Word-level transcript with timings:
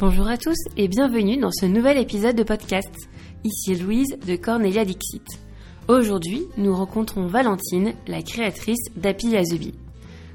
Bonjour 0.00 0.28
à 0.28 0.38
tous 0.38 0.54
et 0.76 0.86
bienvenue 0.86 1.38
dans 1.38 1.50
ce 1.50 1.66
nouvel 1.66 1.98
épisode 1.98 2.36
de 2.36 2.44
podcast. 2.44 2.94
Ici 3.42 3.74
Louise 3.74 4.16
de 4.24 4.36
Cornelia 4.36 4.84
Dixit. 4.84 5.24
Aujourd'hui, 5.88 6.44
nous 6.56 6.72
rencontrons 6.72 7.26
Valentine, 7.26 7.94
la 8.06 8.22
créatrice 8.22 8.78
d'Happy 8.94 9.36
as 9.36 9.52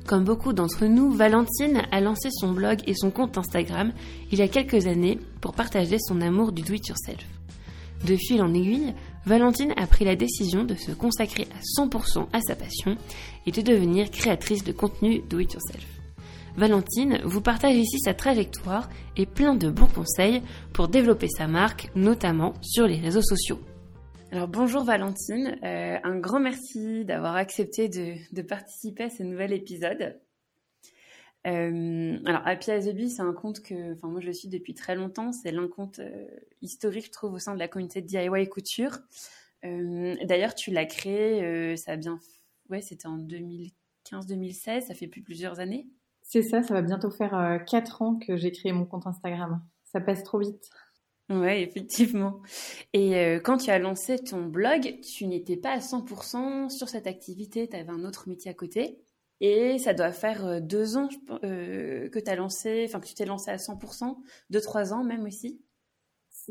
Comme 0.05 0.25
beaucoup 0.25 0.51
d'entre 0.51 0.85
nous, 0.87 1.13
Valentine 1.13 1.83
a 1.93 2.01
lancé 2.01 2.27
son 2.29 2.51
blog 2.51 2.79
et 2.87 2.93
son 2.93 3.09
compte 3.09 3.37
Instagram 3.37 3.93
il 4.33 4.39
y 4.39 4.41
a 4.41 4.49
quelques 4.49 4.85
années 4.85 5.17
pour 5.39 5.53
partager 5.53 5.97
son 5.97 6.19
amour 6.19 6.51
du 6.51 6.61
do-it-yourself. 6.61 7.25
De 8.05 8.17
fil 8.17 8.41
en 8.41 8.53
aiguille, 8.53 8.93
Valentine 9.25 9.73
a 9.77 9.87
pris 9.87 10.03
la 10.03 10.17
décision 10.17 10.65
de 10.65 10.75
se 10.75 10.91
consacrer 10.91 11.47
à 11.57 11.81
100% 11.81 12.27
à 12.33 12.41
sa 12.41 12.57
passion 12.57 12.97
et 13.45 13.51
de 13.51 13.61
devenir 13.61 14.11
créatrice 14.11 14.65
de 14.65 14.73
contenu 14.73 15.21
do-it-yourself. 15.29 15.92
Valentine 16.55 17.19
vous 17.23 17.41
partage 17.41 17.75
ici 17.75 17.97
sa 17.99 18.13
trajectoire 18.13 18.87
et 19.17 19.25
plein 19.25 19.55
de 19.55 19.71
bons 19.71 19.87
conseils 19.87 20.43
pour 20.71 20.87
développer 20.87 21.27
sa 21.27 21.47
marque, 21.47 21.89
notamment 21.95 22.53
sur 22.61 22.85
les 22.85 22.99
réseaux 22.99 23.23
sociaux. 23.23 23.59
Alors 24.31 24.47
bonjour 24.47 24.83
Valentine, 24.83 25.57
euh, 25.63 25.97
un 26.03 26.19
grand 26.19 26.39
merci 26.39 27.05
d'avoir 27.05 27.35
accepté 27.35 27.89
de, 27.89 28.41
participer 28.43 29.05
à 29.05 29.09
ce 29.09 29.23
nouvel 29.23 29.51
épisode. 29.51 30.19
Euh, 31.47 32.19
alors 32.25 32.41
Happy 32.45 32.71
as 32.71 32.87
a 32.87 32.93
Bee, 32.93 33.09
c'est 33.09 33.23
un 33.23 33.33
compte 33.33 33.61
que, 33.61 33.93
enfin 33.93 34.07
moi 34.09 34.21
je 34.21 34.31
suis 34.31 34.47
depuis 34.47 34.75
très 34.75 34.95
longtemps. 34.95 35.31
C'est 35.31 35.51
l'un 35.51 35.67
compte 35.67 35.99
euh, 35.99 36.27
historique, 36.61 37.05
je 37.07 37.11
trouve, 37.11 37.33
au 37.33 37.39
sein 37.39 37.55
de 37.55 37.59
la 37.59 37.67
communauté 37.67 38.01
de 38.01 38.07
DIY 38.07 38.47
couture. 38.47 38.99
D'ailleurs, 39.63 40.55
tu 40.55 40.71
l'as 40.71 40.85
créé, 40.85 41.77
ça 41.77 41.93
a 41.93 41.95
bien, 41.95 42.19
ouais, 42.69 42.81
c'était 42.81 43.07
en 43.07 43.17
2015-2016, 43.17 44.87
ça 44.87 44.93
fait 44.93 45.07
plus 45.07 45.21
plusieurs 45.21 45.61
années. 45.61 45.87
C'est 46.23 46.41
ça, 46.41 46.63
ça 46.63 46.73
va 46.73 46.81
bientôt 46.81 47.11
faire 47.11 47.63
4 47.67 48.01
euh, 48.01 48.05
ans 48.05 48.15
que 48.15 48.37
j'ai 48.37 48.51
créé 48.51 48.71
mon 48.71 48.85
compte 48.85 49.05
Instagram. 49.05 49.61
Ça 49.83 49.99
passe 50.01 50.23
trop 50.23 50.39
vite. 50.39 50.69
Ouais, 51.29 51.61
effectivement. 51.61 52.41
Et 52.93 53.15
euh, 53.17 53.39
quand 53.39 53.57
tu 53.57 53.69
as 53.69 53.79
lancé 53.79 54.17
ton 54.17 54.45
blog, 54.45 54.99
tu 55.01 55.27
n'étais 55.27 55.57
pas 55.57 55.71
à 55.71 55.79
100% 55.79 56.69
sur 56.69 56.89
cette 56.89 57.07
activité, 57.07 57.67
tu 57.67 57.75
avais 57.75 57.89
un 57.89 58.03
autre 58.03 58.27
métier 58.27 58.49
à 58.49 58.53
côté. 58.53 58.99
Et 59.41 59.77
ça 59.77 59.93
doit 59.93 60.11
faire 60.11 60.45
euh, 60.45 60.59
deux 60.59 60.97
ans 60.97 61.09
que 61.27 62.29
as 62.29 62.35
lancé, 62.35 62.89
que 62.91 63.05
tu 63.05 63.13
t'es 63.13 63.25
lancé 63.25 63.51
à 63.51 63.57
100%, 63.57 64.17
deux, 64.49 64.61
trois 64.61 64.93
ans 64.93 65.03
même 65.03 65.25
aussi. 65.25 65.61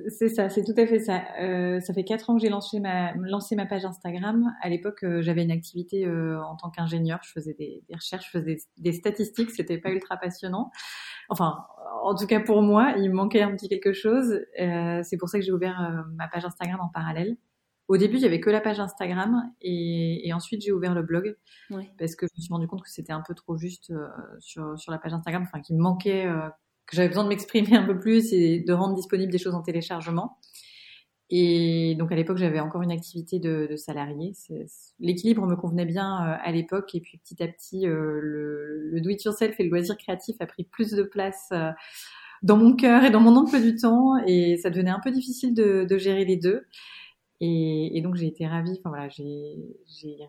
C'est 0.08 0.30
ça, 0.30 0.48
c'est 0.48 0.64
tout 0.64 0.74
à 0.78 0.86
fait 0.86 1.00
ça. 1.00 1.22
Euh, 1.38 1.78
ça 1.80 1.92
fait 1.92 2.04
quatre 2.04 2.30
ans 2.30 2.36
que 2.36 2.40
j'ai 2.40 2.48
lancé 2.48 2.80
ma, 2.80 3.12
lancé 3.14 3.56
ma 3.56 3.66
page 3.66 3.84
Instagram. 3.84 4.50
À 4.62 4.70
l'époque, 4.70 5.04
euh, 5.04 5.20
j'avais 5.20 5.42
une 5.42 5.50
activité 5.50 6.06
euh, 6.06 6.42
en 6.42 6.56
tant 6.56 6.70
qu'ingénieur. 6.70 7.20
Je 7.22 7.30
faisais 7.32 7.52
des, 7.52 7.82
des, 7.88 7.94
recherches, 7.94 8.24
je 8.26 8.38
faisais 8.38 8.54
des, 8.54 8.62
des 8.78 8.92
statistiques. 8.92 9.50
C'était 9.50 9.76
pas 9.76 9.90
ultra 9.90 10.16
passionnant. 10.16 10.70
Enfin, 11.28 11.66
en 12.02 12.14
tout 12.14 12.26
cas 12.26 12.40
pour 12.40 12.62
moi, 12.62 12.94
il 12.96 13.10
me 13.10 13.14
manquait 13.14 13.42
un 13.42 13.52
petit 13.54 13.68
quelque 13.68 13.92
chose. 13.92 14.40
Euh, 14.60 15.02
c'est 15.02 15.18
pour 15.18 15.28
ça 15.28 15.38
que 15.38 15.44
j'ai 15.44 15.52
ouvert 15.52 15.78
euh, 15.82 16.02
ma 16.16 16.26
page 16.26 16.46
Instagram 16.46 16.80
en 16.80 16.88
parallèle. 16.88 17.36
Au 17.88 17.98
début, 17.98 18.16
il 18.16 18.22
y 18.22 18.26
avait 18.26 18.40
que 18.40 18.48
la 18.48 18.62
page 18.62 18.80
Instagram 18.80 19.52
et, 19.60 20.26
et 20.26 20.32
ensuite 20.32 20.62
j'ai 20.62 20.72
ouvert 20.72 20.94
le 20.94 21.02
blog 21.02 21.36
parce 21.98 22.16
que 22.16 22.26
je 22.26 22.32
me 22.38 22.42
suis 22.42 22.52
rendu 22.52 22.66
compte 22.66 22.82
que 22.82 22.88
c'était 22.88 23.12
un 23.12 23.22
peu 23.26 23.34
trop 23.34 23.58
juste 23.58 23.92
sur, 24.38 24.78
sur 24.78 24.92
la 24.92 24.98
page 24.98 25.12
Instagram, 25.12 25.42
enfin 25.42 25.60
qu'il 25.60 25.76
me 25.76 25.82
manquait 25.82 26.26
que 26.86 26.96
j'avais 26.96 27.08
besoin 27.08 27.24
de 27.24 27.28
m'exprimer 27.28 27.76
un 27.76 27.84
peu 27.84 27.98
plus 27.98 28.32
et 28.32 28.60
de 28.60 28.72
rendre 28.72 28.94
disponible 28.94 29.32
des 29.32 29.38
choses 29.38 29.54
en 29.54 29.62
téléchargement. 29.62 30.38
Et 31.34 31.94
donc 31.98 32.12
à 32.12 32.14
l'époque, 32.14 32.36
j'avais 32.36 32.60
encore 32.60 32.82
une 32.82 32.92
activité 32.92 33.38
de, 33.38 33.66
de 33.70 33.76
salarié. 33.76 34.34
L'équilibre 35.00 35.46
me 35.46 35.56
convenait 35.56 35.86
bien 35.86 36.26
euh, 36.26 36.36
à 36.42 36.52
l'époque. 36.52 36.94
Et 36.94 37.00
puis 37.00 37.18
petit 37.18 37.42
à 37.42 37.48
petit, 37.48 37.88
euh, 37.88 38.20
le, 38.20 38.90
le 38.90 39.00
do-it-yourself 39.00 39.58
et 39.58 39.62
le 39.62 39.70
loisir 39.70 39.96
créatif 39.96 40.36
a 40.40 40.46
pris 40.46 40.64
plus 40.64 40.90
de 40.90 41.02
place 41.02 41.48
euh, 41.52 41.70
dans 42.42 42.58
mon 42.58 42.76
cœur 42.76 43.04
et 43.04 43.10
dans 43.10 43.20
mon 43.20 43.34
emploi 43.36 43.60
du 43.60 43.76
temps. 43.76 44.18
Et 44.26 44.58
ça 44.58 44.68
devenait 44.68 44.90
un 44.90 45.00
peu 45.02 45.10
difficile 45.10 45.54
de, 45.54 45.86
de 45.88 45.96
gérer 45.96 46.26
les 46.26 46.36
deux. 46.36 46.66
Et, 47.44 47.98
et 47.98 48.00
donc 48.02 48.14
j'ai 48.14 48.28
été 48.28 48.46
ravie. 48.46 48.78
Enfin 48.78 48.90
voilà, 48.90 49.08
j'ai 49.08 49.56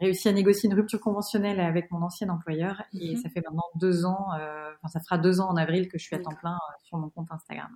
réussi 0.01 0.27
à 0.29 0.31
négocier 0.31 0.67
une 0.67 0.75
rupture 0.75 0.99
conventionnelle 0.99 1.59
avec 1.59 1.91
mon 1.91 2.01
ancien 2.01 2.27
employeur 2.29 2.81
et 2.91 3.11
mhm. 3.11 3.17
ça 3.17 3.29
fait 3.29 3.41
maintenant 3.45 3.69
deux 3.75 4.03
ans. 4.05 4.33
Euh, 4.33 4.71
enfin 4.81 4.87
ça 4.87 4.99
fera 4.99 5.19
deux 5.19 5.39
ans 5.39 5.47
en 5.47 5.55
avril 5.55 5.87
que 5.89 5.99
je 5.99 6.05
suis 6.05 6.15
à 6.15 6.19
temps 6.19 6.33
plein 6.33 6.55
euh, 6.55 6.73
sur 6.81 6.97
mon 6.97 7.09
compte 7.11 7.27
Instagram. 7.29 7.69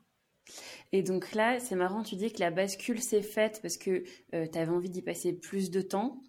Et 0.91 1.03
donc 1.03 1.33
là, 1.33 1.59
c'est 1.59 1.75
marrant, 1.75 2.01
tu 2.01 2.15
dis 2.15 2.31
que 2.33 2.39
la 2.39 2.49
bascule 2.49 2.99
s'est 2.99 3.21
faite 3.21 3.59
parce 3.61 3.77
que 3.77 4.03
euh, 4.33 4.47
tu 4.51 4.57
avais 4.57 4.71
envie 4.71 4.89
d'y 4.89 5.03
passer 5.03 5.33
plus 5.33 5.69
de 5.69 5.81
temps. 5.81 6.23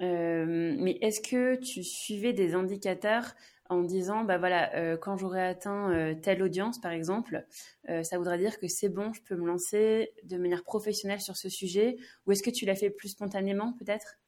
Euh, 0.00 0.74
mais 0.78 0.96
est-ce 1.02 1.20
que 1.20 1.56
tu 1.56 1.82
suivais 1.82 2.32
des 2.32 2.54
indicateurs 2.54 3.34
en 3.68 3.82
disant 3.82 4.24
bah 4.24 4.38
voilà 4.38 4.74
euh, 4.76 4.96
quand 4.96 5.16
j'aurai 5.16 5.42
atteint 5.42 5.92
euh, 5.92 6.14
telle 6.14 6.42
audience 6.42 6.80
par 6.80 6.92
exemple 6.92 7.46
euh, 7.88 8.02
ça 8.02 8.18
voudrait 8.18 8.38
dire 8.38 8.58
que 8.58 8.68
c'est 8.68 8.88
bon 8.88 9.12
je 9.12 9.22
peux 9.22 9.36
me 9.36 9.46
lancer 9.46 10.12
de 10.24 10.38
manière 10.38 10.64
professionnelle 10.64 11.20
sur 11.20 11.36
ce 11.36 11.48
sujet 11.48 11.96
ou 12.26 12.32
est-ce 12.32 12.42
que 12.42 12.50
tu 12.50 12.64
l'as 12.64 12.76
fait 12.76 12.90
plus 12.90 13.08
spontanément 13.08 13.74
peut-être? 13.78 14.18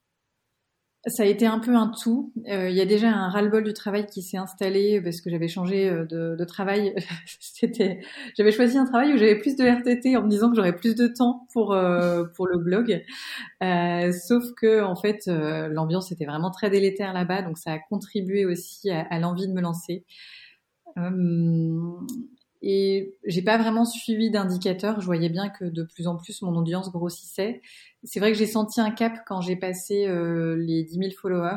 Ça 1.06 1.22
a 1.22 1.26
été 1.26 1.46
un 1.46 1.58
peu 1.58 1.74
un 1.74 1.88
tout. 1.88 2.32
Euh, 2.48 2.68
il 2.68 2.76
y 2.76 2.80
a 2.80 2.84
déjà 2.84 3.08
un 3.08 3.30
ras-le-bol 3.30 3.64
du 3.64 3.72
travail 3.72 4.06
qui 4.06 4.20
s'est 4.22 4.36
installé 4.36 5.00
parce 5.00 5.22
que 5.22 5.30
j'avais 5.30 5.48
changé 5.48 5.88
euh, 5.88 6.04
de, 6.04 6.36
de 6.38 6.44
travail. 6.44 6.94
C'était, 7.40 8.00
j'avais 8.36 8.52
choisi 8.52 8.76
un 8.76 8.84
travail 8.84 9.14
où 9.14 9.16
j'avais 9.16 9.38
plus 9.38 9.56
de 9.56 9.64
RTT 9.64 10.16
en 10.16 10.22
me 10.24 10.28
disant 10.28 10.50
que 10.50 10.56
j'aurais 10.56 10.76
plus 10.76 10.94
de 10.94 11.06
temps 11.06 11.46
pour 11.52 11.72
euh, 11.72 12.24
pour 12.36 12.46
le 12.46 12.58
blog. 12.58 13.02
Euh, 13.62 14.12
sauf 14.12 14.44
que 14.56 14.82
en 14.82 14.94
fait, 14.94 15.26
l'ambiance 15.26 16.12
était 16.12 16.26
vraiment 16.26 16.50
très 16.50 16.68
délétère 16.68 17.14
là-bas, 17.14 17.42
donc 17.42 17.56
ça 17.56 17.72
a 17.72 17.78
contribué 17.78 18.44
aussi 18.44 18.90
à, 18.90 19.06
à 19.10 19.18
l'envie 19.18 19.48
de 19.48 19.52
me 19.52 19.62
lancer. 19.62 20.04
Et 22.62 23.16
j'ai 23.24 23.42
pas 23.42 23.56
vraiment 23.56 23.84
suivi 23.84 24.30
d'indicateurs. 24.30 25.00
Je 25.00 25.06
voyais 25.06 25.30
bien 25.30 25.48
que 25.48 25.64
de 25.64 25.82
plus 25.82 26.06
en 26.06 26.16
plus 26.16 26.42
mon 26.42 26.54
audience 26.56 26.90
grossissait. 26.90 27.62
C'est 28.04 28.20
vrai 28.20 28.32
que 28.32 28.38
j'ai 28.38 28.46
senti 28.46 28.80
un 28.80 28.90
cap 28.90 29.22
quand 29.26 29.40
j'ai 29.40 29.56
passé 29.56 30.06
euh, 30.06 30.56
les 30.56 30.84
10 30.84 30.94
000 30.94 31.10
followers. 31.20 31.56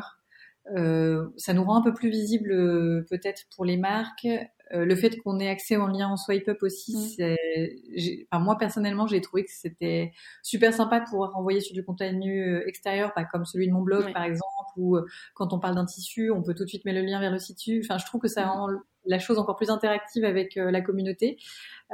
Euh, 0.76 1.28
ça 1.36 1.52
nous 1.52 1.64
rend 1.64 1.76
un 1.76 1.82
peu 1.82 1.92
plus 1.92 2.08
visible 2.08 2.52
euh, 2.52 3.06
peut-être 3.10 3.42
pour 3.54 3.64
les 3.64 3.76
marques. 3.76 4.26
Euh, 4.74 4.84
le 4.84 4.96
fait 4.96 5.16
qu'on 5.22 5.38
ait 5.38 5.48
accès 5.48 5.76
en 5.76 5.86
lien 5.86 6.08
en 6.08 6.16
swipe 6.16 6.48
up 6.48 6.58
aussi, 6.62 7.16
mmh. 7.18 8.26
enfin, 8.30 8.42
moi 8.42 8.58
personnellement 8.58 9.06
j'ai 9.06 9.20
trouvé 9.20 9.44
que 9.44 9.50
c'était 9.52 10.12
super 10.42 10.74
sympa 10.74 11.00
de 11.00 11.04
pouvoir 11.04 11.36
envoyer 11.36 11.60
sur 11.60 11.74
du 11.74 11.84
contenu 11.84 12.58
extérieur, 12.66 13.14
pas 13.14 13.24
comme 13.24 13.44
celui 13.44 13.68
de 13.68 13.72
mon 13.72 13.82
blog 13.82 14.12
par 14.12 14.24
exemple, 14.24 14.44
ou 14.76 14.98
quand 15.34 15.52
on 15.52 15.58
parle 15.58 15.76
d'un 15.76 15.84
tissu, 15.84 16.30
on 16.30 16.42
peut 16.42 16.54
tout 16.54 16.64
de 16.64 16.68
suite 16.68 16.84
mettre 16.84 17.00
le 17.00 17.06
lien 17.06 17.20
vers 17.20 17.30
le 17.30 17.38
site. 17.38 17.58
Enfin, 17.84 17.98
je 17.98 18.06
trouve 18.06 18.20
que 18.20 18.28
ça 18.28 18.46
mmh. 18.46 18.48
rend 18.50 18.68
la 19.06 19.18
chose 19.18 19.38
encore 19.38 19.56
plus 19.56 19.70
interactive 19.70 20.24
avec 20.24 20.56
euh, 20.56 20.70
la 20.70 20.80
communauté. 20.80 21.38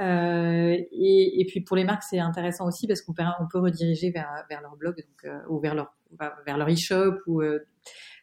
Euh, 0.00 0.76
et, 0.92 1.41
et, 1.41 1.47
puis 1.47 1.60
pour 1.60 1.76
les 1.76 1.84
marques, 1.84 2.02
c'est 2.02 2.18
intéressant 2.18 2.66
aussi 2.66 2.86
parce 2.86 3.02
qu'on 3.02 3.12
peut, 3.12 3.22
on 3.41 3.47
peut 3.47 3.58
rediriger 3.58 4.10
vers, 4.10 4.44
vers 4.48 4.60
leur 4.60 4.76
blog 4.76 4.97
donc, 4.97 5.24
euh, 5.24 5.41
ou 5.48 5.58
vers 5.60 5.74
leur, 5.74 5.94
vers 6.47 6.56
leur 6.56 6.68
e-shop. 6.68 7.16
Ou, 7.26 7.42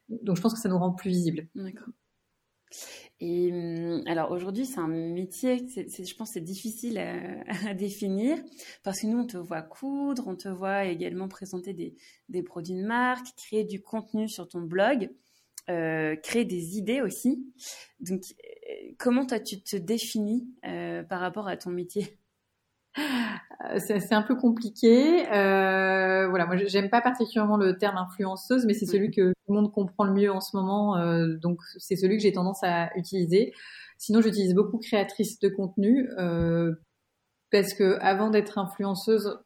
donc 0.09 0.37
je 0.37 0.41
pense 0.41 0.53
que 0.53 0.59
ça 0.59 0.69
nous 0.69 0.77
rend 0.77 0.91
plus 0.91 1.09
visibles. 1.09 1.47
D'accord. 1.55 1.87
Et 3.19 3.51
hum, 3.51 4.03
alors 4.05 4.31
aujourd'hui, 4.31 4.65
c'est 4.65 4.79
un 4.79 4.87
métier, 4.87 5.67
c'est, 5.67 6.05
je 6.05 6.15
pense, 6.15 6.31
c'est 6.31 6.41
difficile 6.41 6.97
à, 6.99 7.15
à, 7.69 7.73
définir 7.73 8.37
parce 8.83 9.01
que 9.01 9.07
nous, 9.07 9.19
on 9.19 9.25
te 9.27 9.37
voit 9.37 9.61
coudre, 9.61 10.27
on 10.27 10.35
te 10.35 10.49
voit 10.49 10.85
également 10.85 11.27
présenter 11.27 11.73
des, 11.73 11.95
des 12.29 12.43
produits 12.43 12.75
de 12.75 12.85
marque, 12.85 13.27
créer 13.35 13.63
du 13.63 13.81
contenu 13.81 14.29
sur 14.29 14.47
ton 14.47 14.61
blog. 14.61 15.09
Euh, 15.69 16.15
créer 16.15 16.45
des 16.45 16.77
idées 16.77 17.01
aussi. 17.01 17.45
Donc, 17.99 18.21
euh, 18.23 18.93
comment 18.97 19.25
toi 19.25 19.37
tu 19.37 19.61
te 19.61 19.75
définis 19.75 20.47
euh, 20.65 21.03
par 21.03 21.19
rapport 21.19 21.49
à 21.49 21.57
ton 21.57 21.71
métier? 21.71 22.17
C'est 23.77 24.13
un 24.13 24.21
peu 24.21 24.35
compliqué. 24.35 25.27
Euh, 25.31 26.27
voilà, 26.29 26.45
moi 26.45 26.55
j'aime 26.57 26.89
pas 26.89 27.01
particulièrement 27.01 27.57
le 27.57 27.77
terme 27.77 27.97
influenceuse, 27.97 28.65
mais 28.65 28.73
c'est 28.73 28.85
celui 28.85 29.11
que 29.11 29.29
tout 29.31 29.53
le 29.53 29.55
monde 29.55 29.71
comprend 29.71 30.03
le 30.03 30.13
mieux 30.13 30.31
en 30.31 30.41
ce 30.41 30.55
moment, 30.55 30.97
euh, 30.97 31.35
donc 31.41 31.59
c'est 31.77 31.95
celui 31.95 32.17
que 32.17 32.23
j'ai 32.23 32.31
tendance 32.31 32.63
à 32.63 32.89
utiliser. 32.95 33.53
Sinon, 33.97 34.21
j'utilise 34.21 34.53
beaucoup 34.53 34.77
créatrice 34.77 35.39
de 35.39 35.49
contenu 35.49 36.09
euh, 36.19 36.73
parce 37.51 37.73
que 37.73 37.97
avant 37.99 38.29
d'être 38.29 38.57
influenceuse, 38.57 39.39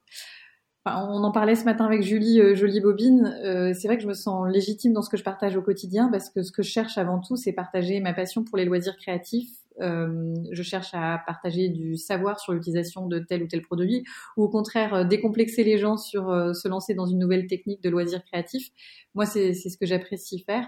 on 0.85 1.23
en 1.23 1.31
parlait 1.31 1.55
ce 1.55 1.63
matin 1.63 1.85
avec 1.85 2.01
Julie 2.01 2.41
euh, 2.41 2.55
Jolie 2.55 2.81
Bobine. 2.81 3.37
Euh, 3.45 3.73
c'est 3.73 3.87
vrai 3.87 3.97
que 3.97 4.03
je 4.03 4.07
me 4.07 4.13
sens 4.13 4.49
légitime 4.49 4.93
dans 4.93 5.01
ce 5.01 5.09
que 5.09 5.17
je 5.17 5.23
partage 5.23 5.55
au 5.55 5.61
quotidien 5.61 6.09
parce 6.11 6.29
que 6.29 6.41
ce 6.41 6.51
que 6.51 6.63
je 6.63 6.69
cherche 6.69 6.97
avant 6.97 7.19
tout, 7.19 7.35
c'est 7.35 7.53
partager 7.53 7.99
ma 7.99 8.13
passion 8.13 8.43
pour 8.43 8.57
les 8.57 8.65
loisirs 8.65 8.97
créatifs. 8.97 9.51
Euh, 9.79 10.33
je 10.51 10.63
cherche 10.63 10.89
à 10.93 11.21
partager 11.25 11.69
du 11.69 11.95
savoir 11.95 12.39
sur 12.39 12.53
l'utilisation 12.53 13.07
de 13.07 13.19
tel 13.19 13.43
ou 13.43 13.47
tel 13.47 13.61
produit 13.61 14.03
ou 14.35 14.43
au 14.43 14.49
contraire 14.49 15.05
décomplexer 15.05 15.63
les 15.63 15.77
gens 15.77 15.97
sur 15.97 16.25
se 16.53 16.67
lancer 16.67 16.93
dans 16.93 17.05
une 17.05 17.19
nouvelle 17.19 17.47
technique 17.47 17.81
de 17.81 17.89
loisirs 17.89 18.23
créatifs. 18.25 18.69
Moi, 19.15 19.25
c'est 19.25 19.53
ce 19.53 19.77
que 19.77 19.85
j'apprécie 19.85 20.39
faire 20.39 20.67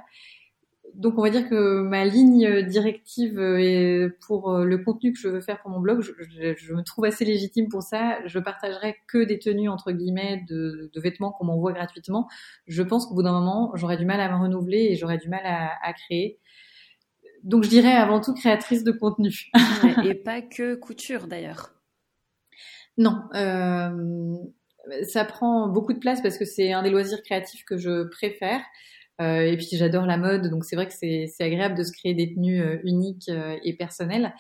donc 0.96 1.18
on 1.18 1.24
va 1.24 1.30
dire 1.30 1.50
que 1.50 1.82
ma 1.82 2.06
ligne 2.06 2.62
directive 2.64 3.36
pour 4.28 4.52
euh, 4.52 4.66
le 4.66 4.78
contenu 4.78 5.14
que 5.14 5.20
je 5.20 5.28
veux 5.28 5.42
faire 5.42 5.60
pour 5.62 5.72
mon 5.72 5.80
blog, 5.80 6.02
je, 6.02 6.74
me 6.74 6.84
trouve 6.84 7.06
assez 7.06 7.26
légitime 7.26 7.68
pour 7.68 7.82
ça. 7.82 8.20
Je 8.26 8.40
partagerai 8.40 8.96
que 9.08 9.24
des 9.24 9.40
tenues 9.40 9.70
entre 9.70 9.92
guillemets 9.92 10.44
de, 10.48 10.92
vêtements 10.96 11.32
qu'on 11.32 11.46
m'envoie 11.46 11.74
gratuitement. 11.74 12.28
Je 12.68 12.84
pense 12.84 13.06
qu'au 13.06 13.16
bout 13.16 13.24
d'un 13.24 13.32
moment, 13.32 13.72
j'aurais 13.76 13.98
du 13.98 14.06
mal 14.06 14.20
à 14.20 14.30
me 14.30 14.42
renouveler 14.42 14.88
et 14.92 14.96
j'aurais 14.96 15.18
du 15.18 15.30
mal 15.30 15.42
à, 15.44 15.94
créer. 15.94 16.40
Donc 17.44 17.64
je 17.64 17.70
dirais 17.70 17.92
avant 17.92 18.22
tout 18.22 18.34
créatrice 18.34 18.84
de 18.84 18.92
contenu. 18.92 19.52
et 20.06 20.16
pas 20.16 20.42
que 20.42 20.76
couture 20.76 21.28
d'ailleurs. 21.28 21.74
Non, 22.98 23.24
euh, 23.34 24.36
ça 25.04 25.26
prend 25.26 25.68
beaucoup 25.68 25.94
de 25.94 26.00
place 26.00 26.22
parce 26.22 26.38
que 26.38 26.46
c'est 26.46 26.72
un 26.72 26.84
des 26.84 26.90
loisirs 26.90 27.22
créatifs 27.24 27.66
que 27.66 27.78
je 27.78 28.04
préfère. 28.10 28.62
Euh, 29.22 29.42
et 29.42 29.58
puis 29.58 29.68
j'adore 29.74 30.06
la 30.06 30.18
mode, 30.18 30.50
donc 30.50 30.66
c'est 30.66 30.76
vrai 30.76 30.88
que 30.88 30.94
c'est 30.94 31.30
agréable 31.40 31.76
de 31.76 31.84
se 31.84 31.92
créer 31.92 32.14
des 32.14 32.34
tenues 32.34 32.62
euh, 32.62 32.80
uniques 32.84 33.30
et 33.64 33.76
personnelles. 33.76 34.34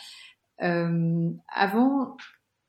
avant, 0.59 2.17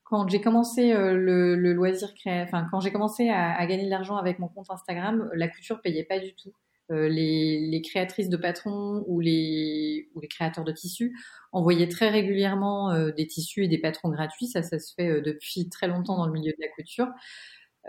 quand 0.05 0.29
j'ai 0.29 0.41
commencé 0.41 0.93
le, 0.93 1.57
le, 1.57 1.73
loisir 1.73 2.15
créatif, 2.15 2.53
enfin 2.53 2.67
quand 2.71 2.81
j'ai 2.81 2.93
commencé 2.93 3.31
à, 3.31 3.57
à, 3.57 3.67
gagner 3.67 3.85
de 3.85 3.91
l'argent 3.91 4.17
avec 4.17 4.39
mon 4.39 4.49
compte 4.49 4.71
Instagram, 4.71 5.31
la 5.35 5.49
couture 5.49 5.81
payait 5.81 6.05
pas 6.05 6.19
du 6.19 6.35
tout. 6.35 6.53
Euh, 6.91 7.09
les, 7.09 7.61
les, 7.61 7.81
créatrices 7.81 8.29
de 8.29 8.37
patrons 8.37 9.05
ou 9.07 9.19
les, 9.19 10.11
ou 10.15 10.21
les 10.21 10.29
créateurs 10.29 10.65
de 10.65 10.73
tissus 10.73 11.17
envoyaient 11.51 11.89
très 11.89 12.11
régulièrement 12.11 12.91
euh, 12.91 13.11
des 13.11 13.27
tissus 13.27 13.65
et 13.65 13.69
des 13.69 13.79
patrons 13.79 14.11
gratuits. 14.11 14.49
Ça, 14.49 14.63
ça 14.63 14.79
se 14.79 14.93
fait 14.93 15.09
euh, 15.09 15.23
depuis 15.23 15.71
très 15.71 15.89
longtemps 15.89 16.19
dans 16.19 16.27
le 16.27 16.33
milieu 16.33 16.53
de 16.53 16.61
la 16.61 16.69
couture. 16.69 17.09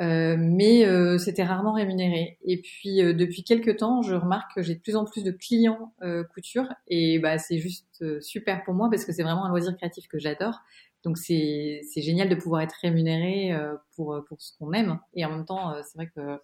Euh, 0.01 0.35
mais 0.37 0.85
c'était 1.19 1.43
rarement 1.43 1.73
rémunéré. 1.73 2.37
Et 2.45 2.61
puis 2.61 2.97
depuis 2.97 3.43
quelques 3.43 3.77
temps, 3.77 4.01
je 4.01 4.13
remarque 4.15 4.55
que 4.55 4.61
j'ai 4.61 4.75
de 4.75 4.81
plus 4.81 4.95
en 4.95 5.05
plus 5.05 5.23
de 5.23 5.31
clients 5.31 5.93
couture 6.33 6.67
et 6.87 7.17
bah 7.19 7.37
c'est 7.37 7.59
juste 7.59 8.03
super 8.21 8.63
pour 8.65 8.73
moi 8.73 8.89
parce 8.89 9.05
que 9.05 9.13
c'est 9.13 9.23
vraiment 9.23 9.45
un 9.45 9.49
loisir 9.49 9.75
créatif 9.77 10.09
que 10.09 10.19
j'adore. 10.19 10.59
Donc 11.05 11.17
c'est 11.17 11.79
c'est 11.89 12.01
génial 12.01 12.27
de 12.27 12.35
pouvoir 12.35 12.61
être 12.63 12.75
rémunéré 12.81 13.57
pour 13.95 14.21
pour 14.27 14.41
ce 14.41 14.51
qu'on 14.57 14.73
aime 14.73 14.99
et 15.13 15.23
en 15.23 15.29
même 15.29 15.45
temps 15.45 15.73
c'est 15.81 15.97
vrai 15.97 16.09
que 16.13 16.41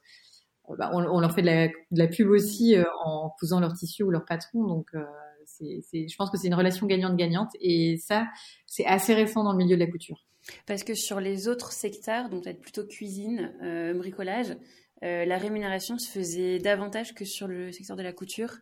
bah, 0.77 0.89
on, 0.94 1.19
leur 1.19 1.33
fait 1.33 1.41
de 1.41 1.71
la, 1.91 2.07
pub 2.07 2.29
aussi 2.29 2.75
euh, 2.75 2.83
en 3.03 3.29
cousant 3.39 3.59
leur 3.59 3.73
tissu 3.73 4.03
ou 4.03 4.12
leur 4.12 4.25
patron. 4.25 4.65
Donc, 4.65 4.88
euh, 4.94 5.03
je 5.59 6.15
pense 6.15 6.29
que 6.29 6.38
c'est 6.38 6.47
une 6.47 6.56
relation 6.56 6.88
gagnante-gagnante. 6.88 7.51
Et 7.59 7.97
ça, 7.97 8.27
c'est 8.65 8.85
assez 8.85 9.13
récent 9.13 9.44
dans 9.44 9.51
le 9.51 9.57
milieu 9.57 9.75
de 9.75 9.83
la 9.83 9.89
couture. 9.89 10.25
Parce 10.65 10.83
que 10.83 10.95
sur 10.95 11.19
les 11.19 11.47
autres 11.47 11.71
secteurs, 11.71 12.29
donc 12.29 12.44
peut-être 12.44 12.62
plutôt 12.62 12.85
cuisine, 12.85 13.53
euh, 13.63 13.94
bricolage, 13.94 14.56
la 15.03 15.39
rémunération 15.39 15.97
se 15.97 16.07
faisait 16.12 16.59
davantage 16.59 17.15
que 17.15 17.25
sur 17.25 17.47
le 17.47 17.71
secteur 17.71 17.97
de 17.97 18.03
la 18.03 18.13
couture 18.13 18.57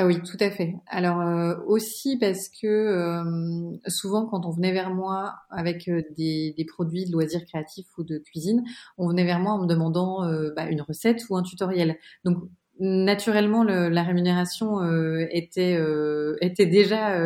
ah 0.00 0.06
oui, 0.06 0.16
tout 0.22 0.38
à 0.40 0.50
fait. 0.50 0.76
Alors 0.86 1.20
euh, 1.20 1.56
aussi 1.66 2.16
parce 2.18 2.48
que 2.48 2.66
euh, 2.66 3.76
souvent 3.86 4.24
quand 4.24 4.46
on 4.46 4.50
venait 4.50 4.72
vers 4.72 4.88
moi 4.94 5.34
avec 5.50 5.88
euh, 5.88 6.00
des, 6.16 6.54
produits 6.66 7.04
de 7.04 7.12
loisirs 7.12 7.44
créatifs 7.44 7.86
ou 7.98 8.02
de 8.02 8.16
cuisine, 8.16 8.64
on 8.96 9.08
venait 9.08 9.26
vers 9.26 9.40
moi 9.40 9.52
en 9.52 9.58
me 9.58 9.66
demandant 9.66 10.20
bah, 10.56 10.70
une 10.70 10.80
recette 10.80 11.20
ou 11.28 11.36
un 11.36 11.42
tutoriel. 11.42 11.98
Donc 12.24 12.38
naturellement 12.78 13.62
la 13.62 14.02
rémunération 14.02 14.80
était 15.30 15.78
était 16.40 16.64
déjà 16.64 17.22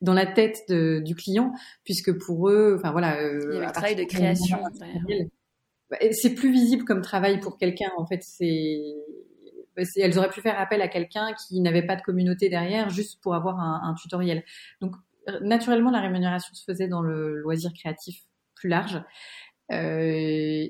dans 0.00 0.14
la 0.14 0.24
tête 0.24 0.72
du 0.72 1.14
client 1.14 1.52
puisque 1.84 2.16
pour 2.24 2.48
eux, 2.48 2.76
enfin 2.78 2.90
voilà, 2.90 3.20
il 3.20 3.52
y 3.52 3.56
avait 3.58 3.66
le 3.66 3.72
travail 3.72 3.96
de 3.96 4.04
création. 4.04 4.56
Bah, 5.90 5.98
c'est 6.10 6.34
plus 6.34 6.50
visible 6.50 6.84
comme 6.84 7.02
travail 7.02 7.38
pour 7.38 7.58
quelqu'un 7.58 7.90
en 7.98 8.06
fait. 8.06 8.22
C'est 8.22 8.80
elles 9.76 10.18
auraient 10.18 10.30
pu 10.30 10.40
faire 10.40 10.58
appel 10.58 10.82
à 10.82 10.88
quelqu'un 10.88 11.34
qui 11.34 11.60
n'avait 11.60 11.86
pas 11.86 11.96
de 11.96 12.02
communauté 12.02 12.48
derrière 12.48 12.90
juste 12.90 13.20
pour 13.22 13.34
avoir 13.34 13.58
un, 13.60 13.94
tutoriel. 13.94 14.44
Donc 14.80 14.94
naturellement, 15.40 15.90
la 15.90 16.00
rémunération 16.00 16.54
se 16.54 16.64
faisait 16.64 16.88
dans 16.88 17.02
le 17.02 17.36
loisir 17.36 17.72
créatif 17.72 18.22
plus 18.54 18.68
large. 18.68 19.02
Euh, 19.72 20.68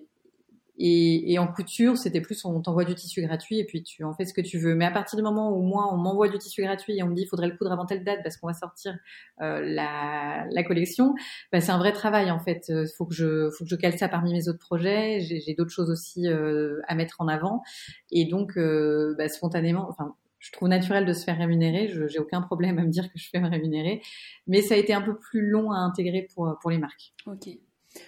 et, 0.78 1.32
et, 1.32 1.38
en 1.38 1.46
couture, 1.46 1.96
c'était 1.96 2.20
plus 2.20 2.44
on 2.44 2.60
t'envoie 2.60 2.84
du 2.84 2.94
tissu 2.94 3.22
gratuit 3.22 3.58
et 3.58 3.64
puis 3.64 3.82
tu 3.82 4.04
en 4.04 4.12
fais 4.12 4.26
ce 4.26 4.34
que 4.34 4.42
tu 4.42 4.58
veux. 4.58 4.74
Mais 4.74 4.84
à 4.84 4.90
partir 4.90 5.16
du 5.16 5.22
moment 5.22 5.56
où 5.56 5.62
moi 5.62 5.88
on 5.92 5.96
m'envoie 5.96 6.28
du 6.28 6.36
tissu 6.38 6.62
gratuit 6.62 6.98
et 6.98 7.02
on 7.02 7.08
me 7.08 7.14
dit 7.14 7.22
il 7.22 7.28
faudrait 7.28 7.48
le 7.48 7.56
coudre 7.56 7.72
avant 7.72 7.86
telle 7.86 8.04
date 8.04 8.20
parce 8.22 8.36
qu'on 8.36 8.46
va 8.46 8.52
sortir 8.52 8.94
euh, 9.40 9.60
la, 9.62 10.46
la, 10.50 10.64
collection, 10.64 11.14
bah, 11.50 11.60
c'est 11.60 11.72
un 11.72 11.78
vrai 11.78 11.92
travail 11.92 12.30
en 12.30 12.38
fait. 12.38 12.68
Euh, 12.68 12.84
faut 12.96 13.06
que 13.06 13.14
je 13.14 13.50
faut 13.50 13.64
que 13.64 13.70
je 13.70 13.76
cale 13.76 13.96
ça 13.96 14.08
parmi 14.08 14.32
mes 14.32 14.48
autres 14.48 14.58
projets. 14.58 15.20
J'ai 15.20 15.54
d'autres 15.54 15.70
choses 15.70 15.90
aussi 15.90 16.28
euh, 16.28 16.80
à 16.88 16.94
mettre 16.94 17.20
en 17.20 17.28
avant 17.28 17.62
et 18.10 18.26
donc 18.26 18.58
euh, 18.58 19.14
bah, 19.16 19.28
spontanément, 19.28 19.88
enfin 19.88 20.14
je 20.38 20.52
trouve 20.52 20.68
naturel 20.68 21.06
de 21.06 21.12
se 21.14 21.24
faire 21.24 21.38
rémunérer. 21.38 21.88
Je 21.88 22.06
j'ai 22.06 22.18
aucun 22.18 22.42
problème 22.42 22.78
à 22.78 22.82
me 22.82 22.90
dire 22.90 23.04
que 23.04 23.18
je 23.18 23.30
fais 23.30 23.40
me 23.40 23.48
rémunérer, 23.48 24.02
mais 24.46 24.60
ça 24.60 24.74
a 24.74 24.76
été 24.76 24.92
un 24.92 25.02
peu 25.02 25.18
plus 25.18 25.48
long 25.48 25.72
à 25.72 25.78
intégrer 25.78 26.28
pour 26.34 26.58
pour 26.60 26.70
les 26.70 26.78
marques. 26.78 27.14
Ok. 27.26 27.48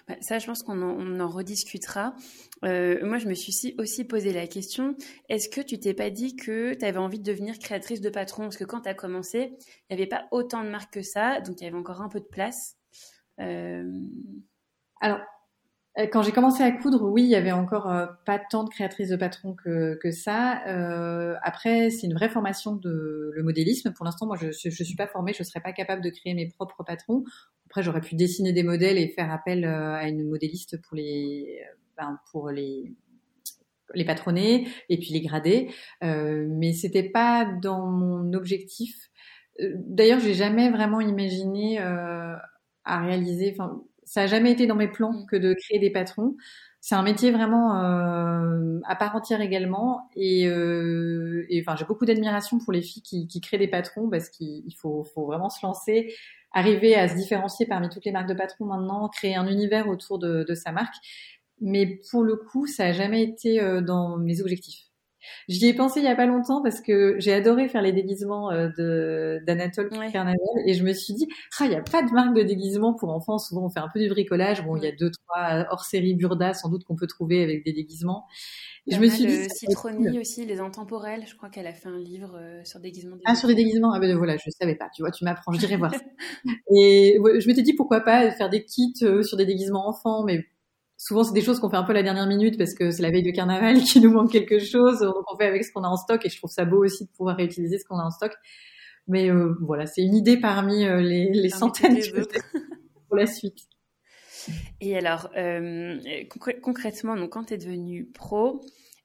Bah, 0.06 0.14
ça, 0.20 0.38
je 0.38 0.46
pense 0.46 0.62
qu'on 0.62 0.80
en, 1.20 1.28
rediscutera. 1.28 2.14
Euh, 2.64 3.04
moi, 3.04 3.18
je 3.18 3.28
me 3.28 3.34
suis 3.34 3.74
aussi 3.78 4.04
posé 4.04 4.32
la 4.32 4.46
question, 4.46 4.96
est-ce 5.28 5.48
que 5.48 5.60
tu 5.60 5.78
t'es 5.78 5.94
pas 5.94 6.10
dit 6.10 6.36
que 6.36 6.74
tu 6.74 6.84
avais 6.84 6.98
envie 6.98 7.18
de 7.18 7.24
devenir 7.24 7.58
créatrice 7.58 8.00
de 8.00 8.10
patron? 8.10 8.44
Parce 8.44 8.56
que 8.56 8.64
quand 8.64 8.82
tu 8.82 8.88
as 8.88 8.94
commencé, 8.94 9.52
il 9.90 9.96
n'y 9.96 10.02
avait 10.02 10.08
pas 10.08 10.26
autant 10.30 10.64
de 10.64 10.68
marques 10.68 10.94
que 10.94 11.02
ça, 11.02 11.40
donc 11.40 11.60
il 11.60 11.64
y 11.64 11.66
avait 11.66 11.76
encore 11.76 12.00
un 12.00 12.08
peu 12.08 12.20
de 12.20 12.26
place. 12.26 12.76
Euh... 13.40 13.90
Alors, 15.00 15.20
euh, 15.98 16.06
quand 16.12 16.22
j'ai 16.22 16.32
commencé 16.32 16.62
à 16.62 16.70
coudre, 16.72 17.02
oui, 17.10 17.22
il 17.22 17.28
y 17.28 17.36
avait 17.36 17.52
encore 17.52 17.92
pas 18.24 18.38
tant 18.38 18.64
de 18.64 18.70
créatrices 18.70 19.10
de 19.10 19.16
patrons 19.16 19.54
que, 19.54 20.10
ça. 20.10 20.62
Après, 21.42 21.90
c'est 21.90 22.06
une 22.06 22.14
vraie 22.14 22.28
formation 22.28 22.74
de 22.74 23.32
le 23.34 23.42
modélisme. 23.42 23.92
Pour 23.92 24.04
l'instant, 24.04 24.26
moi, 24.26 24.36
je, 24.40 24.50
je, 24.50 24.84
suis 24.84 24.96
pas 24.96 25.06
formée, 25.06 25.32
je 25.32 25.42
serais 25.42 25.60
pas 25.60 25.72
capable 25.72 26.02
de 26.02 26.10
créer 26.10 26.34
mes 26.34 26.48
propres 26.48 26.84
patrons. 26.84 27.24
Après, 27.78 27.84
j'aurais 27.84 28.00
pu 28.00 28.16
dessiner 28.16 28.52
des 28.52 28.64
modèles 28.64 28.98
et 28.98 29.06
faire 29.06 29.30
appel 29.30 29.64
euh, 29.64 29.94
à 29.94 30.08
une 30.08 30.28
modéliste 30.28 30.82
pour 30.82 30.96
les, 30.96 31.62
ben, 31.96 32.18
pour 32.32 32.50
les 32.50 32.92
les 33.94 34.04
patronner 34.04 34.66
et 34.88 34.98
puis 34.98 35.10
les 35.12 35.20
grader. 35.20 35.70
Euh, 36.02 36.44
mais 36.50 36.72
c'était 36.72 37.08
pas 37.08 37.44
dans 37.62 37.86
mon 37.86 38.32
objectif. 38.32 39.10
D'ailleurs, 39.60 40.18
j'ai 40.18 40.34
jamais 40.34 40.70
vraiment 40.70 41.00
imaginé 41.00 41.78
à 41.78 43.00
réaliser. 43.00 43.54
Enfin, 43.56 43.80
ça 44.08 44.22
a 44.22 44.26
jamais 44.26 44.50
été 44.50 44.66
dans 44.66 44.74
mes 44.74 44.88
plans 44.88 45.12
mm. 45.12 45.26
que 45.26 45.36
de 45.36 45.54
créer 45.54 45.78
des 45.78 45.90
patrons. 45.90 46.34
C'est 46.80 46.94
un 46.94 47.02
métier 47.02 47.30
vraiment 47.32 47.76
euh, 47.82 48.80
à 48.84 48.94
part 48.94 49.14
entière 49.16 49.40
également, 49.40 50.08
et, 50.14 50.46
euh, 50.46 51.44
et 51.48 51.60
enfin 51.60 51.74
j'ai 51.76 51.84
beaucoup 51.84 52.06
d'admiration 52.06 52.58
pour 52.58 52.72
les 52.72 52.82
filles 52.82 53.02
qui, 53.02 53.26
qui, 53.26 53.40
créent 53.40 53.58
des 53.58 53.68
patrons 53.68 54.08
parce 54.08 54.28
qu'il 54.28 54.72
faut, 54.76 55.02
faut 55.02 55.26
vraiment 55.26 55.50
se 55.50 55.64
lancer, 55.66 56.14
arriver 56.58 56.94
à 56.94 57.08
se 57.08 57.14
différencier 57.14 57.66
parmi 57.66 57.88
toutes 57.88 58.04
les 58.04 58.12
marques 58.12 58.28
de 58.28 58.34
patrons 58.34 58.66
maintenant, 58.66 59.08
créer 59.08 59.36
un 59.36 59.46
univers 59.46 59.88
autour 59.88 60.18
de, 60.18 60.44
de 60.48 60.54
sa 60.54 60.72
marque. 60.72 60.94
Mais 61.60 62.00
pour 62.10 62.22
le 62.22 62.36
coup, 62.36 62.66
ça 62.66 62.86
a 62.86 62.92
jamais 62.92 63.22
été 63.22 63.60
euh, 63.60 63.80
dans 63.80 64.16
mes 64.18 64.40
objectifs. 64.40 64.87
J'y 65.48 65.66
ai 65.66 65.74
pensé 65.74 66.00
il 66.00 66.04
y 66.04 66.08
a 66.08 66.14
pas 66.14 66.26
longtemps 66.26 66.62
parce 66.62 66.80
que 66.80 67.16
j'ai 67.18 67.32
adoré 67.32 67.68
faire 67.68 67.82
les 67.82 67.92
déguisements 67.92 68.50
euh, 68.50 68.68
de 68.76 69.40
d'Anatole 69.46 69.88
Carnaval 69.90 70.36
et 70.66 70.74
je 70.74 70.84
me 70.84 70.92
suis 70.92 71.14
dit 71.14 71.28
ah 71.58 71.64
il 71.64 71.72
y 71.72 71.74
a 71.74 71.82
pas 71.82 72.02
de 72.02 72.10
marque 72.12 72.34
de 72.34 72.42
déguisement 72.42 72.94
pour 72.94 73.10
enfants. 73.10 73.38
Souvent 73.38 73.66
on 73.66 73.70
fait 73.70 73.80
un 73.80 73.88
peu 73.92 74.00
du 74.00 74.08
bricolage. 74.08 74.64
Bon 74.64 74.76
il 74.76 74.84
y 74.84 74.86
a 74.86 74.92
deux 74.92 75.10
trois 75.10 75.66
hors 75.70 75.84
série 75.84 76.14
Burda 76.14 76.54
sans 76.54 76.68
doute 76.68 76.84
qu'on 76.84 76.96
peut 76.96 77.06
trouver 77.06 77.42
avec 77.42 77.64
des 77.64 77.72
déguisements. 77.72 78.26
Et 78.86 78.94
je 78.94 79.00
me 79.00 79.08
suis 79.08 79.26
dit 79.26 79.48
Citroni 79.50 80.18
aussi 80.18 80.46
les 80.46 80.60
intemporels. 80.60 81.24
Je 81.26 81.36
crois 81.36 81.50
qu'elle 81.50 81.66
a 81.66 81.72
fait 81.72 81.88
un 81.88 81.98
livre 81.98 82.36
euh, 82.36 82.62
sur 82.64 82.80
déguisement 82.80 83.16
ah 83.24 83.34
sur 83.34 83.48
des 83.48 83.54
déguisements. 83.54 83.92
Ah 83.92 84.00
ben 84.00 84.16
voilà 84.16 84.36
je 84.36 84.50
savais 84.50 84.76
pas. 84.76 84.88
Tu 84.94 85.02
vois 85.02 85.10
tu 85.10 85.24
m'apprends 85.24 85.52
je 85.52 85.58
dirais 85.58 85.76
voir 85.76 85.94
ça. 85.94 86.00
Et 86.74 87.18
je 87.18 87.46
m'étais 87.46 87.62
dit 87.62 87.74
pourquoi 87.74 88.00
pas 88.00 88.30
faire 88.30 88.50
des 88.50 88.64
kits 88.64 88.92
euh, 89.02 89.22
sur 89.22 89.36
des 89.36 89.46
déguisements 89.46 89.88
enfants 89.88 90.24
mais 90.24 90.46
souvent 90.98 91.22
c'est 91.22 91.32
des 91.32 91.40
choses 91.40 91.60
qu'on 91.60 91.70
fait 91.70 91.76
un 91.76 91.84
peu 91.84 91.92
à 91.92 91.94
la 91.94 92.02
dernière 92.02 92.26
minute 92.26 92.58
parce 92.58 92.74
que 92.74 92.90
c'est 92.90 93.02
la 93.02 93.10
veille 93.10 93.22
de 93.22 93.30
carnaval 93.30 93.80
qui 93.84 94.00
nous 94.00 94.10
manque 94.10 94.30
quelque 94.30 94.58
chose, 94.58 94.98
donc 95.00 95.24
on 95.32 95.36
fait 95.38 95.46
avec 95.46 95.64
ce 95.64 95.72
qu'on 95.72 95.84
a 95.84 95.88
en 95.88 95.96
stock 95.96 96.26
et 96.26 96.28
je 96.28 96.36
trouve 96.36 96.50
ça 96.50 96.66
beau 96.66 96.84
aussi 96.84 97.06
de 97.06 97.10
pouvoir 97.10 97.36
réutiliser 97.36 97.78
ce 97.78 97.84
qu'on 97.86 97.98
a 97.98 98.04
en 98.04 98.10
stock. 98.10 98.32
Mais 99.06 99.30
euh, 99.30 99.54
voilà, 99.62 99.86
c'est 99.86 100.02
une 100.02 100.14
idée 100.14 100.38
parmi 100.38 100.84
euh, 100.84 101.00
les, 101.00 101.30
les 101.32 101.48
centaines 101.48 101.98
pour 103.08 103.16
la 103.16 103.26
suite. 103.26 103.60
Et 104.80 104.96
alors, 104.96 105.30
euh, 105.36 105.98
concrètement, 106.60 107.16
donc 107.16 107.30
quand 107.30 107.44
tu 107.44 107.54
es 107.54 107.58
devenu 107.58 108.06
pro, 108.06 108.60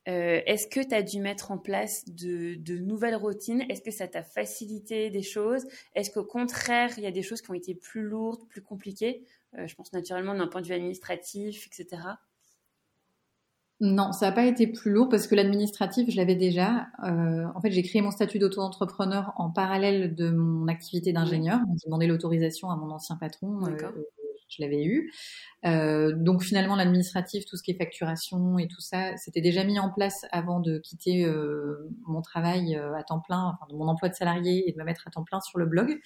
est-ce 0.06 0.68
que 0.68 0.86
tu 0.86 0.94
as 0.94 1.02
dû 1.02 1.22
mettre 1.22 1.52
en 1.52 1.58
place 1.58 2.04
de, 2.06 2.56
de 2.56 2.78
nouvelles 2.78 3.16
routines? 3.16 3.64
Est-ce 3.70 3.82
que 3.82 3.92
ça 3.92 4.08
t'a 4.08 4.24
facilité 4.24 5.10
des 5.10 5.22
choses? 5.22 5.66
Est-ce 5.96 6.12
qu'au 6.12 6.26
contraire, 6.26 6.92
il 6.98 7.04
y 7.04 7.08
a 7.08 7.12
des 7.12 7.24
choses 7.24 7.42
qui 7.42 7.52
ont 7.52 7.54
été 7.54 7.74
plus 7.74 8.02
lourdes, 8.02 8.46
plus 8.50 8.62
compliquées? 8.62 9.24
Je 9.66 9.76
pense 9.76 9.94
naturellement 9.94 10.36
d'un 10.36 10.48
point 10.48 10.62
de 10.62 10.68
vue 10.68 10.74
administratif, 10.74 11.68
etc. 11.68 12.02
Non, 13.84 14.14
ça 14.14 14.28
n'a 14.28 14.32
pas 14.32 14.46
été 14.46 14.68
plus 14.68 14.92
lourd 14.92 15.10
parce 15.10 15.28
que 15.28 15.36
l'administratif, 15.36 16.10
je 16.10 16.16
l'avais 16.16 16.36
déjà. 16.36 16.88
Euh, 17.04 17.44
en 17.54 17.60
fait, 17.60 17.70
j'ai 17.72 17.84
créé 17.84 18.02
mon 18.02 18.12
statut 18.12 18.40
d'auto-entrepreneur 18.40 19.34
en 19.36 19.50
parallèle 19.52 20.16
de 20.16 20.30
mon 20.30 20.70
activité 20.70 21.12
d'ingénieur. 21.12 21.60
J'ai 21.82 21.88
demandé 21.88 22.08
l'autorisation 22.08 22.70
à 22.70 22.78
mon 22.78 22.92
ancien 22.92 23.18
patron. 23.18 23.60
Euh, 23.66 23.76
je 24.48 24.62
l'avais 24.62 24.86
eu. 24.86 25.12
donc 25.64 26.44
finalement, 26.44 26.78
l'administratif, 26.78 27.44
tout 27.46 27.58
ce 27.58 27.64
qui 27.64 27.72
est 27.72 27.78
facturation 27.78 28.58
et 28.58 28.70
tout 28.70 28.80
ça, 28.80 29.18
c'était 29.18 29.42
déjà 29.42 29.66
mis 29.66 29.80
en 29.80 29.90
place 29.90 30.26
avant 30.32 30.62
de 30.62 30.78
quitter 30.78 31.28
mon 32.06 32.22
travail 32.22 32.76
à 32.76 33.04
temps 33.04 33.20
plein, 33.20 33.52
enfin 33.54 33.66
de 33.70 33.76
mon 33.76 33.88
emploi 33.88 34.10
de 34.10 34.14
salarié 34.14 34.70
et 34.70 34.72
de 34.72 34.78
me 34.78 34.84
mettre 34.86 35.08
à 35.08 35.12
temps 35.12 35.24
plein 35.24 35.42
sur 35.42 35.58
le 35.58 35.66
blog. 35.66 36.00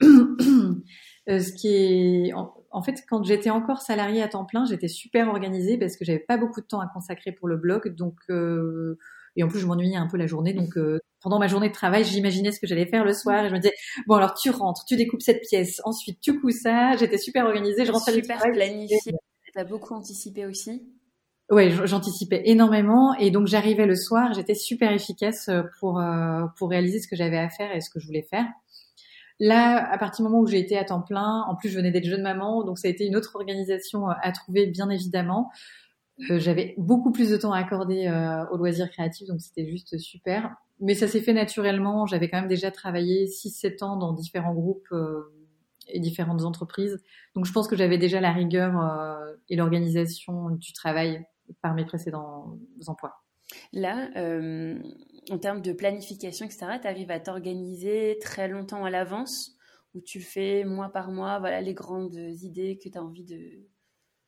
Euh, 1.28 1.40
ce 1.40 1.52
qui 1.52 1.68
est, 1.68 2.32
en, 2.34 2.82
fait, 2.82 3.02
quand 3.08 3.24
j'étais 3.24 3.50
encore 3.50 3.82
salariée 3.82 4.22
à 4.22 4.28
temps 4.28 4.44
plein, 4.44 4.64
j'étais 4.64 4.86
super 4.86 5.28
organisée 5.28 5.76
parce 5.76 5.96
que 5.96 6.04
j'avais 6.04 6.20
pas 6.20 6.36
beaucoup 6.36 6.60
de 6.60 6.66
temps 6.66 6.80
à 6.80 6.86
consacrer 6.86 7.32
pour 7.32 7.48
le 7.48 7.56
blog, 7.56 7.96
donc 7.96 8.14
euh, 8.30 8.96
et 9.34 9.42
en 9.42 9.48
plus 9.48 9.58
je 9.58 9.66
m'ennuyais 9.66 9.96
un 9.96 10.06
peu 10.06 10.18
la 10.18 10.26
journée, 10.26 10.52
donc 10.52 10.76
euh, 10.76 11.00
pendant 11.20 11.40
ma 11.40 11.48
journée 11.48 11.68
de 11.68 11.74
travail, 11.74 12.04
j'imaginais 12.04 12.52
ce 12.52 12.60
que 12.60 12.66
j'allais 12.68 12.86
faire 12.86 13.04
le 13.04 13.12
soir 13.12 13.44
et 13.44 13.48
je 13.48 13.54
me 13.54 13.58
disais 13.58 13.74
bon 14.06 14.14
alors 14.14 14.34
tu 14.34 14.50
rentres, 14.50 14.84
tu 14.86 14.94
découpes 14.94 15.20
cette 15.20 15.40
pièce, 15.40 15.80
ensuite 15.84 16.20
tu 16.20 16.38
couds 16.40 16.50
ça. 16.50 16.96
J'étais 16.96 17.18
super 17.18 17.46
organisée, 17.46 17.84
je 17.84 17.90
rentrais 17.90 18.12
super 18.12 18.38
planifiée. 18.38 19.12
T'as 19.52 19.64
beaucoup 19.64 19.94
anticipé 19.94 20.46
aussi. 20.46 20.86
Ouais, 21.50 21.70
j'anticipais 21.70 22.42
énormément 22.44 23.14
et 23.14 23.30
donc 23.32 23.46
j'arrivais 23.46 23.86
le 23.86 23.96
soir, 23.96 24.32
j'étais 24.32 24.54
super 24.54 24.92
efficace 24.92 25.50
pour 25.80 26.00
pour 26.56 26.70
réaliser 26.70 27.00
ce 27.00 27.08
que 27.08 27.16
j'avais 27.16 27.38
à 27.38 27.48
faire 27.48 27.74
et 27.74 27.80
ce 27.80 27.90
que 27.90 27.98
je 27.98 28.06
voulais 28.06 28.26
faire. 28.30 28.46
Là, 29.38 29.90
à 29.90 29.98
partir 29.98 30.24
du 30.24 30.30
moment 30.30 30.42
où 30.42 30.46
j'ai 30.46 30.58
été 30.58 30.78
à 30.78 30.84
temps 30.84 31.02
plein, 31.02 31.42
en 31.48 31.56
plus 31.56 31.68
je 31.68 31.76
venais 31.76 31.90
d'être 31.90 32.06
jeune 32.06 32.22
maman, 32.22 32.64
donc 32.64 32.78
ça 32.78 32.88
a 32.88 32.90
été 32.90 33.06
une 33.06 33.16
autre 33.16 33.36
organisation 33.36 34.08
à 34.08 34.32
trouver 34.32 34.66
bien 34.66 34.88
évidemment. 34.88 35.50
Euh, 36.30 36.38
j'avais 36.38 36.74
beaucoup 36.78 37.12
plus 37.12 37.30
de 37.30 37.36
temps 37.36 37.52
à 37.52 37.58
accorder 37.58 38.06
euh, 38.06 38.46
aux 38.50 38.56
loisirs 38.56 38.90
créatifs, 38.90 39.28
donc 39.28 39.40
c'était 39.40 39.68
juste 39.68 39.98
super. 39.98 40.56
Mais 40.80 40.94
ça 40.94 41.08
s'est 41.08 41.20
fait 41.20 41.32
naturellement. 41.32 42.06
J'avais 42.06 42.28
quand 42.28 42.38
même 42.38 42.48
déjà 42.48 42.70
travaillé 42.70 43.26
6-7 43.26 43.84
ans 43.84 43.96
dans 43.96 44.12
différents 44.12 44.54
groupes 44.54 44.88
euh, 44.92 45.32
et 45.88 46.00
différentes 46.00 46.44
entreprises. 46.44 47.02
Donc 47.34 47.46
je 47.46 47.52
pense 47.52 47.68
que 47.68 47.76
j'avais 47.76 47.98
déjà 47.98 48.20
la 48.20 48.32
rigueur 48.32 48.78
euh, 48.78 49.34
et 49.48 49.56
l'organisation 49.56 50.50
du 50.50 50.72
travail 50.72 51.24
par 51.62 51.74
mes 51.74 51.84
précédents 51.84 52.58
emplois. 52.86 53.22
Là, 53.72 54.10
euh, 54.16 54.78
en 55.30 55.38
termes 55.38 55.62
de 55.62 55.72
planification, 55.72 56.46
etc., 56.46 56.66
tu 56.80 56.88
arrives 56.88 57.10
à 57.10 57.20
t'organiser 57.20 58.18
très 58.20 58.48
longtemps 58.48 58.84
à 58.84 58.90
l'avance 58.90 59.56
ou 59.94 60.00
tu 60.00 60.20
fais 60.20 60.64
mois 60.64 60.90
par 60.90 61.10
mois, 61.10 61.38
voilà 61.38 61.60
les 61.60 61.74
grandes 61.74 62.14
idées 62.14 62.78
que 62.82 62.88
tu 62.88 62.98
as 62.98 63.02
envie 63.02 63.24
de, 63.24 63.66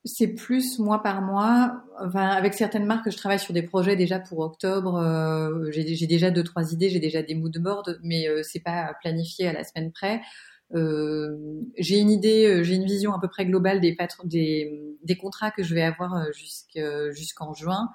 c'est 0.04 0.28
plus 0.28 0.78
mois 0.78 1.02
par 1.02 1.22
mois. 1.22 1.82
Enfin, 2.00 2.28
avec 2.28 2.54
certaines 2.54 2.86
marques, 2.86 3.10
je 3.10 3.16
travaille 3.16 3.38
sur 3.38 3.52
des 3.52 3.62
projets 3.62 3.96
déjà 3.96 4.18
pour 4.18 4.38
octobre. 4.40 4.96
Euh, 4.96 5.70
j'ai 5.70 6.06
déjà 6.06 6.30
deux 6.30 6.44
trois 6.44 6.72
idées, 6.72 6.88
j'ai 6.88 7.00
déjà 7.00 7.22
des 7.22 7.34
mood 7.34 7.56
boards, 7.58 7.90
mais 8.02 8.28
euh, 8.28 8.42
c'est 8.42 8.60
pas 8.60 8.94
planifié 9.00 9.48
à 9.48 9.52
la 9.52 9.64
semaine 9.64 9.92
près. 9.92 10.20
Euh, 10.74 11.36
j'ai 11.78 11.98
une 11.98 12.10
idée, 12.10 12.46
euh, 12.46 12.62
j'ai 12.62 12.74
une 12.74 12.84
vision 12.84 13.12
à 13.12 13.20
peu 13.20 13.28
près 13.28 13.46
globale 13.46 13.80
des, 13.80 13.96
contrats 15.20 15.50
que 15.50 15.62
je 15.62 15.74
vais 15.74 15.82
avoir 15.82 16.26
jusqu'en 16.32 17.52
juin. 17.54 17.88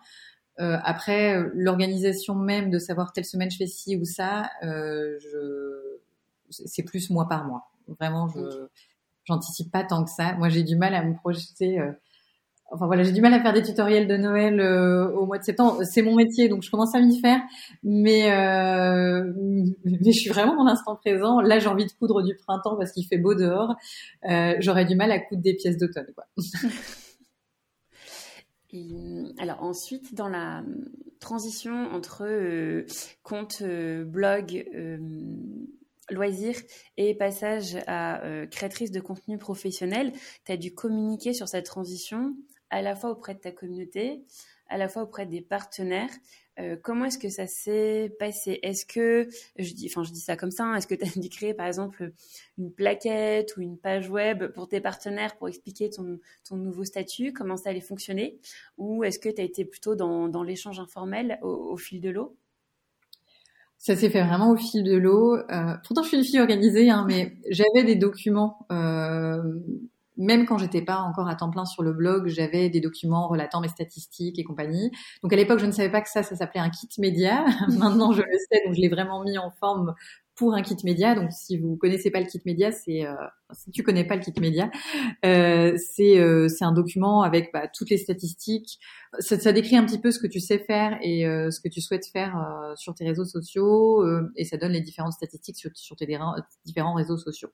Après, 0.57 1.43
l'organisation 1.53 2.35
même 2.35 2.69
de 2.69 2.79
savoir 2.79 3.11
telle 3.11 3.25
semaine 3.25 3.49
je 3.49 3.57
fais 3.57 3.67
ci 3.67 3.97
ou 3.97 4.05
ça, 4.05 4.49
je, 4.61 5.97
c'est 6.49 6.83
plus 6.83 7.09
mois 7.09 7.27
par 7.27 7.45
mois. 7.45 7.71
Vraiment, 7.87 8.27
je 8.27 8.67
j'anticipe 9.25 9.71
pas 9.71 9.83
tant 9.83 10.03
que 10.03 10.09
ça. 10.09 10.33
Moi, 10.33 10.49
j'ai 10.49 10.63
du 10.63 10.75
mal 10.75 10.93
à 10.93 11.03
me 11.03 11.15
projeter. 11.15 11.79
Euh, 11.79 11.91
enfin 12.71 12.87
voilà, 12.87 13.03
j'ai 13.03 13.11
du 13.11 13.21
mal 13.21 13.33
à 13.33 13.39
faire 13.39 13.53
des 13.53 13.61
tutoriels 13.61 14.07
de 14.07 14.17
Noël 14.17 14.59
euh, 14.59 15.09
au 15.11 15.25
mois 15.25 15.37
de 15.37 15.43
septembre. 15.43 15.83
C'est 15.83 16.01
mon 16.01 16.15
métier, 16.15 16.49
donc 16.49 16.63
je 16.63 16.71
commence 16.71 16.95
à 16.95 16.99
m'y 16.99 17.19
faire. 17.19 17.39
Mais 17.83 18.31
euh, 18.31 19.31
mais 19.85 20.11
je 20.11 20.19
suis 20.19 20.29
vraiment 20.29 20.55
dans 20.55 20.65
l'instant 20.65 20.95
présent. 20.95 21.39
Là, 21.41 21.59
j'ai 21.59 21.67
envie 21.67 21.85
de 21.85 21.91
coudre 21.93 22.21
du 22.23 22.35
printemps 22.35 22.75
parce 22.77 22.91
qu'il 22.91 23.05
fait 23.05 23.17
beau 23.17 23.35
dehors. 23.35 23.75
J'aurais 24.59 24.85
du 24.85 24.95
mal 24.95 25.11
à 25.11 25.19
coudre 25.19 25.41
des 25.41 25.55
pièces 25.55 25.77
d'automne, 25.77 26.07
quoi. 26.15 26.25
alors 29.37 29.61
ensuite, 29.61 30.15
dans 30.15 30.29
la 30.29 30.63
transition 31.19 31.91
entre 31.93 32.85
compte 33.23 33.63
blog 33.63 34.65
loisir 36.09 36.55
et 36.97 37.15
passage 37.15 37.77
à 37.87 38.23
euh, 38.23 38.45
créatrice 38.45 38.91
de 38.91 38.99
contenu 38.99 39.37
professionnel, 39.37 40.11
tu 40.45 40.51
as 40.51 40.57
dû 40.57 40.73
communiquer 40.73 41.33
sur 41.33 41.47
cette 41.47 41.65
transition 41.65 42.35
à 42.69 42.81
la 42.81 42.95
fois 42.95 43.11
auprès 43.11 43.35
de 43.35 43.39
ta 43.39 43.51
communauté, 43.51 44.23
à 44.67 44.77
la 44.77 44.89
fois 44.89 45.03
auprès 45.03 45.25
des 45.25 45.41
partenaires. 45.41 46.09
Euh, 46.59 46.75
comment 46.81 47.05
est-ce 47.05 47.17
que 47.17 47.29
ça 47.29 47.47
s'est 47.47 48.15
passé? 48.19 48.59
Est-ce 48.61 48.85
que, 48.85 49.27
je 49.57 49.73
dis, 49.73 49.87
enfin 49.89 50.03
je 50.03 50.11
dis 50.11 50.19
ça 50.19 50.37
comme 50.37 50.51
ça, 50.51 50.65
hein, 50.65 50.75
est-ce 50.75 50.87
que 50.87 50.95
tu 50.95 51.03
as 51.03 51.19
dû 51.19 51.53
par 51.55 51.67
exemple 51.67 52.11
une 52.57 52.71
plaquette 52.71 53.57
ou 53.57 53.61
une 53.61 53.77
page 53.77 54.09
web 54.09 54.47
pour 54.53 54.67
tes 54.67 54.79
partenaires 54.79 55.35
pour 55.37 55.47
expliquer 55.47 55.89
ton, 55.89 56.19
nouveau 56.51 56.83
statut, 56.83 57.33
comment 57.33 57.57
ça 57.57 57.69
allait 57.69 57.81
fonctionner? 57.81 58.37
Ou 58.77 59.03
est-ce 59.03 59.19
que 59.19 59.29
tu 59.29 59.41
as 59.41 59.43
été 59.43 59.65
plutôt 59.65 59.95
dans, 59.95 60.27
dans 60.27 60.43
l'échange 60.43 60.79
informel 60.79 61.39
au 61.41 61.77
fil 61.77 62.01
de 62.01 62.09
l'eau? 62.09 62.35
Ça 63.83 63.97
s'est 63.97 64.09
fait 64.09 64.23
vraiment 64.23 64.51
au 64.51 64.55
fil 64.55 64.81
de 64.85 64.95
l'eau. 64.95 65.35
Euh, 65.35 65.73
pourtant, 65.85 66.03
je 66.03 66.07
suis 66.07 66.17
une 66.17 66.23
fille 66.23 66.39
organisée, 66.39 66.89
hein, 66.89 67.03
mais 67.05 67.35
j'avais 67.49 67.83
des 67.83 67.97
documents. 67.97 68.65
Euh, 68.71 69.43
même 70.17 70.45
quand 70.45 70.57
j'étais 70.57 70.81
pas 70.81 70.97
encore 70.97 71.27
à 71.27 71.35
temps 71.35 71.49
plein 71.49 71.65
sur 71.65 71.83
le 71.83 71.93
blog, 71.93 72.27
j'avais 72.27 72.69
des 72.69 72.79
documents 72.79 73.27
relatant 73.27 73.61
mes 73.61 73.67
statistiques 73.67 74.39
et 74.39 74.43
compagnie. 74.43 74.91
Donc 75.21 75.33
à 75.33 75.35
l'époque, 75.35 75.59
je 75.59 75.65
ne 75.65 75.71
savais 75.71 75.91
pas 75.91 76.01
que 76.01 76.09
ça, 76.09 76.23
ça 76.23 76.35
s'appelait 76.35 76.61
un 76.61 76.69
kit 76.69 76.89
média. 76.99 77.45
Maintenant, 77.77 78.11
je 78.11 78.21
le 78.21 78.37
sais, 78.51 78.61
donc 78.65 78.75
je 78.75 78.81
l'ai 78.81 78.89
vraiment 78.89 79.23
mis 79.23 79.37
en 79.37 79.51
forme 79.51 79.93
pour 80.35 80.53
un 80.53 80.61
kit 80.61 80.77
média. 80.83 81.15
Donc, 81.15 81.31
si 81.31 81.57
vous 81.57 81.75
connaissez 81.77 82.11
pas 82.11 82.19
le 82.19 82.25
kit 82.25 82.41
média, 82.45 82.71
c'est 82.71 83.05
euh, 83.05 83.13
si 83.51 83.71
tu 83.71 83.83
connais 83.83 84.03
pas 84.03 84.15
le 84.15 84.21
kit 84.21 84.33
média, 84.39 84.69
euh, 85.25 85.77
c'est 85.77 86.19
euh, 86.19 86.47
c'est 86.47 86.65
un 86.65 86.71
document 86.71 87.21
avec 87.21 87.51
bah, 87.53 87.67
toutes 87.67 87.89
les 87.89 87.97
statistiques. 87.97 88.79
Ça, 89.19 89.39
ça, 89.39 89.51
décrit 89.51 89.77
un 89.77 89.85
petit 89.85 89.99
peu 89.99 90.11
ce 90.11 90.19
que 90.19 90.27
tu 90.27 90.39
sais 90.39 90.59
faire 90.59 90.97
et 91.01 91.25
euh, 91.25 91.51
ce 91.51 91.59
que 91.61 91.69
tu 91.69 91.81
souhaites 91.81 92.07
faire 92.07 92.35
euh, 92.37 92.73
sur 92.75 92.95
tes 92.95 93.05
réseaux 93.05 93.25
sociaux 93.25 94.03
et 94.35 94.45
ça 94.45 94.57
donne 94.57 94.71
les 94.71 94.81
différentes 94.81 95.13
statistiques 95.13 95.57
sur, 95.57 95.69
sur 95.75 95.95
tes 95.95 96.07
différents 96.65 96.93
réseaux 96.95 97.17
sociaux. 97.17 97.49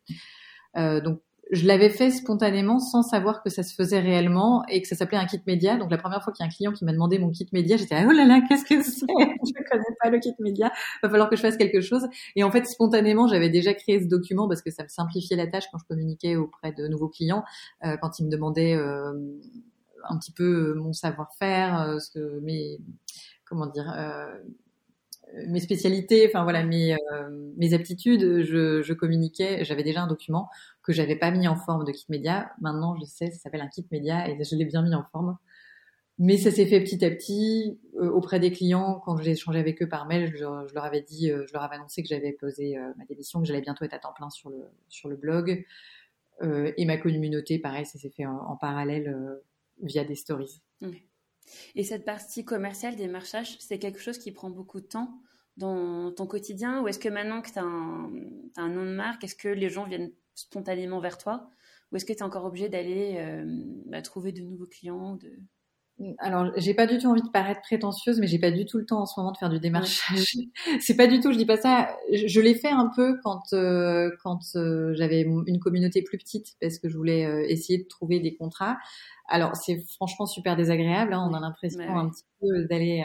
donc 0.75 1.21
je 1.51 1.65
l'avais 1.65 1.89
fait 1.89 2.11
spontanément 2.11 2.79
sans 2.79 3.01
savoir 3.01 3.41
que 3.41 3.49
ça 3.49 3.63
se 3.63 3.73
faisait 3.73 3.99
réellement 3.99 4.63
et 4.67 4.81
que 4.81 4.87
ça 4.87 4.95
s'appelait 4.95 5.17
un 5.17 5.25
kit 5.25 5.41
média. 5.47 5.77
Donc 5.77 5.89
la 5.89 5.97
première 5.97 6.23
fois 6.23 6.31
qu'il 6.31 6.43
y 6.43 6.47
a 6.47 6.49
un 6.49 6.53
client 6.53 6.71
qui 6.71 6.85
m'a 6.85 6.91
demandé 6.91 7.17
mon 7.17 7.31
kit 7.31 7.47
média, 7.53 7.75
j'étais 7.75 7.95
ah, 7.95 8.05
oh 8.07 8.11
là 8.11 8.25
là, 8.25 8.41
qu'est-ce 8.47 8.65
que 8.65 8.83
c'est? 8.83 9.07
Je 9.07 9.69
connais 9.69 9.95
pas 10.01 10.09
le 10.11 10.19
kit 10.19 10.35
média. 10.39 10.71
Va 11.01 11.09
falloir 11.09 11.29
que 11.29 11.35
je 11.35 11.41
fasse 11.41 11.57
quelque 11.57 11.81
chose. 11.81 12.07
Et 12.35 12.43
en 12.43 12.51
fait, 12.51 12.65
spontanément, 12.65 13.27
j'avais 13.27 13.49
déjà 13.49 13.73
créé 13.73 13.99
ce 13.99 14.07
document 14.07 14.47
parce 14.47 14.61
que 14.61 14.69
ça 14.69 14.83
me 14.83 14.89
simplifiait 14.89 15.37
la 15.37 15.47
tâche 15.47 15.65
quand 15.71 15.79
je 15.79 15.85
communiquais 15.85 16.35
auprès 16.35 16.71
de 16.71 16.87
nouveaux 16.87 17.09
clients, 17.09 17.43
euh, 17.83 17.97
quand 17.97 18.19
ils 18.19 18.25
me 18.25 18.31
demandaient 18.31 18.75
euh, 18.75 19.13
un 20.07 20.17
petit 20.19 20.31
peu 20.31 20.75
mon 20.75 20.93
savoir-faire, 20.93 21.81
euh, 21.81 21.99
ce 21.99 22.11
que 22.11 22.39
mes 22.41 22.79
comment 23.45 23.65
dire 23.65 23.91
mes 25.47 25.59
spécialités, 25.59 26.27
enfin 26.27 26.43
voilà 26.43 26.63
mes 26.63 26.95
mes 27.57 27.73
aptitudes, 27.73 28.43
je, 28.43 28.83
je 28.83 28.93
communiquais. 28.93 29.63
J'avais 29.65 29.83
déjà 29.83 30.03
un 30.03 30.07
document 30.07 30.49
que 30.89 30.95
j'avais 30.95 31.15
pas 31.15 31.29
mis 31.29 31.47
en 31.47 31.55
forme 31.55 31.85
de 31.85 31.91
kit 31.91 32.07
média. 32.09 32.51
Maintenant, 32.61 32.95
je 32.95 33.05
sais, 33.05 33.29
ça 33.29 33.37
s'appelle 33.37 33.61
un 33.61 33.67
kit 33.67 33.85
média 33.91 34.27
et 34.27 34.43
je 34.43 34.55
l'ai 34.55 34.65
bien 34.65 34.81
mis 34.81 34.95
en 34.95 35.03
forme. 35.11 35.37
Mais 36.17 36.35
ça 36.39 36.49
s'est 36.49 36.65
fait 36.65 36.81
petit 36.81 37.05
à 37.05 37.11
petit 37.11 37.79
euh, 37.97 38.09
auprès 38.09 38.39
des 38.39 38.51
clients. 38.51 38.99
Quand 39.05 39.15
j'ai 39.17 39.31
échangé 39.31 39.59
avec 39.59 39.83
eux 39.83 39.87
par 39.87 40.07
mail, 40.07 40.33
je, 40.35 40.39
leur 40.39 40.83
avais 40.83 41.03
dit, 41.03 41.29
euh, 41.29 41.45
je 41.45 41.53
leur 41.53 41.61
avais 41.61 41.75
annoncé 41.75 42.01
que 42.01 42.09
j'avais 42.09 42.31
posé 42.31 42.75
euh, 42.75 42.91
ma 42.97 43.05
démission, 43.05 43.39
que 43.39 43.45
j'allais 43.45 43.61
bientôt 43.61 43.85
être 43.85 43.93
à 43.93 43.99
temps 43.99 44.13
plein 44.13 44.31
sur 44.31 44.49
le 44.49 44.65
sur 44.87 45.09
le 45.09 45.15
blog. 45.15 45.63
et 46.41 46.85
ma 46.85 46.97
communauté, 46.97 47.59
pareil, 47.59 47.85
ça 47.85 47.99
s'est 47.99 48.09
fait 48.09 48.25
en, 48.25 48.55
parallèle 48.55 49.15
via 49.83 50.03
des 50.03 50.15
stories. 50.15 50.63
Et 51.75 51.83
cette 51.83 52.03
partie 52.03 52.43
commerciale 52.45 52.95
des 52.95 53.07
marchages, 53.07 53.57
c'est 53.59 53.77
quelque 53.77 53.99
chose 53.99 54.17
qui 54.17 54.31
prend 54.31 54.49
beaucoup 54.49 54.81
de 54.81 54.87
temps 54.87 55.21
dans 55.57 56.11
ton 56.11 56.25
quotidien 56.25 56.81
Ou 56.81 56.87
est-ce 56.87 56.99
que 56.99 57.09
maintenant 57.09 57.41
que 57.41 57.51
tu 57.51 57.59
as, 57.59 57.63
as, 57.63 58.63
un 58.63 58.69
nom 58.69 58.85
de 58.85 58.95
marque, 58.95 59.23
est-ce 59.23 59.35
que 59.35 59.49
les 59.49 59.69
gens 59.69 59.85
viennent 59.85 60.11
spontanément 60.41 60.99
vers 60.99 61.17
toi 61.17 61.49
Ou 61.91 61.97
est-ce 61.97 62.05
que 62.05 62.13
tu 62.13 62.19
es 62.19 62.23
encore 62.23 62.45
obligé 62.45 62.69
d'aller 62.69 63.15
euh, 63.17 63.43
bah, 63.85 64.01
trouver 64.01 64.31
de 64.31 64.41
nouveaux 64.41 64.67
clients 64.67 65.15
de... 65.15 65.31
Alors, 66.19 66.49
j'ai 66.55 66.73
pas 66.73 66.87
du 66.87 66.97
tout 66.97 67.07
envie 67.07 67.21
de 67.21 67.27
paraître 67.27 67.59
prétentieuse, 67.61 68.21
mais 68.21 68.27
j'ai 68.27 68.39
pas 68.39 68.51
du 68.51 68.65
tout 68.65 68.77
le 68.77 68.85
temps 68.85 69.01
en 69.01 69.05
ce 69.05 69.19
moment 69.19 69.33
de 69.33 69.37
faire 69.37 69.49
du 69.49 69.59
démarchage. 69.59 70.31
c'est 70.79 70.95
pas 70.95 71.07
du 71.07 71.19
tout, 71.19 71.33
je 71.33 71.37
dis 71.37 71.45
pas 71.45 71.57
ça. 71.57 71.93
Je, 72.13 72.39
l'ai 72.39 72.55
fait 72.55 72.69
un 72.69 72.89
peu 72.95 73.19
quand 73.21 73.51
euh, 73.51 74.09
quand 74.23 74.39
euh, 74.55 74.93
j'avais 74.93 75.23
une 75.23 75.59
communauté 75.59 76.01
plus 76.01 76.17
petite, 76.17 76.55
parce 76.61 76.79
que 76.79 76.87
je 76.87 76.95
voulais 76.95 77.51
essayer 77.51 77.79
de 77.79 77.87
trouver 77.89 78.21
des 78.21 78.33
contrats. 78.33 78.77
Alors, 79.27 79.57
c'est 79.57 79.83
franchement 79.95 80.25
super 80.25 80.55
désagréable. 80.55 81.11
Hein, 81.13 81.27
on 81.29 81.33
a 81.33 81.41
l'impression 81.41 81.97
un 81.97 82.09
petit 82.09 82.23
peu 82.39 82.63
d'aller 82.69 83.03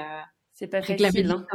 c'est 0.55 0.69
pas 0.69 0.81
réclamer 0.81 1.25
facile, 1.25 1.31
hein. 1.33 1.47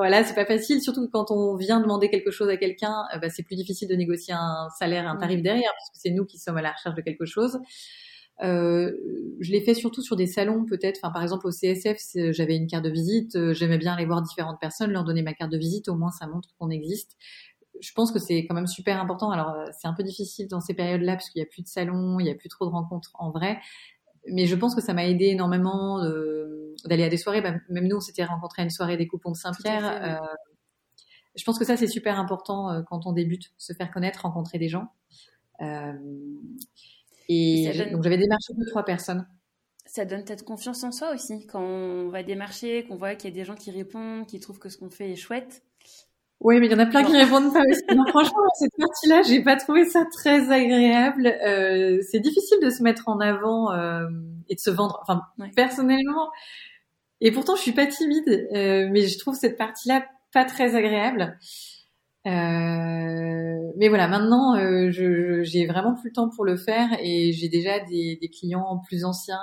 Voilà, 0.00 0.24
c'est 0.24 0.34
pas 0.34 0.46
facile, 0.46 0.80
surtout 0.80 1.06
quand 1.12 1.30
on 1.30 1.56
vient 1.56 1.78
demander 1.78 2.08
quelque 2.08 2.30
chose 2.30 2.48
à 2.48 2.56
quelqu'un, 2.56 3.04
euh, 3.14 3.18
bah, 3.18 3.28
c'est 3.28 3.42
plus 3.42 3.54
difficile 3.54 3.86
de 3.86 3.94
négocier 3.94 4.32
un 4.32 4.68
salaire, 4.78 5.06
un 5.06 5.16
tarif 5.16 5.42
derrière, 5.42 5.70
parce 5.76 5.90
que 5.90 5.96
c'est 6.00 6.08
nous 6.08 6.24
qui 6.24 6.38
sommes 6.38 6.56
à 6.56 6.62
la 6.62 6.72
recherche 6.72 6.94
de 6.94 7.02
quelque 7.02 7.26
chose. 7.26 7.58
Euh, 8.42 8.92
je 9.40 9.52
l'ai 9.52 9.60
fait 9.60 9.74
surtout 9.74 10.00
sur 10.00 10.16
des 10.16 10.26
salons 10.26 10.64
peut-être. 10.64 11.00
Enfin, 11.02 11.12
par 11.12 11.22
exemple 11.22 11.46
au 11.46 11.50
CSF, 11.50 11.98
j'avais 12.32 12.56
une 12.56 12.66
carte 12.66 12.84
de 12.84 12.90
visite. 12.90 13.36
Euh, 13.36 13.52
j'aimais 13.52 13.76
bien 13.76 13.92
aller 13.92 14.06
voir 14.06 14.22
différentes 14.22 14.58
personnes, 14.58 14.90
leur 14.90 15.04
donner 15.04 15.22
ma 15.22 15.34
carte 15.34 15.52
de 15.52 15.58
visite. 15.58 15.88
Au 15.88 15.96
moins, 15.96 16.10
ça 16.10 16.26
montre 16.26 16.48
qu'on 16.58 16.70
existe. 16.70 17.18
Je 17.80 17.92
pense 17.92 18.10
que 18.10 18.18
c'est 18.18 18.46
quand 18.46 18.54
même 18.54 18.66
super 18.66 18.98
important. 19.02 19.30
Alors, 19.30 19.50
euh, 19.50 19.66
c'est 19.78 19.88
un 19.88 19.92
peu 19.92 20.02
difficile 20.02 20.48
dans 20.48 20.60
ces 20.60 20.72
périodes-là 20.72 21.16
parce 21.16 21.28
qu'il 21.28 21.40
y 21.40 21.42
a 21.42 21.46
plus 21.46 21.62
de 21.62 21.68
salons, 21.68 22.20
il 22.20 22.26
y 22.26 22.30
a 22.30 22.34
plus 22.34 22.48
trop 22.48 22.64
de 22.64 22.70
rencontres 22.70 23.10
en 23.14 23.30
vrai 23.30 23.58
mais 24.26 24.46
je 24.46 24.54
pense 24.54 24.74
que 24.74 24.80
ça 24.80 24.92
m'a 24.92 25.06
aidé 25.06 25.26
énormément 25.26 26.04
d'aller 26.88 27.04
à 27.04 27.08
des 27.08 27.16
soirées. 27.16 27.40
Bah, 27.40 27.54
même 27.68 27.86
nous, 27.86 27.96
on 27.96 28.00
s'était 28.00 28.24
rencontrés 28.24 28.62
à 28.62 28.64
une 28.64 28.70
soirée 28.70 28.96
des 28.96 29.06
coupons 29.06 29.30
de 29.30 29.36
Saint-Pierre. 29.36 30.20
Euh, 30.22 30.26
je 31.36 31.44
pense 31.44 31.58
que 31.58 31.64
ça, 31.64 31.76
c'est 31.76 31.86
super 31.86 32.18
important 32.18 32.70
euh, 32.70 32.82
quand 32.82 33.06
on 33.06 33.12
débute, 33.12 33.52
se 33.56 33.72
faire 33.72 33.90
connaître, 33.90 34.22
rencontrer 34.22 34.58
des 34.58 34.68
gens. 34.68 34.88
Euh, 35.60 35.92
et 37.28 37.66
donc, 37.92 38.02
j'avais 38.02 38.18
démarché 38.18 38.52
deux, 38.56 38.66
trois 38.66 38.84
personnes. 38.84 39.26
Ça 39.86 40.04
donne 40.04 40.24
peut-être 40.24 40.44
confiance 40.44 40.84
en 40.84 40.92
soi 40.92 41.12
aussi, 41.14 41.46
quand 41.46 41.62
on 41.62 42.08
va 42.08 42.22
démarcher, 42.22 42.84
qu'on 42.84 42.96
voit 42.96 43.14
qu'il 43.14 43.30
y 43.30 43.32
a 43.32 43.34
des 43.34 43.44
gens 43.44 43.56
qui 43.56 43.70
répondent, 43.70 44.26
qui 44.26 44.38
trouvent 44.40 44.58
que 44.58 44.68
ce 44.68 44.78
qu'on 44.78 44.90
fait 44.90 45.10
est 45.10 45.16
chouette. 45.16 45.62
Oui, 46.40 46.58
mais 46.58 46.66
il 46.66 46.72
y 46.72 46.74
en 46.74 46.78
a 46.78 46.86
plein 46.86 47.04
qui 47.04 47.14
répondent 47.16 47.52
pas 47.52 47.60
aussi. 47.60 47.82
Non, 47.94 48.04
franchement, 48.08 48.40
cette 48.58 48.72
partie-là, 48.78 49.22
j'ai 49.22 49.42
pas 49.42 49.56
trouvé 49.56 49.84
ça 49.84 50.04
très 50.10 50.50
agréable. 50.50 51.26
Euh, 51.26 51.98
c'est 52.10 52.20
difficile 52.20 52.58
de 52.62 52.70
se 52.70 52.82
mettre 52.82 53.08
en 53.08 53.20
avant 53.20 53.72
euh, 53.72 54.08
et 54.48 54.54
de 54.54 54.60
se 54.60 54.70
vendre. 54.70 54.98
Enfin, 55.02 55.20
personnellement, 55.54 56.30
et 57.20 57.32
pourtant, 57.32 57.56
je 57.56 57.62
suis 57.62 57.72
pas 57.72 57.86
timide, 57.86 58.48
euh, 58.54 58.88
mais 58.90 59.06
je 59.06 59.18
trouve 59.18 59.34
cette 59.34 59.58
partie-là 59.58 60.06
pas 60.32 60.44
très 60.44 60.74
agréable. 60.74 61.38
Euh, 62.26 63.72
mais 63.76 63.88
voilà, 63.88 64.08
maintenant, 64.08 64.56
euh, 64.56 64.90
j'ai 64.90 65.66
vraiment 65.66 65.94
plus 65.94 66.08
le 66.08 66.14
temps 66.14 66.30
pour 66.30 66.44
le 66.44 66.56
faire 66.56 66.88
et 67.00 67.32
j'ai 67.32 67.48
déjà 67.48 67.80
des, 67.80 68.18
des, 68.20 68.28
clients 68.28 68.80
plus 68.86 69.04
anciens 69.04 69.38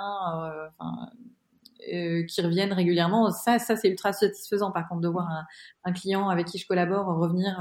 euh, 1.92 2.24
qui 2.24 2.40
reviennent 2.42 2.72
régulièrement. 2.72 3.30
Ça, 3.30 3.58
ça 3.58 3.76
c'est 3.76 3.88
ultra 3.88 4.12
satisfaisant. 4.12 4.72
Par 4.72 4.88
contre, 4.88 5.00
de 5.00 5.08
voir 5.08 5.28
un, 5.28 5.46
un, 5.84 5.92
client 5.92 6.28
avec 6.28 6.46
qui 6.46 6.58
je 6.58 6.66
collabore 6.66 7.06
revenir 7.06 7.60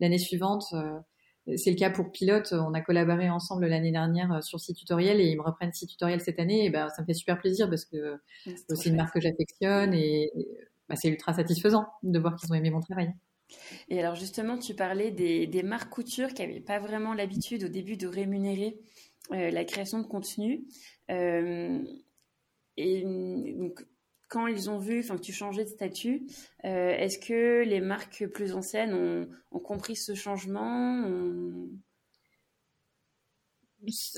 l'année 0.00 0.18
suivante. 0.18 0.64
c'est 1.56 1.70
le 1.70 1.76
cas 1.76 1.90
pour 1.90 2.10
Pilote. 2.12 2.52
On 2.52 2.74
a 2.74 2.80
collaboré 2.80 3.30
ensemble 3.30 3.66
l'année 3.66 3.92
dernière 3.92 4.42
sur 4.42 4.60
six 4.60 4.74
tutoriels 4.74 5.20
et 5.20 5.26
ils 5.26 5.36
me 5.36 5.42
reprennent 5.42 5.72
six 5.72 5.86
tutoriels 5.86 6.20
cette 6.20 6.38
année. 6.38 6.64
Et 6.64 6.70
ben, 6.70 6.88
ça 6.90 7.02
me 7.02 7.06
fait 7.06 7.14
super 7.14 7.38
plaisir 7.38 7.68
parce 7.68 7.84
que 7.84 8.20
c'est 8.44 8.70
aussi 8.70 8.88
une 8.88 8.96
marque 8.96 9.14
que 9.14 9.20
j'affectionne 9.20 9.94
et, 9.94 10.30
bah, 10.88 10.96
c'est 10.96 11.08
ultra 11.08 11.32
satisfaisant 11.32 11.86
de 12.02 12.18
voir 12.18 12.36
qu'ils 12.36 12.52
ont 12.52 12.54
aimé 12.54 12.70
mon 12.70 12.80
travail. 12.80 13.14
Et 13.88 13.98
alors 14.00 14.14
justement, 14.14 14.58
tu 14.58 14.74
parlais 14.74 15.10
des, 15.10 15.62
marques 15.62 15.90
couture 15.90 16.32
qui 16.34 16.42
n'avaient 16.42 16.60
pas 16.60 16.78
vraiment 16.78 17.14
l'habitude 17.14 17.64
au 17.64 17.68
début 17.68 17.96
de 17.96 18.06
rémunérer 18.06 18.78
euh, 19.32 19.50
la 19.50 19.64
création 19.64 19.98
de 19.98 20.06
contenu. 20.06 20.64
Euh, 21.10 21.82
et 22.76 23.02
donc, 23.56 23.84
quand 24.28 24.46
ils 24.46 24.70
ont 24.70 24.78
vu 24.78 25.02
que 25.02 25.14
tu 25.16 25.32
changeais 25.32 25.64
de 25.64 25.68
statut, 25.68 26.26
euh, 26.64 26.90
est-ce 26.90 27.18
que 27.18 27.62
les 27.62 27.80
marques 27.80 28.26
plus 28.26 28.54
anciennes 28.54 28.94
ont, 28.94 29.28
ont 29.52 29.60
compris 29.60 29.96
ce 29.96 30.14
changement 30.14 31.04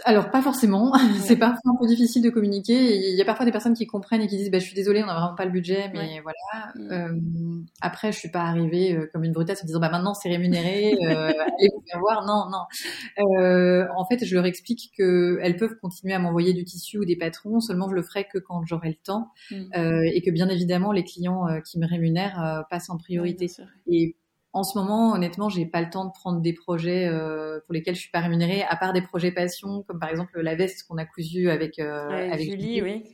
alors 0.05 0.31
pas 0.31 0.43
forcément, 0.43 0.93
c'est 1.23 1.37
parfois 1.37 1.73
un 1.73 1.77
peu 1.81 1.87
difficile 1.87 2.23
de 2.23 2.31
communiquer. 2.31 2.97
Il 2.97 3.17
y 3.17 3.23
a 3.23 3.25
parfois 3.25 3.45
des 3.45 3.53
personnes 3.53 3.75
qui 3.75 3.87
comprennent 3.87 4.23
et 4.23 4.27
qui 4.27 4.37
disent 4.37 4.51
bah, 4.51 4.59
je 4.59 4.65
suis 4.65 4.75
désolée, 4.75 5.03
on 5.03 5.07
n'a 5.07 5.15
vraiment 5.15 5.35
pas 5.35 5.45
le 5.45 5.51
budget, 5.51 5.91
mais 5.93 6.21
voilà. 6.21 6.73
Mm. 6.75 6.93
Euh, 6.93 7.63
après, 7.81 8.13
je 8.13 8.19
suis 8.19 8.31
pas 8.31 8.43
arrivée 8.43 8.95
euh, 8.95 9.09
comme 9.13 9.25
une 9.25 9.33
brutasse 9.33 9.63
en 9.63 9.67
disant 9.67 9.81
bah 9.81 9.91
maintenant 9.91 10.15
c'est 10.15 10.29
rémunéré, 10.29 10.95
euh, 10.95 11.29
allez 11.59 11.71
vous 11.75 11.83
faire 11.89 12.01
voir. 12.01 12.25
Non, 12.27 12.51
non. 12.51 13.35
Euh, 13.41 13.87
en 13.97 14.05
fait, 14.07 14.25
je 14.25 14.35
leur 14.35 14.47
explique 14.47 14.91
que 14.97 15.39
elles 15.43 15.57
peuvent 15.57 15.77
continuer 15.81 16.15
à 16.15 16.19
m'envoyer 16.19 16.53
du 16.53 16.65
tissu 16.65 16.99
ou 16.99 17.05
des 17.05 17.17
patrons, 17.17 17.61
seulement 17.61 17.89
je 17.89 17.95
le 17.95 18.03
ferai 18.03 18.25
que 18.25 18.39
quand 18.39 18.65
j'aurai 18.65 18.89
le 18.89 18.99
temps 19.03 19.29
mm. 19.51 19.57
euh, 19.77 20.11
et 20.13 20.23
que 20.23 20.31
bien 20.31 20.49
évidemment 20.49 20.93
les 20.93 21.05
clients 21.05 21.47
qui 21.65 21.79
me 21.79 21.87
rémunèrent 21.87 22.65
passent 22.71 22.91
en 22.91 22.97
priorité. 22.97 23.47
et 23.89 24.17
en 24.57 24.63
ce 24.63 24.79
moment, 24.79 25.13
honnêtement, 25.13 25.51
j'ai 25.51 25.67
pas 25.67 25.83
le 25.83 25.91
temps 25.91 26.07
de 26.07 26.13
prendre 26.13 26.41
des 26.41 26.55
projets 26.55 27.07
euh, 27.07 27.61
pour 27.67 27.75
lesquels 27.75 27.95
je 27.95 28.01
suis 28.01 28.11
pas 28.11 28.21
rémunérée, 28.21 28.63
à 28.63 28.75
part 28.75 28.95
des 28.95 29.03
projets 29.03 29.31
passion, 29.31 29.83
comme 29.83 29.99
par 29.99 30.09
exemple 30.09 30.41
la 30.41 30.55
veste 30.55 30.89
qu'on 30.89 30.97
a 30.97 31.05
cousue 31.05 31.51
avec 31.51 31.79
euh, 31.79 32.09
avec 32.33 32.51
Julie, 32.51 32.81
oui. 32.81 33.05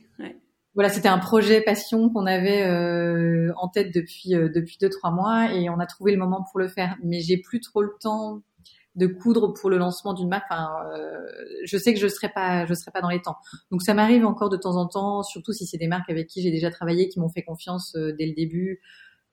Voilà, 0.73 0.89
c'était 0.89 1.09
un 1.09 1.19
projet 1.19 1.59
passion 1.61 2.09
qu'on 2.09 2.25
avait 2.25 2.63
euh, 2.63 3.51
en 3.57 3.67
tête 3.67 3.93
depuis 3.93 4.29
depuis 4.29 4.77
deux 4.79 4.89
trois 4.89 5.11
mois 5.11 5.53
et 5.53 5.69
on 5.69 5.79
a 5.79 5.85
trouvé 5.85 6.13
le 6.13 6.17
moment 6.17 6.45
pour 6.49 6.61
le 6.61 6.69
faire. 6.69 6.95
Mais 7.03 7.19
j'ai 7.19 7.37
plus 7.37 7.59
trop 7.59 7.81
le 7.81 7.91
temps 7.99 8.41
de 8.95 9.05
coudre 9.05 9.53
pour 9.53 9.69
le 9.69 9.77
lancement 9.77 10.13
d'une 10.13 10.29
marque. 10.29 10.45
Enfin, 10.49 10.71
je 11.65 11.77
sais 11.77 11.93
que 11.93 11.99
je 11.99 12.07
serai 12.07 12.29
pas 12.29 12.65
je 12.65 12.73
serai 12.73 12.91
pas 12.91 13.01
dans 13.01 13.09
les 13.09 13.21
temps. 13.21 13.35
Donc 13.69 13.83
ça 13.83 13.93
m'arrive 13.93 14.25
encore 14.25 14.49
de 14.49 14.57
temps 14.57 14.77
en 14.77 14.87
temps, 14.87 15.23
surtout 15.23 15.51
si 15.51 15.67
c'est 15.67 15.77
des 15.77 15.87
marques 15.87 16.09
avec 16.09 16.27
qui 16.27 16.41
j'ai 16.41 16.51
déjà 16.51 16.71
travaillé, 16.71 17.09
qui 17.09 17.19
m'ont 17.19 17.29
fait 17.29 17.43
confiance 17.43 17.95
dès 17.95 18.25
le 18.25 18.33
début. 18.33 18.79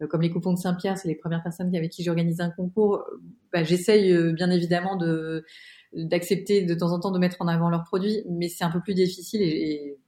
Euh, 0.02 0.06
comme 0.06 0.22
les 0.22 0.30
coupons 0.30 0.52
de 0.52 0.58
Saint-Pierre, 0.58 0.98
c'est 0.98 1.08
les 1.08 1.14
premières 1.14 1.42
personnes 1.42 1.74
avec 1.74 1.90
qui 1.90 2.02
j'organise 2.02 2.40
un 2.40 2.50
concours, 2.50 2.96
euh, 2.96 3.22
bah, 3.52 3.62
j'essaye 3.64 4.12
euh, 4.12 4.32
bien 4.32 4.50
évidemment 4.50 4.96
de 4.96 5.44
d'accepter 5.92 6.62
de 6.62 6.74
temps 6.74 6.92
en 6.92 7.00
temps 7.00 7.10
de 7.10 7.18
mettre 7.18 7.38
en 7.40 7.48
avant 7.48 7.68
leurs 7.68 7.82
produits, 7.82 8.22
mais 8.28 8.48
c'est 8.48 8.62
un 8.62 8.70
peu 8.70 8.80
plus 8.80 8.94
difficile 8.94 9.42
et, 9.42 9.98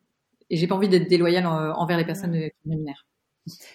et, 0.49 0.57
j'ai 0.57 0.69
pas 0.69 0.77
envie 0.77 0.88
d'être 0.88 1.09
déloyale 1.09 1.45
envers 1.47 1.99
les 1.99 2.05
personnes 2.05 2.33
qui 2.33 2.69
me 2.69 2.75
rémunèrent. 2.75 3.05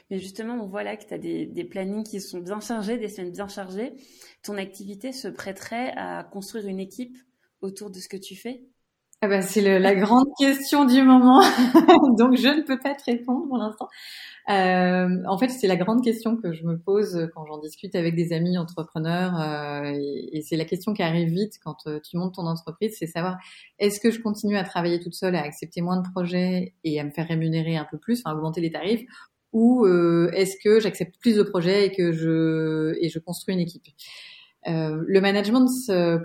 Mais 0.10 0.18
justement, 0.20 0.54
on 0.54 0.68
voit 0.68 0.84
là 0.84 0.96
que 0.96 1.06
tu 1.06 1.14
as 1.14 1.18
des, 1.18 1.46
des 1.46 1.66
plannings 1.66 2.06
qui 2.06 2.22
sont 2.22 2.40
bien 2.40 2.62
chargés, 2.62 2.98
des 2.98 3.10
semaines 3.10 3.34
bien 3.34 3.50
chargées. 3.50 3.94
Ton 4.42 4.56
activité 4.56 5.12
se 5.12 5.28
prêterait 5.28 5.92
à 5.98 6.24
construire 6.24 6.68
une 6.68 6.80
équipe 6.80 7.18
autour 7.60 7.90
de 7.92 8.00
ce 8.00 8.08
que 8.08 8.16
tu 8.16 8.38
fais? 8.38 8.64
Ah 9.22 9.28
bah, 9.28 9.42
c'est 9.42 9.80
la 9.80 9.96
grande 9.96 10.28
question 10.38 10.86
du 10.86 11.02
moment, 11.02 11.42
donc 12.20 12.38
je 12.38 12.56
ne 12.56 12.62
peux 12.62 12.78
pas 12.78 12.94
te 12.94 13.04
répondre 13.06 13.48
pour 13.48 13.58
l'instant. 13.58 13.88
Euh, 14.50 15.24
en 15.28 15.38
fait, 15.40 15.50
c'est 15.50 15.66
la 15.66 15.76
grande 15.76 16.04
question 16.04 16.38
que 16.38 16.54
je 16.54 16.64
me 16.64 16.78
pose 16.78 17.28
quand 17.34 17.44
j'en 17.48 17.58
discute 17.58 17.96
avec 17.96 18.16
des 18.16 18.32
amis 18.32 18.60
entrepreneurs, 18.60 19.34
euh, 19.42 19.92
et, 20.32 20.42
c'est 20.44 20.56
la 20.56 20.66
question 20.66 20.94
qui 20.94 21.02
arrive 21.02 21.30
vite 21.30 21.54
quand 21.64 21.88
euh, 21.88 22.00
tu 22.00 22.16
montes 22.16 22.36
ton 22.36 22.46
entreprise, 22.46 22.96
c'est 23.00 23.08
savoir 23.08 23.38
est-ce 23.80 24.00
que 24.00 24.12
je 24.12 24.22
continue 24.22 24.56
à 24.56 24.64
travailler 24.64 25.00
toute 25.00 25.16
seule, 25.16 25.36
à 25.36 25.42
accepter 25.42 25.82
moins 25.82 26.00
de 26.00 26.08
projets 26.12 26.76
et 26.84 27.00
à 27.00 27.04
me 27.04 27.10
faire 27.10 27.28
rémunérer 27.28 27.76
un 27.76 27.88
peu 27.90 27.98
plus, 27.98 28.22
enfin 28.24 28.38
augmenter 28.38 28.62
les 28.62 28.72
tarifs, 28.72 29.04
ou 29.52 29.86
euh, 29.86 30.30
est-ce 30.34 30.58
que 30.64 30.80
j'accepte 30.80 31.16
plus 31.20 31.38
de 31.38 31.44
projets 31.44 31.88
et 31.88 31.92
que 31.92 32.12
je 32.12 32.96
et 33.02 33.10
je 33.10 33.18
construis 33.18 33.56
une 33.56 33.62
équipe? 33.62 33.86
Euh, 34.68 35.04
le 35.06 35.22
management, 35.22 35.70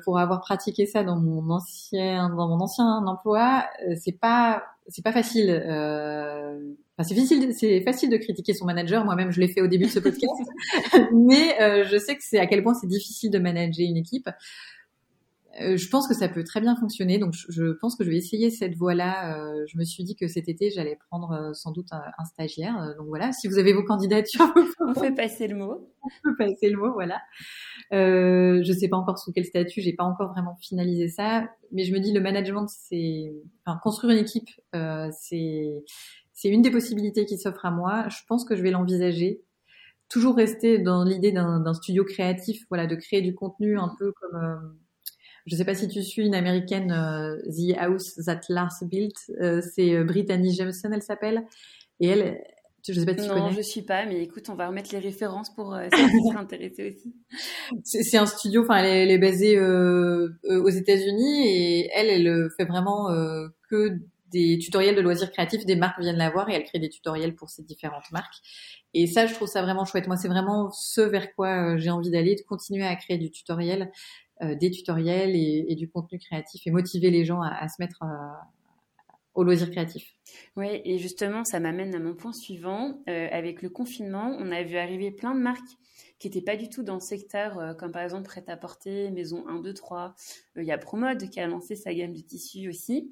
pour 0.05 0.18
avoir 0.18 0.40
pratiqué 0.40 0.87
ça 0.87 1.05
dans 1.05 1.16
mon 1.16 1.51
ancien 1.51 2.29
dans 2.31 2.49
mon 2.49 2.61
ancien 2.61 3.05
emploi, 3.07 3.66
c'est 3.97 4.18
pas 4.18 4.62
c'est 4.88 5.05
pas 5.05 5.12
facile. 5.12 5.51
Euh, 5.51 6.59
c'est 7.03 7.16
facile, 7.16 7.53
c'est 7.53 7.81
facile 7.83 8.11
de 8.11 8.16
critiquer 8.16 8.55
son 8.55 8.64
manager. 8.64 9.05
Moi-même, 9.05 9.33
je 9.33 9.40
l'ai 9.40 9.49
fait 9.49 9.61
au 9.61 9.66
début 9.66 9.87
de 9.87 9.90
ce 9.90 9.99
podcast, 9.99 10.33
mais 11.12 11.61
euh, 11.61 11.85
je 11.85 11.97
sais 11.97 12.14
que 12.14 12.23
c'est 12.23 12.38
à 12.38 12.47
quel 12.47 12.62
point 12.62 12.75
c'est 12.75 12.87
difficile 12.87 13.31
de 13.31 13.38
manager 13.38 13.85
une 13.88 13.97
équipe. 13.97 14.29
Euh, 15.61 15.77
je 15.77 15.88
pense 15.88 16.09
que 16.09 16.15
ça 16.15 16.29
peut 16.29 16.45
très 16.45 16.61
bien 16.61 16.75
fonctionner, 16.77 17.19
donc 17.19 17.35
je, 17.35 17.73
pense 17.73 17.97
que 17.97 18.05
je 18.05 18.11
vais 18.11 18.17
essayer 18.17 18.51
cette 18.51 18.75
voie-là. 18.75 19.37
Euh, 19.37 19.65
je 19.67 19.77
me 19.77 19.85
suis 19.85 20.03
dit 20.03 20.17
que 20.17 20.27
cet 20.27 20.49
été, 20.49 20.71
j'allais 20.71 20.97
prendre 21.11 21.51
sans 21.55 21.73
doute 21.73 21.88
un, 21.93 22.25
stagiaire. 22.25 22.95
donc 22.97 23.09
voilà, 23.09 23.33
si 23.33 23.49
vous 23.49 23.59
avez 23.59 23.73
vos 23.73 23.85
candidatures, 23.85 24.53
on 24.81 24.95
peut 24.95 25.15
passer 25.15 25.49
le 25.49 25.57
mot. 25.57 25.91
On 26.03 26.09
peut 26.23 26.37
passer 26.37 26.71
le 26.71 26.79
mot, 26.79 26.93
voilà. 26.95 27.21
Euh, 27.93 28.62
je 28.65 28.73
sais 28.73 28.88
pas 28.88 28.97
encore 28.97 29.19
sous 29.19 29.33
quel 29.33 29.45
statut, 29.45 29.83
j'ai 29.83 29.93
pas 29.93 30.05
encore 30.05 30.33
vraiment 30.33 30.57
finalisé 30.57 31.09
ça, 31.09 31.49
mais 31.71 31.85
je 31.85 31.93
me 31.93 32.01
dis 32.01 32.12
le 32.12 32.21
management, 32.21 32.67
c'est, 32.69 33.33
enfin, 33.67 33.79
construire 33.83 34.17
une 34.17 34.25
équipe, 34.25 34.49
c'est 35.12 35.83
c'est 36.43 36.49
une 36.49 36.62
des 36.62 36.73
possibilités 36.73 37.25
qui 37.25 37.38
s'offre 37.38 37.65
à 37.65 37.71
moi. 37.71 38.09
Je 38.09 38.19
pense 38.27 38.45
que 38.45 38.57
je 38.57 38.62
vais 38.62 38.73
l'envisager. 38.73 39.43
Toujours 40.09 40.35
rester 40.35 40.79
dans 40.79 41.05
l'idée 41.05 41.31
d'un 41.31 41.73
studio 41.73 42.05
créatif, 42.05 42.65
voilà, 42.69 42.88
de 42.88 42.97
créer 42.97 43.23
du 43.23 43.35
contenu 43.35 43.79
un 43.79 43.95
peu 43.97 44.12
comme. 44.12 44.77
Euh, 45.42 45.46
je 45.46 45.55
ne 45.55 45.59
sais 45.59 45.64
pas 45.64 45.74
si 45.74 45.88
tu 45.88 46.02
suis 46.02 46.26
une 46.26 46.35
américaine, 46.35 46.92
euh, 46.92 47.37
The 47.50 47.76
House 47.78 48.14
That 48.26 48.40
Lars 48.48 48.83
Built. 48.83 49.16
Euh, 49.40 49.61
c'est 49.74 50.02
Brittany 50.05 50.55
Jameson, 50.55 50.90
elle 50.92 51.02
s'appelle. 51.02 51.44
Et 52.00 52.09
elle, 52.09 52.40
je 52.87 52.92
sais 52.92 53.07
pas 53.07 53.16
si 53.16 53.28
tu 53.28 53.35
non, 53.35 53.50
je 53.50 53.61
suis 53.61 53.83
pas, 53.83 54.07
mais 54.07 54.22
écoute, 54.22 54.48
on 54.48 54.55
va 54.55 54.68
remettre 54.68 54.90
les 54.92 54.98
références 54.98 55.55
pour 55.55 55.74
euh, 55.74 55.88
intéressés 56.37 56.90
aussi. 56.90 57.14
C'est 57.85 58.18
un 58.18 58.26
studio, 58.26 58.62
enfin, 58.62 58.78
elle, 58.78 59.11
est 59.11 59.18
basée 59.18 59.61
aux 59.61 60.68
États-Unis 60.68 61.46
et 61.46 61.90
elle, 61.94 62.09
elle 62.09 62.48
fait 62.57 62.64
vraiment 62.64 63.09
que 63.70 64.00
des 64.33 64.59
tutoriels 64.59 64.96
de 64.96 65.00
loisirs 65.00 65.31
créatifs, 65.31 65.64
des 65.66 65.76
marques 65.76 66.00
viennent 66.00 66.16
la 66.16 66.31
voir 66.31 66.48
et 66.48 66.55
elle 66.55 66.64
crée 66.64 66.78
des 66.78 66.88
tutoriels 66.88 67.35
pour 67.35 67.50
ces 67.50 67.62
différentes 67.62 68.11
marques. 68.11 68.35
Et 68.94 69.07
ça, 69.07 69.26
je 69.26 69.35
trouve 69.35 69.48
ça 69.48 69.62
vraiment 69.62 69.85
chouette. 69.85 70.07
Moi, 70.07 70.16
c'est 70.16 70.28
vraiment 70.28 70.70
ce 70.70 71.00
vers 71.00 71.35
quoi 71.35 71.74
euh, 71.74 71.78
j'ai 71.78 71.90
envie 71.90 72.11
d'aller, 72.11 72.35
de 72.35 72.42
continuer 72.42 72.85
à 72.85 72.96
créer 72.96 73.18
du 73.18 73.31
tutoriel, 73.31 73.83
euh, 73.83 74.32
des 74.40 74.71
tutoriels 74.71 75.37
et, 75.37 75.75
du 75.77 75.88
contenu 75.88 76.18
créatif 76.18 76.66
et 76.66 76.71
motiver 76.71 77.11
les 77.11 77.25
gens 77.25 77.40
à, 77.42 77.68
se 77.68 77.81
mettre 77.81 78.03
euh, 78.03 78.07
au 79.35 79.45
loisir 79.45 79.71
créatif. 79.71 80.14
Oui, 80.57 80.81
et 80.85 80.99
justement, 80.99 81.45
ça 81.45 81.61
m'amène 81.61 81.95
à 81.95 81.99
mon 81.99 82.14
point 82.14 82.33
suivant. 82.33 83.03
avec 83.07 83.62
le 83.62 83.68
confinement, 83.68 84.37
on 84.38 84.51
a 84.51 84.62
vu 84.62 84.77
arriver 84.77 85.11
plein 85.11 85.35
de 85.35 85.40
marques 85.40 85.61
qui 86.18 86.29
n'étaient 86.29 86.42
pas 86.42 86.57
du 86.57 86.68
tout 86.68 86.83
dans 86.83 86.95
le 86.95 87.01
secteur, 87.01 87.77
comme 87.79 87.92
par 87.92 88.03
exemple 88.03 88.25
Prêt-à-Porter, 88.25 89.11
Maison 89.11 89.47
1, 89.49 89.61
2, 89.61 89.75
3. 89.75 90.14
Il 90.57 90.64
y 90.64 90.73
a 90.73 90.79
Promode 90.79 91.31
qui 91.31 91.40
a 91.40 91.47
lancé 91.47 91.77
sa 91.77 91.95
gamme 91.95 92.12
de 92.12 92.21
tissus 92.21 92.68
aussi. 92.68 93.11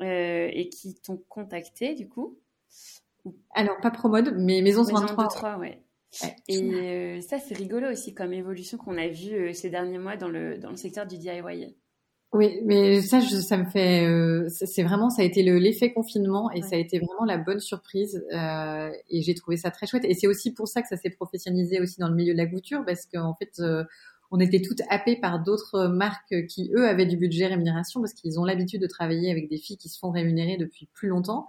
Euh, 0.00 0.48
et 0.52 0.68
qui 0.70 0.96
t'ont 0.96 1.22
contacté 1.28 1.94
du 1.94 2.08
coup 2.08 2.36
Alors 3.54 3.76
pas 3.80 3.92
Promode, 3.92 4.34
mais 4.36 4.60
Maison 4.60 4.82
123. 4.82 5.28
3, 5.28 5.56
ouais. 5.58 5.83
Et 6.48 6.62
euh, 6.62 7.20
ça, 7.20 7.38
c'est 7.38 7.54
rigolo 7.54 7.90
aussi 7.90 8.14
comme 8.14 8.32
évolution 8.32 8.78
qu'on 8.78 8.96
a 8.98 9.08
vu 9.08 9.32
euh, 9.34 9.52
ces 9.52 9.70
derniers 9.70 9.98
mois 9.98 10.16
dans 10.16 10.28
le, 10.28 10.58
dans 10.58 10.70
le 10.70 10.76
secteur 10.76 11.06
du 11.06 11.18
DIY. 11.18 11.76
Oui, 12.32 12.60
mais 12.64 13.00
ça, 13.00 13.20
ça 13.20 13.56
me 13.56 13.64
fait, 13.64 14.08
c'est 14.48 14.82
vraiment, 14.82 15.08
ça 15.08 15.22
a 15.22 15.24
été 15.24 15.44
l'effet 15.44 15.92
confinement 15.92 16.50
et 16.50 16.62
ça 16.62 16.74
a 16.74 16.78
été 16.78 16.98
vraiment 16.98 17.24
la 17.24 17.38
bonne 17.38 17.60
surprise 17.60 18.26
et 18.32 19.22
j'ai 19.22 19.34
trouvé 19.36 19.56
ça 19.56 19.70
très 19.70 19.86
chouette. 19.86 20.04
Et 20.04 20.14
c'est 20.14 20.26
aussi 20.26 20.52
pour 20.52 20.66
ça 20.66 20.82
que 20.82 20.88
ça 20.88 20.96
s'est 20.96 21.10
professionnalisé 21.10 21.80
aussi 21.80 22.00
dans 22.00 22.08
le 22.08 22.16
milieu 22.16 22.32
de 22.32 22.38
la 22.38 22.46
couture 22.46 22.84
parce 22.84 23.06
qu'en 23.06 23.36
fait, 23.36 23.62
on 24.34 24.40
était 24.40 24.60
toutes 24.60 24.82
happées 24.90 25.14
par 25.14 25.40
d'autres 25.44 25.86
marques 25.86 26.34
qui 26.48 26.72
eux 26.74 26.88
avaient 26.88 27.06
du 27.06 27.16
budget 27.16 27.46
rémunération 27.46 28.00
parce 28.00 28.14
qu'ils 28.14 28.40
ont 28.40 28.44
l'habitude 28.44 28.82
de 28.82 28.88
travailler 28.88 29.30
avec 29.30 29.48
des 29.48 29.58
filles 29.58 29.76
qui 29.76 29.88
se 29.88 29.96
font 29.96 30.10
rémunérer 30.10 30.56
depuis 30.56 30.88
plus 30.92 31.06
longtemps. 31.06 31.46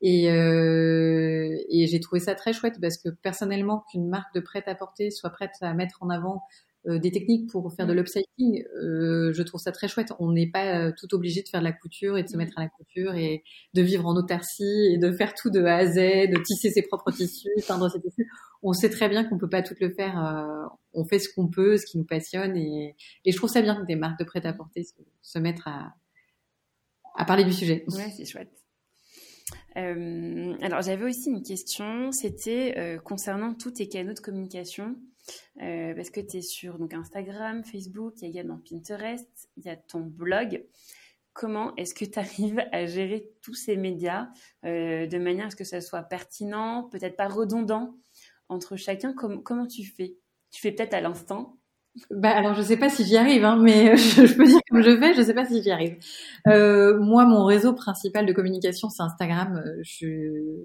Et, 0.00 0.30
euh, 0.30 1.56
et 1.68 1.88
j'ai 1.88 1.98
trouvé 1.98 2.20
ça 2.20 2.36
très 2.36 2.52
chouette 2.52 2.80
parce 2.80 2.98
que 2.98 3.08
personnellement, 3.08 3.84
qu'une 3.90 4.08
marque 4.08 4.32
de 4.32 4.38
prêt-à-porter 4.38 5.10
soit 5.10 5.30
prête 5.30 5.56
à 5.60 5.74
mettre 5.74 6.04
en 6.04 6.08
avant 6.08 6.44
des 6.86 7.10
techniques 7.10 7.50
pour 7.50 7.72
faire 7.74 7.86
de 7.86 7.92
l'upcycling, 7.92 8.64
euh, 8.82 9.32
je 9.32 9.42
trouve 9.42 9.60
ça 9.60 9.70
très 9.72 9.86
chouette. 9.86 10.12
On 10.18 10.32
n'est 10.32 10.50
pas 10.50 10.78
euh, 10.78 10.92
tout 10.98 11.14
obligé 11.14 11.42
de 11.42 11.48
faire 11.48 11.60
de 11.60 11.64
la 11.64 11.72
couture 11.72 12.16
et 12.16 12.22
de 12.22 12.28
se 12.28 12.36
mm. 12.36 12.38
mettre 12.38 12.58
à 12.58 12.62
la 12.62 12.68
couture 12.68 13.14
et 13.14 13.44
de 13.74 13.82
vivre 13.82 14.06
en 14.06 14.16
autarcie 14.16 14.92
et 14.92 14.98
de 14.98 15.12
faire 15.12 15.34
tout 15.34 15.50
de 15.50 15.62
A 15.62 15.76
à 15.76 15.86
Z, 15.86 15.96
de 15.96 16.42
tisser 16.42 16.70
ses 16.70 16.82
propres 16.82 17.10
tissus, 17.10 17.48
teindre 17.66 17.90
ses 17.90 18.00
tissus. 18.00 18.30
On 18.62 18.72
sait 18.72 18.90
très 18.90 19.08
bien 19.08 19.24
qu'on 19.24 19.38
peut 19.38 19.48
pas 19.48 19.62
tout 19.62 19.74
le 19.80 19.90
faire. 19.90 20.24
Euh, 20.24 20.66
on 20.94 21.04
fait 21.04 21.18
ce 21.18 21.28
qu'on 21.34 21.48
peut, 21.48 21.76
ce 21.76 21.84
qui 21.84 21.98
nous 21.98 22.04
passionne 22.04 22.56
et, 22.56 22.96
et 23.24 23.32
je 23.32 23.36
trouve 23.36 23.50
ça 23.50 23.62
bien 23.62 23.80
que 23.80 23.86
des 23.86 23.96
marques 23.96 24.18
de 24.18 24.24
prêt-à-porter 24.24 24.84
se, 24.84 24.94
se 25.20 25.38
mettent 25.38 25.62
à, 25.66 25.92
à 27.14 27.24
parler 27.24 27.44
du 27.44 27.52
sujet. 27.52 27.84
Ouais, 27.88 28.10
c'est 28.16 28.24
chouette. 28.24 28.59
Euh, 29.76 30.54
alors 30.60 30.82
j'avais 30.82 31.04
aussi 31.04 31.30
une 31.30 31.42
question, 31.42 32.12
c'était 32.12 32.74
euh, 32.76 32.98
concernant 32.98 33.54
tous 33.54 33.72
tes 33.72 33.88
canaux 33.88 34.12
de 34.12 34.20
communication. 34.20 34.96
Euh, 35.62 35.94
parce 35.94 36.10
que 36.10 36.20
tu 36.20 36.38
es 36.38 36.42
sur 36.42 36.78
donc, 36.78 36.92
Instagram, 36.92 37.62
Facebook, 37.64 38.14
il 38.16 38.22
y 38.22 38.26
a 38.26 38.28
également 38.28 38.58
Pinterest, 38.68 39.28
il 39.56 39.64
y 39.64 39.68
a 39.68 39.76
ton 39.76 40.00
blog. 40.00 40.64
Comment 41.32 41.74
est-ce 41.76 41.94
que 41.94 42.04
tu 42.04 42.18
arrives 42.18 42.62
à 42.72 42.86
gérer 42.86 43.30
tous 43.40 43.54
ces 43.54 43.76
médias 43.76 44.28
de 44.64 45.18
manière 45.18 45.46
à 45.46 45.50
ce 45.50 45.56
que 45.56 45.64
ça 45.64 45.80
soit 45.80 46.02
pertinent, 46.02 46.88
peut-être 46.90 47.16
pas 47.16 47.28
redondant 47.28 47.96
entre 48.48 48.74
chacun? 48.74 49.14
Comment 49.14 49.66
tu 49.66 49.84
fais? 49.84 50.16
Tu 50.50 50.60
fais 50.60 50.72
peut-être 50.72 50.94
à 50.94 51.00
l'instant? 51.00 51.59
Bah 52.10 52.30
alors 52.30 52.54
je 52.54 52.62
sais 52.62 52.76
pas 52.76 52.88
si 52.88 53.04
j'y 53.04 53.16
arrive, 53.16 53.44
hein, 53.44 53.56
mais 53.60 53.96
je, 53.96 54.36
peux 54.36 54.44
dire 54.44 54.60
comme 54.70 54.82
je 54.82 54.96
fais, 54.96 55.14
je 55.14 55.22
sais 55.22 55.34
pas 55.34 55.44
si 55.44 55.62
j'y 55.62 55.70
arrive. 55.70 55.98
Euh, 56.46 56.98
moi, 57.00 57.24
mon 57.24 57.44
réseau 57.44 57.72
principal 57.74 58.26
de 58.26 58.32
communication, 58.32 58.88
c'est 58.90 59.02
Instagram. 59.02 59.62
Je, 59.82 60.64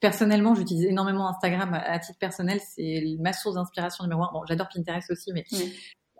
personnellement, 0.00 0.54
j'utilise 0.54 0.84
énormément 0.84 1.28
Instagram 1.28 1.72
à, 1.74 1.98
titre 1.98 2.18
personnel. 2.18 2.60
C'est 2.60 3.04
ma 3.20 3.32
source 3.32 3.54
d'inspiration 3.54 4.04
numéro 4.04 4.22
un. 4.22 4.30
Bon, 4.32 4.42
j'adore 4.46 4.68
Pinterest 4.74 5.10
aussi, 5.10 5.32
mais 5.32 5.44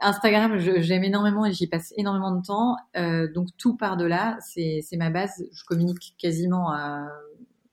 Instagram, 0.01 0.59
j'aime 0.59 1.05
énormément 1.05 1.45
et 1.45 1.53
j'y 1.53 1.67
passe 1.67 1.93
énormément 1.97 2.35
de 2.35 2.43
temps. 2.43 2.77
Euh, 2.97 3.31
donc 3.33 3.49
tout 3.59 3.77
part 3.77 3.97
de 3.97 4.05
là. 4.05 4.39
C'est 4.41 4.83
ma 4.97 5.11
base. 5.11 5.45
Je 5.53 5.65
communique 5.65 6.15
quasiment 6.19 6.71
à 6.73 7.09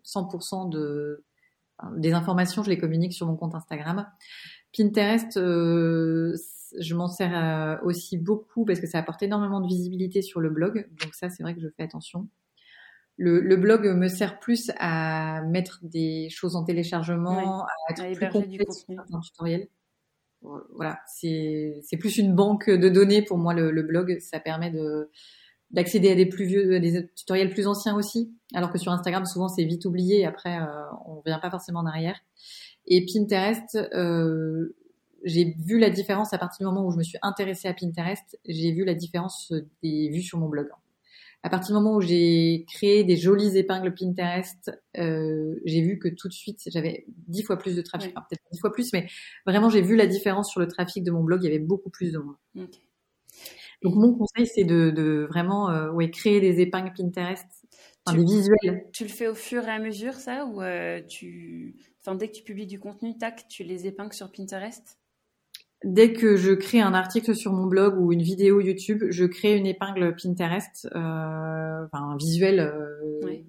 100% 0.05 0.69
de 0.69 1.23
des 1.95 2.13
informations. 2.13 2.63
Je 2.63 2.69
les 2.69 2.77
communique 2.77 3.13
sur 3.13 3.27
mon 3.27 3.35
compte 3.35 3.55
Instagram. 3.55 4.07
Pinterest, 4.75 5.37
euh, 5.37 6.35
je 6.79 6.95
m'en 6.95 7.07
sers 7.07 7.35
euh, 7.35 7.77
aussi 7.83 8.17
beaucoup 8.17 8.65
parce 8.65 8.79
que 8.79 8.87
ça 8.87 8.99
apporte 8.99 9.23
énormément 9.23 9.61
de 9.61 9.67
visibilité 9.67 10.21
sur 10.21 10.39
le 10.39 10.49
blog. 10.49 10.87
Donc 11.01 11.13
ça, 11.13 11.29
c'est 11.29 11.43
vrai 11.43 11.55
que 11.55 11.61
je 11.61 11.67
fais 11.75 11.83
attention. 11.83 12.27
Le, 13.17 13.39
le, 13.39 13.55
blog 13.55 13.87
me 13.87 14.07
sert 14.07 14.39
plus 14.39 14.71
à 14.77 15.41
mettre 15.43 15.79
des 15.81 16.29
choses 16.29 16.55
en 16.55 16.63
téléchargement, 16.63 17.63
à 17.63 17.91
être 17.91 18.15
plus 18.15 18.29
complet 18.29 18.65
un 19.11 19.19
tutoriel. 19.19 19.67
Voilà, 20.75 20.99
c'est 21.07 21.97
plus 21.99 22.17
une 22.17 22.35
banque 22.35 22.69
de 22.69 22.89
données 22.89 23.23
pour 23.23 23.39
moi 23.39 23.55
le, 23.55 23.71
le 23.71 23.81
blog. 23.81 24.19
Ça 24.19 24.39
permet 24.39 24.69
de 24.69 25.09
d'accéder 25.71 26.11
à 26.11 26.15
des 26.15 26.25
plus 26.25 26.45
vieux, 26.45 26.79
des 26.79 27.09
tutoriels 27.15 27.49
plus 27.49 27.67
anciens 27.67 27.95
aussi. 27.95 28.33
Alors 28.53 28.71
que 28.71 28.77
sur 28.77 28.91
Instagram, 28.91 29.25
souvent 29.25 29.49
c'est 29.49 29.65
vite 29.65 29.85
oublié. 29.85 30.25
Après, 30.25 30.59
euh, 30.59 30.83
on 31.05 31.19
revient 31.19 31.39
pas 31.41 31.49
forcément 31.49 31.81
en 31.81 31.85
arrière. 31.85 32.19
Et 32.85 33.05
Pinterest, 33.05 33.77
euh, 33.93 34.75
j'ai 35.23 35.55
vu 35.59 35.79
la 35.79 35.89
différence 35.89 36.33
à 36.33 36.37
partir 36.37 36.67
du 36.67 36.73
moment 36.73 36.87
où 36.87 36.91
je 36.91 36.97
me 36.97 37.03
suis 37.03 37.17
intéressée 37.21 37.67
à 37.67 37.73
Pinterest. 37.73 38.39
J'ai 38.45 38.71
vu 38.71 38.85
la 38.85 38.93
différence 38.93 39.53
des 39.83 40.09
vues 40.09 40.21
sur 40.21 40.37
mon 40.39 40.49
blog 40.49 40.67
à 41.43 41.49
partir 41.49 41.75
du 41.75 41.81
moment 41.81 41.95
où 41.95 42.01
j'ai 42.01 42.65
créé 42.67 43.03
des 43.03 43.15
jolies 43.15 43.57
épingles 43.57 43.93
Pinterest, 43.93 44.71
euh, 44.97 45.55
j'ai 45.65 45.81
vu 45.81 45.99
que 45.99 46.09
tout 46.09 46.27
de 46.27 46.33
suite 46.33 46.59
j'avais 46.67 47.05
dix 47.27 47.43
fois 47.43 47.57
plus 47.57 47.75
de 47.75 47.81
trafic, 47.81 48.11
enfin, 48.15 48.25
peut-être 48.29 48.43
dix 48.51 48.59
fois 48.59 48.71
plus, 48.71 48.91
mais 48.91 49.07
vraiment 49.45 49.69
j'ai 49.69 49.81
vu 49.81 49.95
la 49.95 50.07
différence 50.07 50.51
sur 50.51 50.59
le 50.59 50.67
trafic 50.67 51.03
de 51.03 51.11
mon 51.11 51.23
blog. 51.23 51.41
Il 51.41 51.45
y 51.45 51.47
avait 51.47 51.59
beaucoup 51.59 51.89
plus 51.89 52.11
de 52.11 52.17
monde. 52.17 52.35
Donc 53.83 53.95
mon 53.95 54.13
conseil 54.13 54.47
c'est 54.47 54.63
de, 54.63 54.89
de, 54.89 55.27
vraiment 55.29 55.69
euh, 55.69 55.91
ouais, 55.91 56.09
créer 56.09 56.41
des 56.41 56.59
épingles 56.59 56.93
Pinterest, 56.97 57.45
enfin, 58.05 58.17
des 58.17 58.25
visuels. 58.25 58.87
Tu 58.91 59.03
le 59.03 59.09
fais 59.09 59.27
au 59.27 59.35
fur 59.35 59.63
et 59.63 59.71
à 59.71 59.79
mesure 59.79 60.15
ça 60.15 60.45
ou 60.45 60.61
euh, 60.61 61.01
tu, 61.07 61.75
enfin 62.01 62.15
dès 62.15 62.27
que 62.27 62.33
tu 62.33 62.43
publies 62.43 62.67
du 62.67 62.79
contenu, 62.79 63.17
tac, 63.17 63.47
tu 63.47 63.63
les 63.63 63.85
épingles 63.85 64.13
sur 64.13 64.31
Pinterest? 64.31 64.97
Dès 65.83 66.13
que 66.13 66.37
je 66.37 66.51
crée 66.53 66.81
un 66.81 66.93
article 66.93 67.35
sur 67.35 67.53
mon 67.53 67.65
blog 67.65 67.99
ou 67.99 68.11
une 68.11 68.21
vidéo 68.21 68.59
YouTube, 68.61 69.03
je 69.09 69.25
crée 69.25 69.55
une 69.55 69.65
épingle 69.65 70.15
Pinterest, 70.15 70.87
euh, 70.95 71.85
enfin 71.85 72.09
un 72.09 72.17
visuel. 72.17 72.59
Euh, 72.59 73.43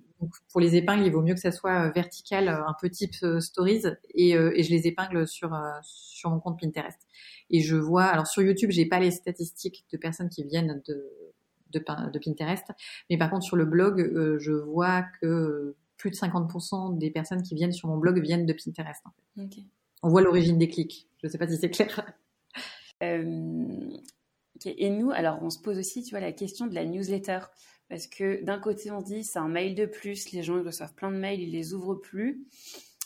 pour 0.51 0.61
les 0.61 0.75
épingles, 0.75 1.07
il 1.07 1.13
vaut 1.13 1.23
mieux 1.23 1.35
que 1.35 1.41
ça 1.41 1.53
soit 1.53 1.87
euh, 1.87 1.91
vertical, 1.93 2.49
un 2.49 2.75
peu 2.81 2.91
type 2.91 3.15
stories, 3.39 3.83
et, 4.15 4.31
et, 4.31 4.63
je 4.65 4.71
les 4.71 4.89
épingle 4.89 5.29
sur 5.29 5.57
sur 5.83 6.31
mon 6.31 6.41
compte 6.41 6.59
Pinterest. 6.61 6.99
Et 7.51 7.61
je 7.61 7.77
vois, 7.77 8.05
alors 8.05 8.27
sur 8.27 8.43
YouTube, 8.43 8.71
j'ai 8.73 8.87
pas 8.87 8.99
les 8.99 9.13
statistiques 9.13 9.87
de 9.93 9.97
personnes 9.97 10.29
qui 10.29 10.43
viennent 10.43 10.83
de 10.89 11.09
de, 11.71 11.79
de 11.79 12.19
Pinterest, 12.19 12.65
mais 13.11 13.19
par 13.19 13.31
contre 13.31 13.45
sur 13.45 13.57
le 13.57 13.65
blog, 13.67 14.39
je 14.41 14.53
vois 14.53 15.05
que 15.21 15.77
plus 15.99 16.11
de 16.11 16.17
50% 16.17 16.99
des 16.99 17.11
personnes 17.11 17.43
qui 17.43 17.55
viennent 17.55 17.73
sur 17.73 17.89
mon 17.89 17.99
blog 17.99 18.21
viennent 18.21 18.47
de 18.47 18.53
Pinterest. 18.53 19.03
En 19.05 19.11
fait. 19.11 19.43
On 20.03 20.09
voit 20.09 20.23
l'origine 20.23 20.59
des 20.59 20.69
clics. 20.69 21.09
Je 21.21 21.27
ne 21.27 21.33
sais 21.33 21.39
pas 21.39 21.49
si 21.49 21.57
c'est 21.57 21.71
clair. 21.71 22.13
Euh, 23.03 23.97
et 24.65 24.91
nous, 24.91 25.11
alors 25.11 25.39
on 25.43 25.51
se 25.51 25.61
pose 25.61 25.79
aussi, 25.79 26.03
tu 26.03 26.11
vois, 26.11 26.21
la 26.21 26.33
question 26.33 26.67
de 26.67 26.75
la 26.75 26.85
newsletter. 26.85 27.41
Parce 27.89 28.07
que 28.07 28.45
d'un 28.45 28.59
côté, 28.59 28.91
on 28.91 29.01
se 29.01 29.07
dit, 29.07 29.25
c'est 29.25 29.39
un 29.39 29.49
mail 29.49 29.75
de 29.75 29.87
plus, 29.87 30.33
les 30.33 30.43
gens 30.43 30.59
ils 30.59 30.67
reçoivent 30.67 30.95
plein 30.95 31.11
de 31.11 31.17
mails, 31.17 31.41
ils 31.41 31.53
les 31.53 31.75
ouvrent 31.75 31.95
plus. 31.95 32.47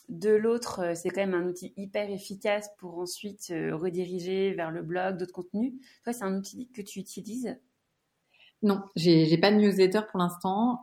De 0.09 0.31
l'autre, 0.31 0.81
euh, 0.81 0.95
c'est 0.95 1.11
quand 1.11 1.21
même 1.21 1.35
un 1.35 1.47
outil 1.47 1.73
hyper 1.77 2.11
efficace 2.11 2.69
pour 2.79 2.99
ensuite 2.99 3.51
euh, 3.51 3.77
rediriger 3.77 4.53
vers 4.53 4.71
le 4.71 4.83
blog, 4.83 5.17
d'autres 5.17 5.33
contenus. 5.33 5.75
Toi, 6.03 6.13
c'est 6.13 6.25
un 6.25 6.37
outil 6.37 6.69
que 6.75 6.83
tu 6.83 6.99
utilises? 6.99 7.57
Non, 8.63 8.81
j'ai 8.97 9.39
pas 9.39 9.51
de 9.51 9.57
newsletter 9.57 10.01
pour 10.11 10.19
l'instant. 10.19 10.81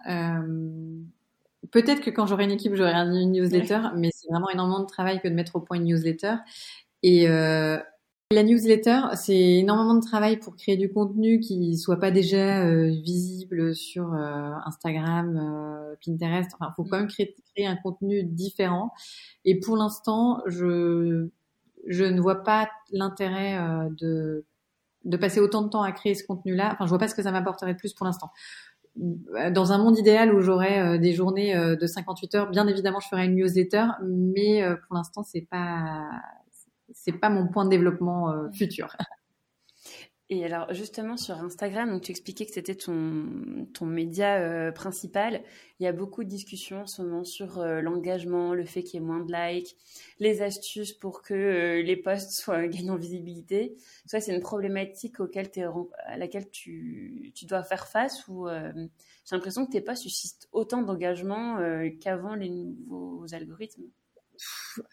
Peut-être 1.71 2.01
que 2.01 2.09
quand 2.09 2.25
j'aurai 2.25 2.45
une 2.45 2.51
équipe, 2.51 2.75
j'aurai 2.75 2.93
une 2.93 3.31
newsletter, 3.31 3.79
mais 3.95 4.09
c'est 4.13 4.27
vraiment 4.29 4.49
énormément 4.49 4.79
de 4.79 4.85
travail 4.85 5.19
que 5.21 5.27
de 5.27 5.33
mettre 5.33 5.55
au 5.55 5.59
point 5.59 5.77
une 5.77 5.85
newsletter. 5.85 6.35
Et 7.03 7.29
euh, 7.29 7.77
la 8.31 8.43
newsletter, 8.43 9.01
c'est 9.15 9.35
énormément 9.35 9.95
de 9.95 10.05
travail 10.05 10.37
pour 10.37 10.55
créer 10.55 10.77
du 10.77 10.93
contenu 10.93 11.39
qui 11.39 11.75
soit 11.79 11.99
pas 11.99 12.11
déjà 12.11 12.63
euh, 12.63 12.91
visible 13.01 13.73
sur 13.75 14.13
euh, 14.13 14.51
Instagram, 14.67 15.35
euh, 15.35 15.95
Pinterest. 16.05 16.51
Enfin, 16.53 16.71
faut 16.75 16.83
quand 16.83 16.99
même 16.99 17.07
créer, 17.07 17.35
créer, 17.55 17.65
un 17.65 17.75
contenu 17.75 18.23
différent. 18.23 18.91
Et 19.45 19.59
pour 19.59 19.77
l'instant, 19.77 20.43
je 20.45 21.29
je 21.87 22.03
ne 22.03 22.21
vois 22.21 22.43
pas 22.43 22.69
l'intérêt 22.91 23.57
de 23.99 24.45
de 25.05 25.17
passer 25.17 25.39
autant 25.39 25.63
de 25.63 25.69
temps 25.69 25.81
à 25.81 25.91
créer 25.91 26.13
ce 26.13 26.23
contenu-là. 26.23 26.73
Enfin, 26.73 26.85
je 26.85 26.89
vois 26.89 26.99
pas 26.99 27.07
ce 27.07 27.15
que 27.15 27.23
ça 27.23 27.31
m'apporterait 27.31 27.73
de 27.73 27.79
plus 27.79 27.93
pour 27.95 28.05
l'instant 28.05 28.29
dans 28.95 29.71
un 29.71 29.77
monde 29.77 29.97
idéal 29.97 30.33
où 30.33 30.41
j'aurais 30.41 30.79
euh, 30.79 30.97
des 30.97 31.13
journées 31.13 31.55
euh, 31.55 31.75
de 31.75 31.87
58 31.87 32.35
heures, 32.35 32.49
bien 32.49 32.67
évidemment, 32.67 32.99
je 32.99 33.07
ferais 33.07 33.25
une 33.25 33.35
newsletter, 33.35 33.85
mais 34.03 34.63
euh, 34.63 34.75
pour 34.75 34.95
l'instant, 34.95 35.23
c'est 35.23 35.47
pas 35.49 36.09
c'est 36.93 37.13
pas 37.13 37.29
mon 37.29 37.47
point 37.47 37.65
de 37.65 37.69
développement 37.69 38.33
futur. 38.51 38.95
Et 40.31 40.45
alors 40.45 40.71
justement 40.75 41.17
sur 41.17 41.35
Instagram, 41.37 41.89
donc 41.89 42.03
tu 42.03 42.11
expliquais 42.11 42.45
que 42.45 42.51
c'était 42.51 42.75
ton, 42.75 43.67
ton 43.73 43.87
média 43.87 44.37
euh, 44.37 44.71
principal. 44.71 45.41
Il 45.79 45.85
y 45.85 45.87
a 45.87 45.91
beaucoup 45.91 46.23
de 46.23 46.29
discussions 46.29 46.81
en 46.81 46.85
ce 46.85 47.01
moment 47.01 47.23
sur 47.23 47.57
euh, 47.57 47.81
l'engagement, 47.81 48.53
le 48.53 48.63
fait 48.63 48.83
qu'il 48.83 48.99
y 48.99 49.03
ait 49.03 49.05
moins 49.05 49.21
de 49.21 49.33
likes, 49.33 49.75
les 50.19 50.43
astuces 50.43 50.93
pour 50.93 51.23
que 51.23 51.33
euh, 51.33 51.81
les 51.81 51.97
posts 51.97 52.31
soient 52.33 52.67
gagnent 52.67 52.91
en 52.91 52.95
visibilité. 52.95 53.75
Ça, 54.05 54.21
c'est 54.21 54.35
une 54.35 54.41
problématique 54.41 55.19
auquel 55.19 55.49
à 56.05 56.17
laquelle 56.17 56.51
tu, 56.51 57.33
dois 57.47 57.63
faire 57.63 57.87
face 57.87 58.27
ou 58.27 58.47
j'ai 58.47 59.35
l'impression 59.35 59.65
que 59.65 59.71
tes 59.71 59.81
posts 59.81 60.03
suscitent 60.03 60.47
autant 60.51 60.83
d'engagement 60.83 61.57
qu'avant 61.99 62.35
les 62.35 62.49
nouveaux 62.49 63.25
algorithmes? 63.33 63.85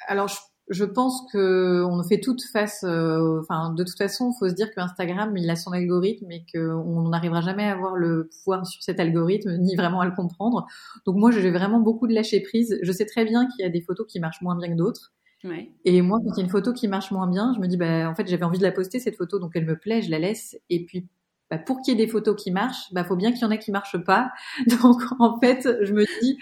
Alors 0.07 0.31
je 0.69 0.85
pense 0.85 1.25
que 1.33 1.85
on 1.85 2.03
fait 2.03 2.21
toute 2.21 2.43
face. 2.53 2.85
Euh, 2.85 3.41
enfin, 3.41 3.73
de 3.73 3.85
toute 3.85 3.97
façon, 3.97 4.33
il 4.35 4.39
faut 4.39 4.49
se 4.49 4.55
dire 4.55 4.75
que 4.75 4.81
Instagram, 4.81 5.37
il 5.37 5.49
a 5.49 5.57
son 5.57 5.73
algorithme 5.73 6.31
et 6.31 6.45
qu'on 6.53 7.09
n'arrivera 7.09 7.41
jamais 7.41 7.65
à 7.65 7.73
avoir 7.73 7.95
le 7.95 8.29
pouvoir 8.29 8.67
sur 8.67 8.83
cet 8.83 8.99
algorithme, 8.99 9.57
ni 9.59 9.77
vraiment 9.77 10.01
à 10.01 10.07
le 10.07 10.13
comprendre. 10.13 10.67
Donc 11.05 11.17
moi, 11.17 11.31
j'ai 11.31 11.51
vraiment 11.51 11.81
beaucoup 11.81 12.07
de 12.09 12.15
lâcher 12.15 12.41
prise. 12.41 12.79
Je 12.83 12.93
sais 12.93 13.07
très 13.07 13.25
bien 13.25 13.47
qu'il 13.47 13.65
y 13.65 13.69
a 13.69 13.71
des 13.71 13.81
photos 13.81 14.07
qui 14.07 14.19
marchent 14.19 14.43
moins 14.43 14.57
bien 14.57 14.69
que 14.69 14.77
d'autres. 14.77 15.13
Ouais. 15.45 15.71
Et 15.85 16.03
moi, 16.03 16.19
quand 16.25 16.33
il 16.33 16.39
y 16.39 16.41
a 16.41 16.45
une 16.45 16.51
photo 16.51 16.73
qui 16.73 16.89
marche 16.89 17.13
moins 17.13 17.29
bien, 17.29 17.53
je 17.55 17.61
me 17.61 17.69
dis, 17.69 17.77
bah, 17.77 18.09
en 18.09 18.15
fait, 18.15 18.27
j'avais 18.27 18.45
envie 18.45 18.59
de 18.59 18.65
la 18.65 18.73
poster 18.73 18.99
cette 18.99 19.17
photo, 19.17 19.39
donc 19.39 19.53
elle 19.55 19.67
me 19.67 19.79
plaît, 19.79 20.03
je 20.03 20.11
la 20.11 20.19
laisse. 20.19 20.59
Et 20.71 20.85
puis, 20.85 21.07
bah, 21.51 21.59
pour 21.59 21.81
qu'il 21.81 21.97
y 21.97 22.01
ait 22.01 22.05
des 22.05 22.11
photos 22.11 22.35
qui 22.43 22.51
marchent, 22.51 22.93
bah, 22.93 23.05
faut 23.05 23.17
bien 23.17 23.31
qu'il 23.33 23.43
y 23.43 23.45
en 23.45 23.51
ait 23.53 23.59
qui 23.59 23.71
marchent 23.71 24.03
pas. 24.03 24.33
Donc, 24.83 25.01
en 25.21 25.39
fait, 25.39 25.69
je 25.83 25.93
me 25.93 26.05
dis, 26.21 26.39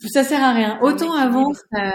ça 0.00 0.24
sert 0.24 0.42
à 0.42 0.52
rien. 0.52 0.80
Autant 0.82 1.12
avant, 1.12 1.52
ça, 1.52 1.92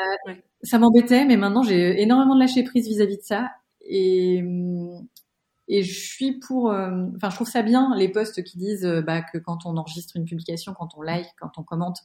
ça 0.65 0.79
m'embêtait, 0.79 1.25
mais 1.25 1.37
maintenant 1.37 1.63
j'ai 1.63 2.01
énormément 2.01 2.35
de 2.35 2.41
lâcher 2.41 2.63
prise 2.63 2.87
vis-à-vis 2.87 3.17
de 3.17 3.23
ça. 3.23 3.49
Et, 3.81 4.43
Et 5.67 5.83
je 5.83 5.99
suis 5.99 6.39
pour, 6.39 6.71
euh, 6.71 6.91
enfin, 7.15 7.29
je 7.31 7.35
trouve 7.35 7.49
ça 7.49 7.63
bien 7.63 7.95
les 7.97 8.09
posts 8.09 8.43
qui 8.43 8.57
disent 8.57 8.85
euh, 8.85 9.01
bah, 9.01 9.21
que 9.21 9.39
quand 9.39 9.65
on 9.65 9.77
enregistre 9.77 10.15
une 10.15 10.25
publication, 10.25 10.73
quand 10.77 10.89
on 10.95 11.01
like, 11.01 11.27
quand 11.39 11.57
on 11.57 11.63
commente, 11.63 11.99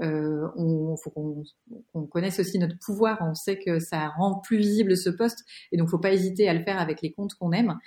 euh, 0.00 0.46
on 0.56 0.96
faut 0.96 1.10
qu'on 1.10 2.06
connaisse 2.06 2.38
aussi 2.38 2.58
notre 2.58 2.78
pouvoir. 2.78 3.18
On 3.22 3.34
sait 3.34 3.58
que 3.58 3.78
ça 3.80 4.08
rend 4.18 4.40
plus 4.40 4.58
visible 4.58 4.96
ce 4.96 5.10
post, 5.10 5.44
et 5.72 5.78
donc 5.78 5.88
faut 5.88 5.98
pas 5.98 6.12
hésiter 6.12 6.48
à 6.48 6.54
le 6.54 6.62
faire 6.64 6.78
avec 6.78 7.00
les 7.02 7.12
comptes 7.12 7.34
qu'on 7.34 7.52
aime. 7.52 7.78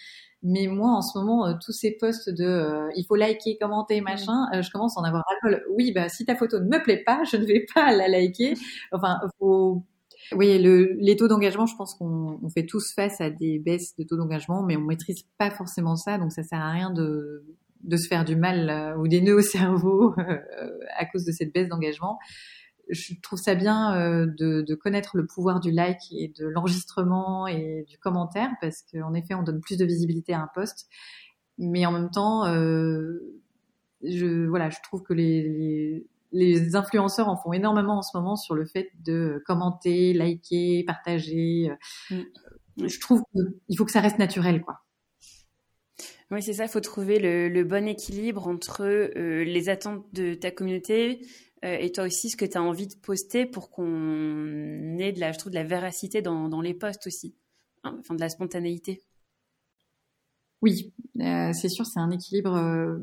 Mais 0.44 0.68
moi, 0.68 0.90
en 0.90 1.02
ce 1.04 1.18
moment, 1.20 1.58
tous 1.60 1.72
ces 1.72 1.92
posts 2.00 2.30
de 2.30 2.90
il 2.96 3.06
faut 3.06 3.16
liker, 3.16 3.58
commenter, 3.60 4.02
machin, 4.02 4.48
je 4.60 4.70
commence 4.72 4.98
à 4.98 5.02
en 5.02 5.04
avoir 5.04 5.24
ras 5.44 5.58
Oui, 5.70 5.92
bah 5.94 6.10
si 6.10 6.26
ta 6.26 6.36
photo 6.36 6.60
ne 6.60 6.66
me 6.66 6.82
plaît 6.84 7.04
pas, 7.06 7.22
je 7.32 7.38
ne 7.38 7.46
vais 7.46 7.66
pas 7.74 7.92
la 7.96 8.08
liker. 8.08 8.56
Enfin, 8.92 9.20
faut 9.40 9.84
oui, 10.36 10.58
le, 10.60 10.94
les 11.00 11.16
taux 11.16 11.28
d'engagement, 11.28 11.66
je 11.66 11.76
pense 11.76 11.96
qu'on 11.96 12.40
on 12.42 12.50
fait 12.50 12.66
tous 12.66 12.94
face 12.94 13.20
à 13.20 13.30
des 13.30 13.60
baisses 13.60 13.96
de 13.98 14.04
taux 14.04 14.18
d'engagement, 14.18 14.64
mais 14.64 14.78
on 14.78 14.82
maîtrise 14.82 15.24
pas 15.38 15.52
forcément 15.52 15.96
ça, 15.96 16.18
donc 16.18 16.32
ça 16.32 16.44
sert 16.44 16.60
à 16.60 16.72
rien 16.72 16.92
de, 16.92 17.44
de 17.84 17.98
se 17.98 18.08
faire 18.08 18.26
du 18.26 18.36
mal 18.36 18.70
euh, 18.70 18.98
ou 18.98 19.08
des 19.08 19.22
nœuds 19.22 19.36
au 19.36 19.42
cerveau 19.42 20.14
euh, 20.18 20.80
à 20.98 21.06
cause 21.06 21.26
de 21.26 21.32
cette 21.32 21.54
baisse 21.54 21.68
d'engagement. 21.68 22.20
Je 22.90 23.14
trouve 23.22 23.40
ça 23.40 23.56
bien 23.56 23.96
euh, 23.96 24.26
de, 24.26 24.62
de, 24.62 24.76
connaître 24.76 25.16
le 25.16 25.26
pouvoir 25.26 25.60
du 25.60 25.72
like 25.72 26.02
et 26.12 26.34
de 26.38 26.48
l'enregistrement 26.48 27.48
et 27.48 27.86
du 27.88 27.98
commentaire, 27.98 28.50
parce 28.60 28.84
qu'en 28.92 29.14
effet, 29.14 29.34
on 29.34 29.44
donne 29.44 29.62
plus 29.62 29.78
de 29.78 29.86
visibilité 29.86 30.34
à 30.34 30.42
un 30.42 30.50
post, 30.54 30.88
mais 31.58 31.86
en 31.86 31.92
même 31.92 32.10
temps, 32.10 32.46
je 34.04 34.48
voilà, 34.48 34.70
je 34.70 34.78
trouve 34.84 35.04
que 35.04 35.14
les, 35.14 35.44
les 35.44 36.08
les 36.32 36.76
influenceurs 36.76 37.28
en 37.28 37.38
font 37.38 37.54
énormément 37.54 37.98
en 37.98 38.02
ce 38.02 38.16
moment 38.18 38.36
sur 38.36 38.56
le 38.56 38.66
fait 38.66 38.92
de 39.00 39.42
commenter, 39.46 40.14
liker, 40.14 40.84
partager. 40.86 41.72
Mm. 42.10 42.22
Euh, 42.80 42.88
je 42.88 43.00
trouve 43.00 43.22
qu'il 43.34 43.78
faut 43.78 43.86
que 43.86 43.92
ça 43.92 44.02
reste 44.02 44.20
naturel, 44.20 44.62
quoi. 44.62 44.80
Oui, 46.32 46.42
c'est 46.42 46.54
ça. 46.54 46.66
Il 46.66 46.70
faut 46.70 46.80
trouver 46.80 47.20
le, 47.20 47.64
bon 47.64 47.88
équilibre 47.88 48.48
entre 48.48 48.84
euh, 48.84 49.44
les 49.44 49.68
attentes 49.68 50.06
de 50.14 50.34
ta 50.34 50.50
communauté 50.50 51.26
euh, 51.66 51.78
et 51.78 51.92
toi 51.92 52.06
aussi 52.06 52.30
ce 52.30 52.38
que 52.38 52.46
tu 52.46 52.58
as 52.58 52.64
envie 52.64 52.88
de 52.88 52.96
poster 52.96 53.46
pour 53.46 53.70
qu'on 53.70 54.98
ait 54.98 55.12
de 55.12 55.20
la, 55.20 55.34
je 55.34 55.40
trouve, 55.40 55.52
de 55.52 55.58
la 55.58 55.66
véracité 55.66 56.22
dans, 56.22 56.62
les 56.62 56.74
posts 56.74 57.06
aussi, 57.08 57.36
hein, 57.84 57.98
enfin 58.00 58.16
de 58.16 58.22
la 58.22 58.30
spontanéité. 58.30 59.04
Oui, 60.62 60.94
c'est 61.16 61.70
sûr, 61.70 61.86
c'est 61.86 62.00
un 62.00 62.12
équilibre. 62.12 63.02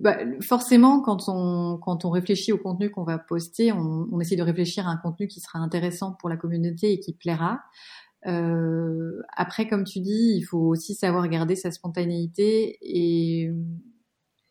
Bah, 0.00 0.16
forcément, 0.40 1.00
quand 1.00 1.28
on, 1.28 1.78
quand 1.78 2.04
on 2.04 2.10
réfléchit 2.10 2.52
au 2.52 2.58
contenu 2.58 2.90
qu'on 2.90 3.04
va 3.04 3.18
poster, 3.18 3.72
on, 3.72 4.06
on, 4.12 4.20
essaie 4.20 4.36
de 4.36 4.42
réfléchir 4.42 4.86
à 4.86 4.90
un 4.90 4.96
contenu 4.96 5.26
qui 5.26 5.40
sera 5.40 5.58
intéressant 5.58 6.12
pour 6.12 6.28
la 6.28 6.36
communauté 6.36 6.92
et 6.92 7.00
qui 7.00 7.14
plaira. 7.14 7.60
Euh, 8.26 9.20
après, 9.36 9.68
comme 9.68 9.84
tu 9.84 10.00
dis, 10.00 10.34
il 10.36 10.42
faut 10.42 10.58
aussi 10.58 10.94
savoir 10.94 11.26
garder 11.28 11.56
sa 11.56 11.70
spontanéité. 11.70 12.78
Et, 12.82 13.50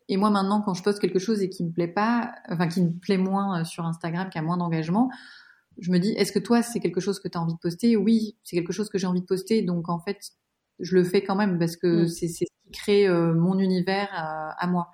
et 0.08 0.16
moi, 0.16 0.30
maintenant, 0.30 0.60
quand 0.60 0.74
je 0.74 0.82
poste 0.82 1.00
quelque 1.00 1.18
chose 1.18 1.42
et 1.42 1.48
qui 1.48 1.64
me 1.64 1.70
plaît 1.70 1.88
pas, 1.88 2.34
enfin 2.50 2.68
qui 2.68 2.82
me 2.82 2.92
plaît 2.92 3.18
moins 3.18 3.64
sur 3.64 3.86
Instagram, 3.86 4.28
qui 4.30 4.38
a 4.38 4.42
moins 4.42 4.56
d'engagement, 4.56 5.10
je 5.78 5.90
me 5.92 5.98
dis, 5.98 6.10
est-ce 6.12 6.32
que 6.32 6.40
toi, 6.40 6.62
c'est 6.62 6.80
quelque 6.80 7.00
chose 7.00 7.20
que 7.20 7.28
tu 7.28 7.38
as 7.38 7.40
envie 7.40 7.54
de 7.54 7.58
poster? 7.58 7.96
Oui, 7.96 8.36
c'est 8.42 8.56
quelque 8.56 8.72
chose 8.72 8.88
que 8.88 8.98
j'ai 8.98 9.06
envie 9.06 9.20
de 9.20 9.26
poster. 9.26 9.62
Donc, 9.62 9.88
en 9.88 10.00
fait, 10.00 10.18
je 10.80 10.94
le 10.94 11.04
fais 11.04 11.22
quand 11.22 11.36
même 11.36 11.58
parce 11.58 11.76
que 11.76 12.02
mm. 12.02 12.08
c'est 12.08 12.28
ce 12.28 12.44
qui 12.44 12.70
crée 12.72 13.08
euh, 13.08 13.32
mon 13.34 13.58
univers 13.58 14.08
à, 14.12 14.50
à 14.62 14.66
moi. 14.66 14.88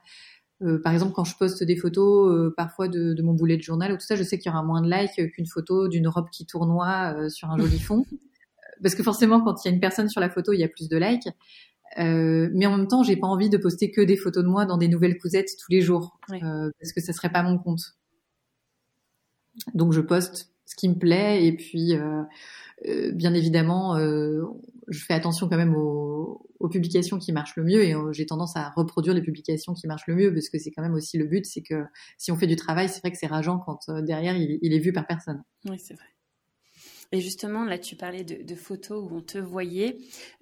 Euh, 0.65 0.81
par 0.83 0.93
exemple, 0.93 1.13
quand 1.13 1.25
je 1.25 1.37
poste 1.37 1.63
des 1.63 1.77
photos, 1.77 2.33
euh, 2.33 2.55
parfois 2.57 2.89
de, 2.89 3.13
de, 3.13 3.23
mon 3.23 3.35
boulet 3.35 3.57
de 3.57 3.63
journal 3.63 3.93
ou 3.93 3.97
tout 3.97 4.07
ça, 4.07 4.17
je 4.17 4.23
sais 4.23 4.39
qu'il 4.39 4.51
y 4.51 4.55
aura 4.55 4.63
moins 4.63 4.81
de 4.81 4.91
likes 4.91 5.33
qu'une 5.33 5.47
photo 5.47 5.89
d'une 5.89 6.09
robe 6.09 6.29
qui 6.31 6.47
tournoie 6.47 7.15
euh, 7.17 7.29
sur 7.29 7.51
un 7.51 7.59
joli 7.59 7.79
fond. 7.79 8.05
Parce 8.83 8.95
que 8.95 9.03
forcément, 9.03 9.41
quand 9.43 9.65
il 9.65 9.69
y 9.69 9.71
a 9.71 9.75
une 9.75 9.81
personne 9.81 10.09
sur 10.09 10.21
la 10.21 10.31
photo, 10.31 10.53
il 10.53 10.61
y 10.61 10.65
a 10.65 10.69
plus 10.69 10.89
de 10.89 10.97
likes. 10.97 11.29
mais 11.97 12.67
en 12.67 12.77
même 12.77 12.89
temps, 12.89 13.03
j'ai 13.03 13.17
pas 13.17 13.27
envie 13.27 13.51
de 13.51 13.59
poster 13.59 13.91
que 13.91 14.01
des 14.01 14.17
photos 14.17 14.43
de 14.43 14.49
moi 14.49 14.65
dans 14.65 14.79
des 14.79 14.89
nouvelles 14.89 15.19
cousettes 15.19 15.51
tous 15.61 15.71
les 15.71 15.81
jours, 15.81 16.19
parce 16.29 16.93
que 16.95 17.01
ça 17.01 17.13
serait 17.13 17.31
pas 17.31 17.43
mon 17.43 17.59
compte. 17.59 17.97
Donc, 19.75 19.93
je 19.93 20.01
poste 20.01 20.54
ce 20.67 20.77
qui 20.77 20.89
me 20.89 20.95
plaît 20.95 21.45
et 21.47 21.53
puis, 21.53 21.93
bien 23.13 23.35
évidemment, 23.35 23.97
je 24.89 25.05
fais 25.05 25.15
attention 25.15 25.49
quand 25.49 25.57
même 25.57 25.75
aux, 25.77 26.41
publications 26.71 27.19
qui 27.19 27.31
marchent 27.31 27.57
le 27.57 27.63
mieux 27.65 27.85
et 27.85 27.95
euh, 27.95 28.11
j'ai 28.13 28.25
tendance 28.25 28.57
à 28.57 28.71
reproduire 28.71 29.15
les 29.15 29.21
publications 29.21 29.75
qui 29.75 29.87
marchent 29.87 30.07
le 30.07 30.15
mieux 30.15 30.33
parce 30.33 30.49
que 30.49 30.59
c'est 30.59 30.71
quand 30.71 30.81
même 30.81 30.95
aussi 30.95 31.19
le 31.19 31.27
but, 31.27 31.45
c'est 31.45 31.61
que 31.61 31.85
si 32.17 32.33
on 32.33 32.37
fait 32.37 32.47
du 32.47 32.57
travail, 32.57 32.89
c'est 32.89 33.01
vrai 33.01 33.11
que 33.11 33.19
c'est 33.19 33.27
rageant 33.27 33.59
quand 33.59 33.81
euh, 33.91 34.01
derrière 34.01 34.35
il, 34.35 34.73
est 34.73 34.79
vu 34.79 34.91
par 34.91 35.07
personne. 35.07 35.45
Oui, 35.67 35.79
c'est 35.79 35.93
vrai. 35.93 36.07
Et 37.13 37.21
justement, 37.21 37.65
là, 37.65 37.79
tu 37.79 37.97
parlais 37.97 38.25
de, 38.25 38.55
photos 38.55 39.05
où 39.05 39.17
on 39.17 39.21
te 39.21 39.37
voyait. 39.37 39.99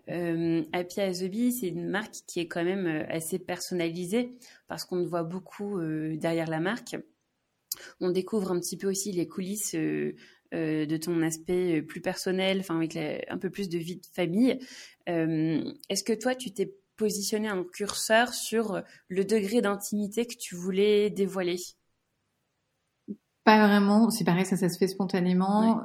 Euh, 0.08 0.62
Happy 0.72 1.52
c'est 1.52 1.68
une 1.68 1.88
marque 1.88 2.14
qui 2.28 2.38
est 2.38 2.46
quand 2.46 2.64
même 2.64 2.87
euh, 2.87 3.04
assez 3.08 3.40
personnalisée 3.40 4.38
parce 4.68 4.85
qu'on 4.85 5.02
te 5.02 5.08
voit 5.08 5.24
beaucoup 5.24 5.80
derrière 5.80 6.48
la 6.48 6.61
marque. 6.61 6.96
On 8.00 8.11
découvre 8.11 8.52
un 8.52 8.58
petit 8.58 8.76
peu 8.76 8.88
aussi 8.88 9.12
les 9.12 9.26
coulisses 9.26 9.74
euh, 9.74 10.12
de 10.85 10.96
ton 10.98 11.22
aspect 11.22 11.78
euh, 11.78 11.82
plus 11.82 12.02
personnel, 12.02 12.61
enfin 12.61 12.76
avec 12.76 12.96
un 12.96 13.38
peu 13.38 13.48
plus 13.48 13.70
de 13.70 13.78
vie 13.78 13.96
de 13.96 14.06
famille. 14.12 14.58
Euh, 15.08 15.64
est-ce 15.88 16.04
que 16.04 16.12
toi, 16.12 16.35
tu 16.35 16.52
t'es 16.52 16.74
positionné 16.96 17.48
un 17.48 17.64
curseur 17.64 18.35
sur 18.35 18.82
le 19.08 19.24
degré 19.24 19.62
d'intimité 19.62 20.26
que 20.26 20.37
tu 20.37 20.54
voulais 20.54 21.08
dévoiler? 21.08 21.56
Pas 23.44 23.66
vraiment. 23.66 24.11
C'est 24.11 24.24
pareil, 24.24 24.44
ça, 24.44 24.56
ça 24.56 24.68
se 24.68 24.76
fait 24.76 24.88
spontanément 24.88 25.82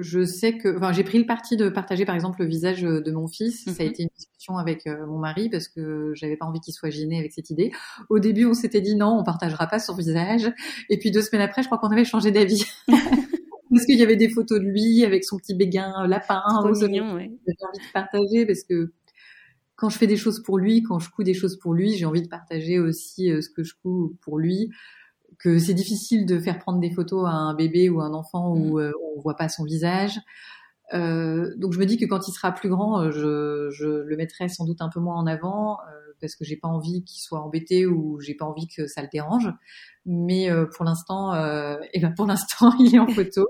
je 0.00 0.24
sais 0.24 0.58
que, 0.58 0.76
enfin, 0.76 0.92
j'ai 0.92 1.04
pris 1.04 1.18
le 1.18 1.26
parti 1.26 1.56
de 1.56 1.68
partager 1.68 2.04
par 2.04 2.14
exemple 2.14 2.42
le 2.42 2.46
visage 2.46 2.82
de 2.82 3.10
mon 3.10 3.28
fils. 3.28 3.64
Ça 3.64 3.82
a 3.82 3.84
mhm. 3.84 3.90
été 3.90 4.02
une 4.04 4.08
discussion 4.16 4.56
avec 4.56 4.86
euh, 4.86 5.06
mon 5.06 5.18
mari 5.18 5.48
parce 5.48 5.68
que 5.68 6.12
j'avais 6.14 6.36
pas 6.36 6.46
envie 6.46 6.60
qu'il 6.60 6.74
soit 6.74 6.90
gêné 6.90 7.18
avec 7.18 7.32
cette 7.32 7.50
idée. 7.50 7.72
Au 8.08 8.18
début, 8.18 8.44
on 8.44 8.54
s'était 8.54 8.80
dit 8.80 8.94
non, 8.94 9.18
on 9.18 9.24
partagera 9.24 9.66
pas 9.66 9.78
son 9.78 9.94
visage. 9.94 10.52
Et 10.88 10.98
puis 10.98 11.10
deux 11.10 11.22
semaines 11.22 11.42
après, 11.42 11.62
je 11.62 11.68
crois 11.68 11.78
qu'on 11.78 11.90
avait 11.90 12.04
changé 12.04 12.30
d'avis. 12.30 12.64
parce 12.88 13.86
qu'il 13.86 13.98
y 13.98 14.02
avait 14.02 14.16
des 14.16 14.28
photos 14.28 14.60
de 14.60 14.64
lui 14.64 15.04
avec 15.04 15.24
son 15.24 15.38
petit 15.38 15.54
béguin 15.54 16.06
lapin. 16.06 16.42
Trop 16.46 16.72
mignon, 16.72 17.14
ouais. 17.14 17.30
J'avais 17.46 17.68
envie 17.68 17.86
de 17.86 17.92
partager 17.92 18.46
parce 18.46 18.62
que 18.64 18.92
quand 19.76 19.88
je 19.88 19.98
fais 19.98 20.06
des 20.06 20.16
choses 20.16 20.42
pour 20.42 20.58
lui, 20.58 20.82
quand 20.82 20.98
je 20.98 21.10
couds 21.10 21.24
des 21.24 21.34
choses 21.34 21.58
pour 21.58 21.72
lui, 21.72 21.96
j'ai 21.96 22.04
envie 22.04 22.22
de 22.22 22.28
partager 22.28 22.78
aussi 22.78 23.30
euh, 23.30 23.40
ce 23.40 23.48
que 23.48 23.62
je 23.62 23.74
couds 23.82 24.16
pour 24.20 24.38
lui 24.38 24.70
que 25.42 25.58
c'est 25.58 25.74
difficile 25.74 26.24
de 26.24 26.38
faire 26.38 26.58
prendre 26.58 26.78
des 26.78 26.90
photos 26.90 27.26
à 27.26 27.32
un 27.32 27.54
bébé 27.54 27.88
ou 27.88 28.00
un 28.00 28.14
enfant 28.14 28.54
où 28.54 28.78
mm. 28.78 28.80
euh, 28.80 28.92
on 29.16 29.20
voit 29.20 29.36
pas 29.36 29.48
son 29.48 29.64
visage. 29.64 30.20
Euh, 30.94 31.54
donc 31.56 31.72
je 31.72 31.78
me 31.78 31.86
dis 31.86 31.96
que 31.96 32.04
quand 32.04 32.28
il 32.28 32.32
sera 32.32 32.52
plus 32.52 32.68
grand, 32.68 33.00
euh, 33.00 33.10
je, 33.10 33.70
je 33.70 33.88
le 33.88 34.16
mettrai 34.16 34.48
sans 34.48 34.64
doute 34.64 34.82
un 34.82 34.90
peu 34.90 35.00
moins 35.00 35.16
en 35.16 35.26
avant 35.26 35.78
euh, 35.80 36.12
parce 36.20 36.36
que 36.36 36.44
j'ai 36.44 36.56
pas 36.56 36.68
envie 36.68 37.02
qu'il 37.04 37.20
soit 37.20 37.40
embêté 37.40 37.86
ou 37.86 38.20
j'ai 38.20 38.34
pas 38.34 38.44
envie 38.44 38.66
que 38.68 38.86
ça 38.86 39.02
le 39.02 39.08
dérange. 39.10 39.48
Mais 40.04 40.50
euh, 40.50 40.66
pour 40.66 40.84
l'instant, 40.84 41.34
et 41.92 42.00
ben 42.00 42.12
pour 42.14 42.26
l'instant, 42.26 42.72
il 42.78 42.94
est 42.94 42.98
en 42.98 43.08
photo 43.08 43.48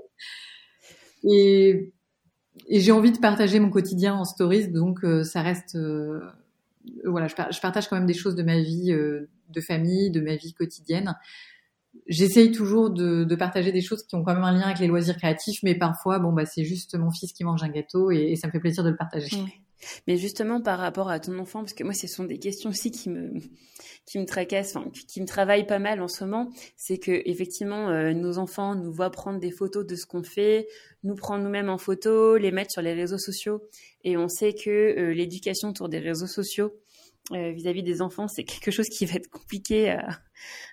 et, 1.25 1.93
et 2.67 2.79
j'ai 2.79 2.91
envie 2.91 3.11
de 3.11 3.19
partager 3.19 3.59
mon 3.59 3.69
quotidien 3.69 4.15
en 4.15 4.25
stories, 4.25 4.69
donc 4.69 5.05
ça 5.23 5.41
reste 5.41 5.77
voilà, 7.05 7.27
je, 7.27 7.35
je, 7.49 7.61
partage 7.61 7.87
quand 7.87 7.95
même 7.95 8.05
des 8.05 8.13
choses 8.13 8.35
de 8.35 8.43
ma 8.43 8.59
vie 8.59 8.91
de 8.91 9.61
famille, 9.61 10.11
de 10.11 10.19
ma 10.19 10.35
vie 10.35 10.53
quotidienne 10.53 11.15
j'essaye 12.07 12.51
toujours 12.51 12.89
de, 12.89 13.35
partager 13.35 13.71
des 13.71 13.81
choses 13.81 14.03
qui 14.03 14.15
ont 14.15 14.23
quand 14.23 14.33
même 14.33 14.43
un 14.43 14.51
lien 14.51 14.65
avec 14.65 14.79
les 14.79 14.87
loisirs 14.87 15.17
créatifs, 15.17 15.59
mais 15.63 15.75
parfois, 15.75 16.19
bon, 16.19 16.31
bah, 16.31 16.45
c'est 16.45 16.63
juste 16.63 16.95
mon 16.95 17.11
fils 17.11 17.33
qui 17.33 17.43
mange 17.43 17.63
un 17.63 17.69
gâteau 17.69 18.11
et, 18.11 18.35
ça 18.35 18.47
me 18.47 18.51
fait 18.51 18.59
plaisir 18.59 18.83
de 18.83 18.89
le 18.89 18.95
partager. 18.97 19.29
Mais 20.07 20.15
justement, 20.15 20.61
par 20.61 20.79
rapport 20.79 21.09
à 21.09 21.19
ton 21.19 21.37
enfant, 21.39 21.59
parce 21.59 21.73
que 21.73 21.83
moi, 21.83 21.93
ce 21.93 22.07
sont 22.07 22.23
des 22.23 22.39
questions 22.39 22.69
aussi 22.69 22.89
qui 22.89 23.09
me, 23.09 23.33
qui 24.05 24.17
me 24.17 24.25
tracassent, 24.25 24.75
qui 25.09 25.19
me 25.19 25.25
travaillent 25.25 25.67
pas 25.67 25.79
mal 25.79 26.01
en 26.01 26.07
ce 26.07 26.23
moment, 26.23 26.49
c'est 26.77 26.97
que 26.97 27.21
effectivement, 27.25 27.89
euh, 27.89 28.13
nos 28.13 28.37
enfants 28.37 28.75
nous 28.75 28.93
voient 28.93 29.09
prendre 29.09 29.39
des 29.39 29.51
photos 29.51 29.85
de 29.85 29.95
ce 29.95 30.05
qu'on 30.05 30.23
fait, 30.23 30.67
nous 31.03 31.15
prendre 31.15 31.43
nous-mêmes 31.43 31.69
en 31.69 31.77
photo, 31.77 32.37
les 32.37 32.51
mettre 32.51 32.71
sur 32.71 32.81
les 32.81 32.93
réseaux 32.93 33.17
sociaux, 33.17 33.61
et 34.05 34.15
on 34.15 34.29
sait 34.29 34.53
que 34.53 34.69
euh, 34.69 35.13
l'éducation 35.13 35.69
autour 35.69 35.89
des 35.89 35.99
réseaux 35.99 36.27
sociaux, 36.27 36.73
euh, 37.31 37.51
vis-à-vis 37.51 37.83
des 37.83 38.01
enfants, 38.01 38.27
c'est 38.27 38.43
quelque 38.43 38.71
chose 38.71 38.89
qui 38.89 39.05
va 39.05 39.15
être 39.15 39.29
compliqué 39.29 39.91
à, 39.91 40.19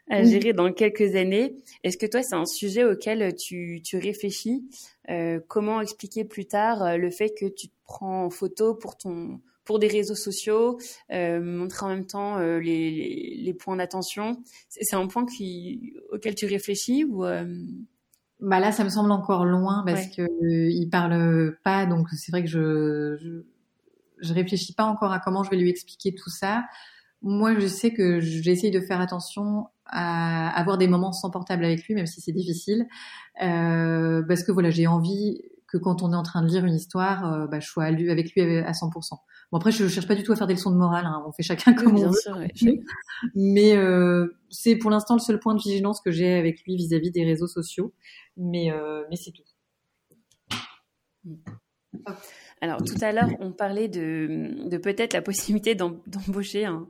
à 0.09 0.25
gérer 0.25 0.53
dans 0.53 0.73
quelques 0.73 1.15
années. 1.15 1.57
Est-ce 1.85 1.97
que 1.97 2.07
toi, 2.07 2.23
c'est 2.23 2.35
un 2.35 2.47
sujet 2.47 2.85
auquel 2.85 3.35
tu, 3.37 3.81
tu 3.85 3.97
réfléchis 3.97 4.65
euh, 5.09 5.41
Comment 5.49 5.81
expliquer 5.81 6.25
plus 6.25 6.47
tard 6.47 6.83
euh, 6.83 6.97
le 6.97 7.11
fait 7.11 7.31
que 7.39 7.47
tu 7.47 7.69
te 7.69 7.75
prends 7.85 8.25
en 8.25 8.31
photo 8.31 8.75
pour 8.75 8.97
ton 8.97 9.41
pour 9.65 9.79
des 9.79 9.87
réseaux 9.87 10.17
sociaux, 10.17 10.79
euh, 11.13 11.41
montrer 11.41 11.87
en 11.87 11.91
même 11.91 12.07
temps 12.07 12.39
euh, 12.39 12.59
les, 12.59 12.91
les, 12.91 13.37
les, 13.41 13.55
points 13.55 13.77
d'attention? 13.77 14.43
C'est 14.69 14.97
un 14.97 15.07
point 15.07 15.25
qui, 15.27 15.95
auquel 16.11 16.35
tu 16.35 16.47
réfléchis 16.47 17.05
ou 17.05 17.25
bah 18.41 18.59
là, 18.59 18.73
ça 18.73 18.85
me 18.85 18.89
semble 18.89 19.13
encore 19.13 19.45
loin 19.45 19.85
parce 19.87 20.07
que 20.07 20.23
il 20.41 20.89
parle 20.89 21.57
pas, 21.63 21.85
donc 21.87 22.09
c'est 22.17 22.33
vrai 22.33 22.43
que 22.43 22.49
je, 22.49 23.45
je 24.21 24.33
réfléchis 24.35 24.75
pas 24.75 24.85
encore 24.85 25.13
à 25.13 25.21
comment 25.21 25.43
je 25.43 25.51
vais 25.51 25.57
lui 25.57 25.71
expliquer 25.71 26.15
tout 26.15 26.31
ça. 26.31 26.65
Moi, 27.23 27.59
je 27.59 27.67
sais 27.67 27.93
que 27.93 28.21
j'essaye 28.21 28.71
de 28.71 28.81
faire 28.81 29.01
attention 29.01 29.67
à 29.87 30.49
avoir 30.59 30.79
des 30.79 30.89
moments 30.89 31.13
sans 31.13 31.31
portable 31.31 31.65
avec 31.65 31.87
lui, 31.87 31.95
même 31.95 32.07
si 32.07 32.21
c'est 32.21 32.33
difficile, 32.33 32.87
euh, 33.43 34.23
parce 34.27 34.43
que 34.43 34.53
voilà, 34.53 34.71
j'ai 34.71 34.87
envie 34.87 35.43
que 35.67 35.77
quand 35.77 36.03
on 36.03 36.13
est 36.13 36.17
en 36.17 36.23
train 36.23 36.43
de 36.43 36.49
lire 36.49 36.65
une 36.65 36.75
histoire, 36.75 37.49
bah, 37.49 37.61
je 37.61 37.67
sois 37.67 37.85
avec 37.85 38.35
lui 38.35 38.41
à 38.41 38.73
100%. 38.73 39.19
Bon 39.53 39.59
après, 39.59 39.71
je, 39.71 39.85
ne 39.85 39.89
cherche 39.89 40.09
pas 40.09 40.15
du 40.15 40.23
tout 40.23 40.33
à 40.33 40.37
faire 40.37 40.47
des 40.47 40.55
leçons 40.55 40.71
de 40.71 40.77
morale. 40.77 41.07
Hein. 41.07 41.23
On 41.27 41.33
fait 41.33 41.43
chacun 41.43 41.75
comme 41.75 41.97
on 41.97 42.11
veut. 42.11 42.81
Mais 43.35 43.77
c'est 44.49 44.77
pour 44.77 44.91
l'instant 44.91 45.15
le 45.15 45.21
seul 45.21 45.39
point 45.39 45.55
de 45.55 45.61
vigilance 45.61 46.01
que 46.01 46.11
j'ai 46.11 46.35
avec 46.35 46.63
lui 46.65 46.77
vis-à-vis 46.77 47.11
des 47.11 47.25
réseaux 47.25 47.47
sociaux. 47.47 47.93
Mais 48.37 48.73
mais 49.11 49.17
c'est 49.17 49.33
tout. 49.33 49.45
Mm. 51.25 51.35
Alors 52.61 52.83
tout 52.83 52.97
à 53.01 53.13
l'heure, 53.13 53.31
on 53.41 53.53
parlait 53.53 53.89
de, 53.89 54.69
de 54.69 54.77
peut-être 54.77 55.15
la 55.15 55.23
possibilité 55.23 55.75
d'embaucher 56.07 56.67
un, 56.67 56.87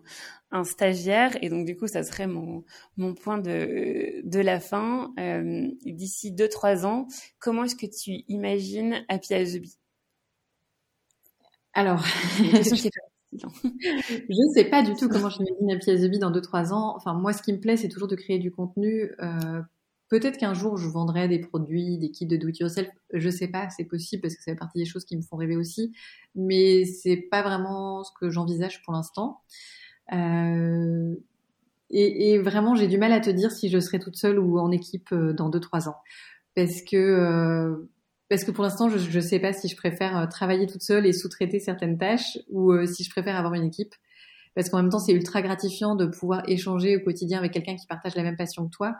un, 0.50 0.64
stagiaire, 0.64 1.36
et 1.42 1.48
donc 1.48 1.64
du 1.64 1.76
coup, 1.76 1.86
ça 1.86 2.02
serait 2.02 2.26
mon, 2.26 2.64
mon 2.96 3.14
point 3.14 3.38
de, 3.38 4.20
de 4.24 4.40
la 4.40 4.58
fin. 4.58 5.12
Euh, 5.18 5.68
D'ici 5.84 6.32
2-3 6.32 6.86
ans, 6.86 7.06
comment 7.38 7.64
est-ce 7.64 7.76
que 7.76 7.86
tu 7.86 8.24
imagines 8.28 9.04
Happy 9.08 9.34
as 9.34 9.52
the 9.52 9.60
Bee 9.60 9.76
Alors, 11.72 12.04
je 12.38 12.58
ne 13.32 14.54
sais 14.54 14.64
pas 14.64 14.82
du 14.82 14.94
tout 14.94 15.08
comment 15.08 15.30
j'imagine 15.30 15.70
Happy 15.70 15.90
as 15.92 15.98
the 15.98 16.10
Bee 16.10 16.18
dans 16.18 16.32
2-3 16.32 16.72
ans. 16.72 16.96
Enfin, 16.96 17.14
moi, 17.14 17.32
ce 17.32 17.42
qui 17.42 17.52
me 17.52 17.60
plaît, 17.60 17.76
c'est 17.76 17.88
toujours 17.88 18.08
de 18.08 18.16
créer 18.16 18.40
du 18.40 18.50
contenu. 18.50 19.12
Euh, 19.20 19.62
Peut-être 20.10 20.38
qu'un 20.38 20.54
jour 20.54 20.76
je 20.76 20.88
vendrai 20.88 21.28
des 21.28 21.38
produits, 21.38 21.96
des 21.96 22.10
kits 22.10 22.26
de 22.26 22.36
do 22.36 22.48
it 22.48 22.58
yourself. 22.58 22.88
Je 23.14 23.30
sais 23.30 23.46
pas, 23.46 23.70
c'est 23.70 23.84
possible 23.84 24.20
parce 24.20 24.34
que 24.34 24.42
ça 24.42 24.50
fait 24.50 24.58
partie 24.58 24.78
des 24.78 24.84
choses 24.84 25.04
qui 25.04 25.16
me 25.16 25.22
font 25.22 25.36
rêver 25.36 25.56
aussi, 25.56 25.92
mais 26.34 26.84
c'est 26.84 27.16
pas 27.16 27.42
vraiment 27.42 28.02
ce 28.02 28.10
que 28.18 28.28
j'envisage 28.28 28.82
pour 28.82 28.92
l'instant. 28.92 29.40
Euh, 30.12 31.14
et, 31.90 32.38
vraiment, 32.38 32.74
j'ai 32.74 32.88
du 32.88 32.98
mal 32.98 33.12
à 33.12 33.20
te 33.20 33.30
dire 33.30 33.52
si 33.52 33.68
je 33.68 33.78
serai 33.78 34.00
toute 34.00 34.16
seule 34.16 34.38
ou 34.40 34.58
en 34.58 34.72
équipe 34.72 35.12
euh, 35.12 35.32
dans 35.32 35.48
2-3 35.48 35.88
ans, 35.88 35.96
parce 36.56 36.82
que 36.82 36.96
euh, 36.96 37.88
parce 38.28 38.42
que 38.42 38.50
pour 38.50 38.64
l'instant, 38.64 38.88
je 38.88 39.16
ne 39.16 39.20
sais 39.22 39.38
pas 39.38 39.52
si 39.52 39.68
je 39.68 39.76
préfère 39.76 40.28
travailler 40.28 40.66
toute 40.66 40.82
seule 40.82 41.06
et 41.06 41.12
sous-traiter 41.12 41.60
certaines 41.60 41.98
tâches 41.98 42.38
ou 42.48 42.72
si 42.86 43.02
je 43.02 43.10
préfère 43.10 43.36
avoir 43.36 43.54
une 43.54 43.64
équipe. 43.64 43.92
Parce 44.54 44.68
qu'en 44.68 44.82
même 44.82 44.90
temps, 44.90 45.00
c'est 45.00 45.12
ultra 45.12 45.42
gratifiant 45.42 45.96
de 45.96 46.06
pouvoir 46.06 46.48
échanger 46.48 46.96
au 46.96 47.00
quotidien 47.00 47.38
avec 47.38 47.52
quelqu'un 47.52 47.74
qui 47.74 47.86
partage 47.88 48.14
la 48.14 48.22
même 48.22 48.36
passion 48.36 48.66
que 48.66 48.70
toi 48.70 48.94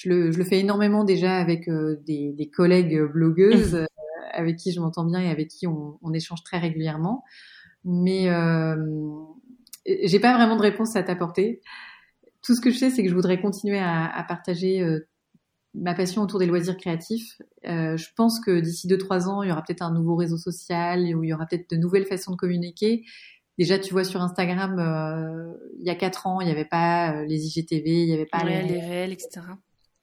je 0.00 0.08
le, 0.08 0.32
je 0.32 0.38
le, 0.38 0.44
fais 0.44 0.58
énormément 0.58 1.04
déjà 1.04 1.36
avec 1.36 1.68
euh, 1.68 2.00
des, 2.06 2.32
des, 2.32 2.48
collègues 2.48 3.02
blogueuses 3.02 3.74
euh, 3.74 3.84
avec 4.32 4.56
qui 4.56 4.72
je 4.72 4.80
m'entends 4.80 5.04
bien 5.04 5.20
et 5.20 5.28
avec 5.28 5.48
qui 5.48 5.66
on, 5.66 5.98
on, 6.00 6.12
échange 6.14 6.42
très 6.42 6.58
régulièrement. 6.58 7.22
Mais 7.84 8.30
euh, 8.30 8.76
j'ai 9.84 10.20
pas 10.20 10.34
vraiment 10.34 10.56
de 10.56 10.62
réponse 10.62 10.96
à 10.96 11.02
t'apporter. 11.02 11.60
Tout 12.42 12.54
ce 12.54 12.62
que 12.62 12.70
je 12.70 12.78
sais, 12.78 12.90
c'est 12.90 13.02
que 13.02 13.10
je 13.10 13.14
voudrais 13.14 13.40
continuer 13.40 13.78
à, 13.78 14.06
à 14.06 14.24
partager 14.24 14.80
euh, 14.80 15.06
ma 15.74 15.94
passion 15.94 16.22
autour 16.22 16.38
des 16.38 16.46
loisirs 16.46 16.78
créatifs. 16.78 17.40
je 17.62 18.06
pense 18.16 18.40
que 18.40 18.58
d'ici 18.58 18.88
deux 18.88 18.98
trois 18.98 19.28
ans, 19.28 19.42
il 19.42 19.50
y 19.50 19.52
aura 19.52 19.62
peut-être 19.62 19.82
un 19.82 19.92
nouveau 19.92 20.16
réseau 20.16 20.38
social 20.38 21.14
où 21.14 21.22
il 21.22 21.28
y 21.28 21.34
aura 21.34 21.46
peut-être 21.46 21.70
de 21.70 21.76
nouvelles 21.76 22.06
façons 22.06 22.32
de 22.32 22.36
communiquer. 22.36 23.04
Déjà, 23.58 23.78
tu 23.78 23.92
vois 23.92 24.04
sur 24.04 24.20
Instagram, 24.22 25.54
il 25.78 25.86
y 25.86 25.90
a 25.90 25.94
quatre 25.94 26.26
ans, 26.26 26.40
il 26.40 26.46
n'y 26.46 26.50
avait 26.50 26.64
pas 26.64 27.22
les 27.24 27.46
IGTV, 27.46 28.02
il 28.02 28.06
n'y 28.06 28.14
avait 28.14 28.26
pas 28.26 28.42
les, 28.42 28.62
les 28.62 28.80
réels, 28.80 29.12
etc 29.12 29.42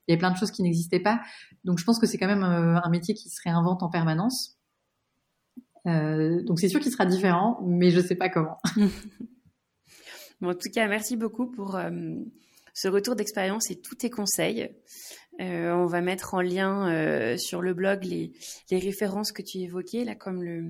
il 0.08 0.14
y 0.14 0.16
a 0.16 0.18
plein 0.18 0.32
de 0.32 0.38
choses 0.38 0.52
qui 0.52 0.64
n'existaient 0.64 1.00
pas. 1.00 1.22
Donc 1.64 1.80
je 1.80 1.84
pense 1.84 2.00
que 2.00 2.06
c'est 2.06 2.18
quand 2.18 2.28
même 2.28 2.44
euh, 2.44 2.80
un 2.82 2.90
métier 2.90 3.14
qui 3.14 3.30
se 3.30 3.42
réinvente 3.44 3.84
en 3.84 3.90
permanence. 3.90 4.58
Euh, 5.86 6.44
donc 6.44 6.60
c'est 6.60 6.70
sûr 6.70 6.80
qu'il 6.80 6.92
sera 6.92 7.06
différent, 7.06 7.60
mais 7.66 7.92
je 7.92 8.00
ne 8.00 8.04
sais 8.04 8.16
pas 8.16 8.30
comment. 8.30 8.58
bon, 10.42 10.50
en 10.50 10.56
tout 10.56 10.70
cas, 10.74 10.88
merci 10.88 11.16
beaucoup 11.16 11.50
pour 11.50 11.76
euh, 11.76 11.92
ce 12.74 12.88
retour 12.88 13.16
d'expérience 13.16 13.72
et 13.72 13.80
tous 13.80 13.96
tes 13.96 14.10
conseils. 14.10 14.70
on 15.40 15.86
va 15.86 16.02
mettre 16.02 16.34
en 16.34 16.42
lien 16.42 17.38
sur 17.38 17.62
le 17.62 17.74
blog 17.74 18.04
les, 18.04 18.32
les, 18.72 18.80
références 18.80 19.32
que 19.32 19.42
tu 19.42 19.60
évoquais, 19.60 20.04
là, 20.04 20.16
comme 20.16 20.44
le 20.44 20.64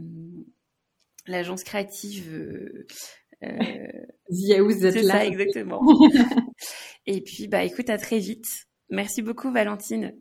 l'agence 1.27 1.63
créative. 1.63 2.33
Euh, 2.33 3.87
c'est 4.29 5.03
ça, 5.03 5.25
exactement. 5.25 5.81
et 7.05 7.21
puis, 7.21 7.47
bah, 7.47 7.63
écoute, 7.63 7.89
à 7.89 7.97
très 7.97 8.19
vite. 8.19 8.66
Merci 8.89 9.21
beaucoup 9.21 9.51
Valentine. 9.51 10.13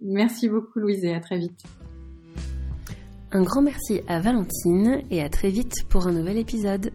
Merci 0.00 0.48
beaucoup 0.48 0.78
Louise 0.78 1.04
et 1.04 1.14
à 1.14 1.20
très 1.20 1.38
vite. 1.38 1.62
Un 3.30 3.42
grand 3.42 3.62
merci 3.62 4.02
à 4.08 4.20
Valentine 4.20 5.02
et 5.10 5.22
à 5.22 5.28
très 5.28 5.50
vite 5.50 5.88
pour 5.88 6.06
un 6.06 6.12
nouvel 6.12 6.36
épisode. 6.36 6.92